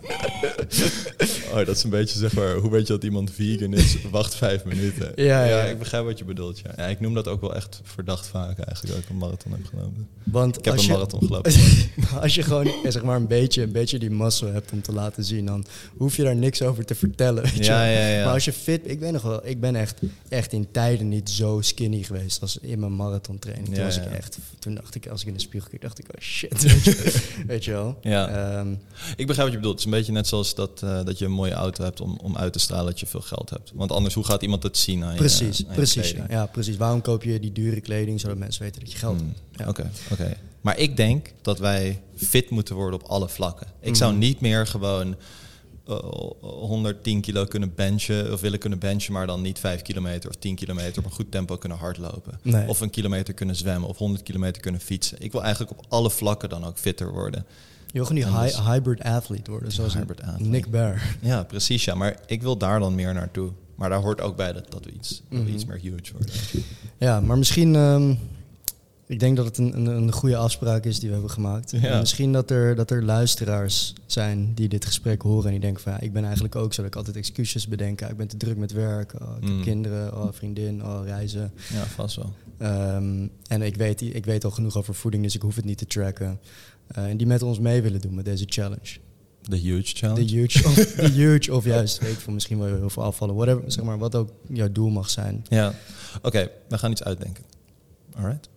Oh, 1.50 1.56
dat 1.66 1.76
is 1.76 1.82
een 1.82 1.90
beetje 1.90 2.18
zeg 2.18 2.32
maar, 2.34 2.54
hoe 2.54 2.70
weet 2.70 2.86
je 2.86 2.92
dat 2.92 3.04
iemand 3.04 3.30
vegan 3.30 3.72
is? 3.72 3.96
Wacht 4.10 4.34
vijf 4.34 4.64
minuten. 4.64 5.12
Ja, 5.14 5.44
ja. 5.44 5.62
ik 5.62 5.78
begrijp 5.78 6.04
wat 6.04 6.18
je 6.18 6.24
bedoelt. 6.24 6.58
Ja. 6.58 6.72
ja, 6.76 6.86
ik 6.86 7.00
noem 7.00 7.14
dat 7.14 7.28
ook 7.28 7.40
wel 7.40 7.54
echt 7.54 7.80
verdacht 7.84 8.26
vaak 8.26 8.58
eigenlijk 8.58 8.94
dat 8.94 9.04
ik 9.04 9.08
een 9.10 9.16
marathon 9.16 9.52
heb 9.52 9.60
gelopen. 9.70 10.08
Want 10.24 10.58
Ik 10.58 10.64
heb 10.64 10.74
een 10.76 10.82
je, 10.82 10.88
marathon 10.92 11.20
gelopen. 11.26 11.52
als 12.20 12.34
je 12.34 12.42
gewoon 12.42 12.66
eh, 12.66 12.72
zeg 12.90 13.02
maar 13.02 13.16
een 13.16 13.26
beetje, 13.26 13.62
een 13.62 13.72
beetje 13.72 13.98
die 13.98 14.10
muscle 14.24 14.50
hebt 14.50 14.72
om 14.72 14.82
te 14.82 14.92
laten 14.92 15.24
zien, 15.24 15.46
dan 15.46 15.66
hoef 15.96 16.16
je 16.16 16.22
daar 16.22 16.36
niks 16.36 16.62
over 16.62 16.84
te 16.84 16.94
vertellen. 16.94 17.42
Weet 17.42 17.56
je? 17.56 17.62
Ja, 17.64 17.78
wel. 17.78 17.92
ja, 17.92 18.08
ja. 18.08 18.24
Maar 18.24 18.32
als 18.34 18.44
je 18.44 18.52
fit, 18.52 18.80
ik 18.90 19.00
ben 19.00 19.12
nog 19.12 19.22
wel, 19.22 19.46
ik 19.46 19.60
ben 19.60 19.76
echt, 19.76 20.00
echt 20.28 20.52
in 20.52 20.66
tijden 20.70 21.08
niet 21.08 21.30
zo 21.30 21.60
skinny 21.60 22.02
geweest 22.02 22.40
als 22.42 22.58
in 22.60 22.78
mijn 22.78 22.96
marathon 22.96 23.38
training. 23.38 23.74
Toen 23.74 23.84
was 23.84 23.96
ik 23.96 24.04
echt, 24.04 24.38
toen 24.58 24.74
dacht 24.74 24.94
ik, 24.94 25.06
als 25.08 25.20
ik 25.20 25.26
in 25.26 25.34
de 25.34 25.40
spiegel 25.40 25.68
keek, 25.70 25.80
dacht 25.80 25.98
ik, 25.98 26.06
oh 26.14 26.20
shit, 26.20 26.62
weet 26.62 26.84
je, 26.84 27.22
weet 27.46 27.64
je 27.64 27.70
wel. 27.70 27.98
Ja. 28.02 28.28
Ehm, 28.58 28.72
Ik 29.16 29.26
begrijp 29.26 29.36
wat 29.48 29.50
je 29.50 29.56
bedoelt. 29.56 29.74
Het 29.74 29.78
is 29.78 29.84
een 29.84 29.90
beetje 29.98 30.12
net 30.12 30.26
zoals 30.26 30.54
dat, 30.54 30.82
eh, 30.82 31.04
dat 31.04 31.18
je 31.18 31.24
een 31.24 31.30
mooie 31.32 31.52
auto 31.52 31.84
hebt 31.84 32.00
om, 32.00 32.18
om 32.22 32.36
uit 32.36 32.52
te 32.52 32.58
stralen 32.58 32.86
dat 32.86 33.00
je 33.00 33.06
veel 33.06 33.20
geld 33.20 33.50
hebt. 33.50 33.72
Want 33.74 33.92
anders, 33.92 34.14
hoe 34.14 34.24
gaat 34.24 34.42
iemand 34.42 34.62
het 34.62 34.76
zien 34.78 34.98
je 34.98 35.14
precies, 35.14 35.62
precies. 35.74 36.14
Ja, 36.28 36.46
precies. 36.46 36.76
Waarom 36.76 37.00
koop 37.02 37.22
je 37.22 37.40
die 37.40 37.52
dure 37.52 37.80
kleding 37.80 38.20
zodat 38.20 38.36
mensen 38.36 38.62
weten 38.62 38.80
dat 38.80 38.92
je 38.92 38.98
geld 38.98 39.18
Hmm, 39.20 39.32
hebt? 39.52 39.58
Ja. 39.60 39.68
Oké, 39.68 39.90
oké. 40.12 40.36
Maar 40.64 40.78
ik 40.78 40.96
denk 40.96 41.32
dat 41.42 41.58
wij 41.58 42.02
fit 42.16 42.50
moeten 42.50 42.74
worden 42.74 43.00
op 43.02 43.06
alle 43.08 43.28
vlakken. 43.28 43.66
Ik 43.80 43.94
zou 43.96 44.10
Mhm. 44.10 44.20
niet 44.20 44.40
meer 44.40 44.66
gewoon 44.66 45.16
eh, 45.88 45.96
110 46.40 47.20
kilo 47.20 47.44
kunnen 47.44 47.72
benchen 47.74 48.32
of 48.32 48.40
willen 48.40 48.58
kunnen 48.58 48.78
benchen, 48.78 49.12
maar 49.12 49.26
dan 49.26 49.42
niet 49.42 49.58
5 49.58 49.82
kilometer 49.82 50.28
of 50.30 50.36
10 50.36 50.54
kilometer 50.54 50.98
op 50.98 51.04
een 51.04 51.10
goed 51.16 51.30
tempo 51.30 51.56
kunnen 51.56 51.78
hardlopen. 51.78 52.38
Nee. 52.42 52.68
Of 52.68 52.80
een 52.80 52.90
kilometer 52.90 53.34
kunnen 53.34 53.56
zwemmen 53.56 53.88
of 53.88 53.98
100 53.98 54.22
kilometer 54.22 54.62
kunnen 54.62 54.80
fietsen. 54.80 55.16
Ik 55.20 55.32
wil 55.32 55.42
eigenlijk 55.42 55.78
op 55.78 55.84
alle 55.88 56.10
vlakken 56.10 56.48
dan 56.48 56.64
ook 56.64 56.78
fitter 56.78 57.12
worden. 57.12 57.44
Je 57.86 57.92
wil 57.92 58.04
gewoon 58.04 58.22
die 58.22 58.32
hy- 58.40 58.46
dus- 58.46 58.60
hybrid 58.60 59.02
athlete 59.02 59.50
worden, 59.50 59.72
zoals 59.72 59.94
hybrid 59.94 60.22
athlete. 60.22 60.44
Nick 60.50 60.70
Bear. 60.70 61.16
Ja, 61.20 61.42
precies. 61.42 61.84
Ja, 61.84 61.94
maar 61.94 62.20
ik 62.26 62.42
wil 62.42 62.56
daar 62.56 62.80
dan 62.80 62.94
meer 62.94 63.14
naartoe. 63.14 63.50
Maar 63.74 63.88
daar 63.88 64.00
hoort 64.00 64.20
ook 64.20 64.36
bij 64.36 64.52
dat, 64.52 64.70
dat 64.70 64.84
we 64.84 64.92
iets, 64.92 65.08
dat 65.08 65.38
we 65.38 65.44
Mhm. 65.44 65.54
iets 65.54 65.64
meer 65.64 65.78
huge 65.78 66.12
worden. 66.12 66.34
Ja, 66.98 67.20
maar 67.20 67.38
misschien. 67.38 67.74
ehm, 67.74 68.14
ik 69.06 69.20
denk 69.20 69.36
dat 69.36 69.44
het 69.44 69.58
een, 69.58 69.76
een, 69.76 69.86
een 69.86 70.12
goede 70.12 70.36
afspraak 70.36 70.84
is 70.84 70.98
die 70.98 71.08
we 71.08 71.14
hebben 71.14 71.32
gemaakt. 71.32 71.70
Ja. 71.70 71.80
En 71.80 71.98
Misschien 72.00 72.32
dat 72.32 72.50
er, 72.50 72.74
dat 72.74 72.90
er 72.90 73.04
luisteraars 73.04 73.92
zijn 74.06 74.54
die 74.54 74.68
dit 74.68 74.84
gesprek 74.84 75.22
horen 75.22 75.44
en 75.44 75.50
die 75.50 75.60
denken 75.60 75.82
van 75.82 75.92
ja, 75.92 76.00
ik 76.00 76.12
ben 76.12 76.24
eigenlijk 76.24 76.56
ook 76.56 76.72
zo 76.74 76.82
dat 76.82 76.90
ik 76.90 76.96
altijd 76.96 77.16
excuses 77.16 77.68
bedenk. 77.68 78.02
Ah, 78.02 78.10
ik 78.10 78.16
ben 78.16 78.28
te 78.28 78.36
druk 78.36 78.56
met 78.56 78.72
werk, 78.72 79.14
oh, 79.22 79.36
ik 79.40 79.48
Mm. 79.48 79.54
heb 79.54 79.62
kinderen, 79.64 80.16
oh, 80.16 80.28
vriendin, 80.32 80.84
oh, 80.84 81.00
reizen. 81.04 81.52
Ja, 81.72 81.84
vast 81.86 82.16
wel. 82.16 82.32
Ehm, 82.58 83.26
en 83.46 83.62
ik 83.62 83.76
weet, 83.76 84.00
ik 84.00 84.24
weet 84.24 84.44
al 84.44 84.50
genoeg 84.50 84.76
over 84.76 84.94
voeding, 84.94 85.22
dus 85.22 85.34
ik 85.34 85.42
hoef 85.42 85.56
het 85.56 85.64
niet 85.64 85.78
te 85.78 85.86
tracken. 85.86 86.40
Eh, 86.86 87.04
en 87.04 87.16
die 87.16 87.26
met 87.26 87.42
ons 87.42 87.58
mee 87.58 87.82
willen 87.82 88.00
doen 88.00 88.14
met 88.14 88.24
deze 88.24 88.44
challenge. 88.48 88.98
De 89.42 89.56
huge 89.56 89.94
challenge. 89.96 90.24
De 90.24 90.32
huge, 90.32 90.64
of, 90.66 90.74
de 90.96 91.08
huge 91.10 91.54
of 91.54 91.64
juist, 91.64 91.98
weet 91.98 92.12
ik 92.12 92.18
veel, 92.18 92.32
misschien 92.32 92.58
wel 92.58 92.66
heel 92.76 92.90
veel 92.90 93.02
afvallen. 93.02 93.34
Whatever, 93.34 93.62
zeg 93.72 93.84
maar, 93.84 93.98
wat 93.98 94.14
ook 94.14 94.30
jouw 94.48 94.72
doel 94.72 94.90
mag 94.90 95.10
zijn. 95.10 95.44
Ja, 95.48 95.74
oké, 96.22 96.50
we 96.68 96.78
gaan 96.78 96.90
iets 96.90 97.02
uitdenken. 97.04 97.44
Alright, 98.16 98.48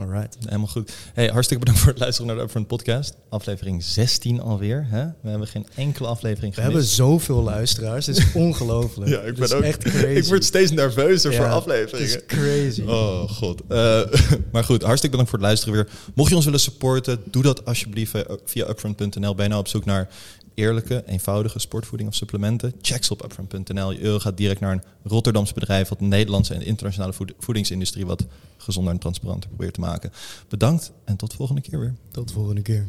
Alright. 0.00 0.36
helemaal 0.44 0.66
goed. 0.66 0.92
Hey, 1.14 1.26
hartstikke 1.26 1.58
bedankt 1.64 1.80
voor 1.80 1.90
het 1.92 2.00
luisteren 2.00 2.26
naar 2.26 2.36
de 2.36 2.42
Upfront 2.42 2.66
Podcast. 2.66 3.14
Aflevering 3.28 3.82
16 3.84 4.40
alweer. 4.40 4.86
Hè? 4.88 5.04
We 5.20 5.28
hebben 5.28 5.48
geen 5.48 5.66
enkele 5.74 6.08
aflevering 6.08 6.54
We 6.54 6.60
gemist. 6.60 6.76
hebben 6.78 6.96
zoveel 6.96 7.42
luisteraars. 7.42 8.06
Het 8.06 8.16
is 8.18 8.32
ongelooflijk. 8.46 9.10
Ja, 9.10 9.20
ik 9.20 9.36
Het 9.36 9.48
ben 9.48 9.56
ook. 9.58 9.62
echt 9.62 9.82
crazy. 9.90 10.06
Ik 10.06 10.24
word 10.24 10.44
steeds 10.44 10.70
nerveuzer 10.70 11.30
Ja, 11.30 11.36
voor 11.36 11.46
Het 11.46 11.54
afleveringen. 11.54 12.08
is 12.08 12.26
crazy. 12.26 12.82
Oh 12.82 13.30
god. 13.30 13.62
Eh, 13.68 14.00
maar 14.52 14.64
goed, 14.64 14.82
hartstikke 14.82 15.16
bedankt 15.16 15.30
voor 15.30 15.38
het 15.38 15.48
luisteren 15.48 15.74
weer. 15.74 15.88
Mocht 16.14 16.28
je 16.30 16.36
ons 16.36 16.44
willen 16.44 16.60
supporten, 16.60 17.22
doe 17.24 17.42
dat 17.42 17.64
alsjeblieft 17.64 18.14
eh, 18.14 18.22
via 18.44 18.68
upfront.nl. 18.68 19.34
Ben 19.34 19.44
je 19.44 19.48
nou 19.50 19.60
op 19.60 19.68
zoek 19.68 19.84
naar 19.84 20.08
eerlijke, 20.54 21.02
eenvoudige 21.06 21.58
sportvoeding 21.58 22.08
of 22.08 22.14
supplementen? 22.14 22.72
Check 22.80 23.04
ze 23.04 23.12
op 23.12 23.24
upfront.nl. 23.24 23.90
Je 23.92 24.00
euro 24.00 24.18
gaat 24.18 24.36
direct 24.36 24.60
naar 24.60 24.72
een 24.72 24.82
Rotterdamse 25.04 25.54
bedrijf 25.54 25.88
wat 25.88 25.98
de 25.98 26.04
Nederlandse 26.04 26.54
en 26.54 26.62
internationale 26.62 27.12
voed- 27.12 27.32
voedingsindustrie 27.38 28.06
wat 28.06 28.24
gezonder 28.66 28.92
en 28.92 28.98
transparanter 28.98 29.48
probeert 29.48 29.74
te 29.74 29.80
maken. 29.80 30.12
Bedankt 30.48 30.92
en 31.04 31.16
tot 31.16 31.34
volgende 31.34 31.60
keer 31.60 31.80
weer. 31.80 31.94
Tot 32.10 32.28
de 32.28 32.34
volgende 32.34 32.62
keer. 32.62 32.86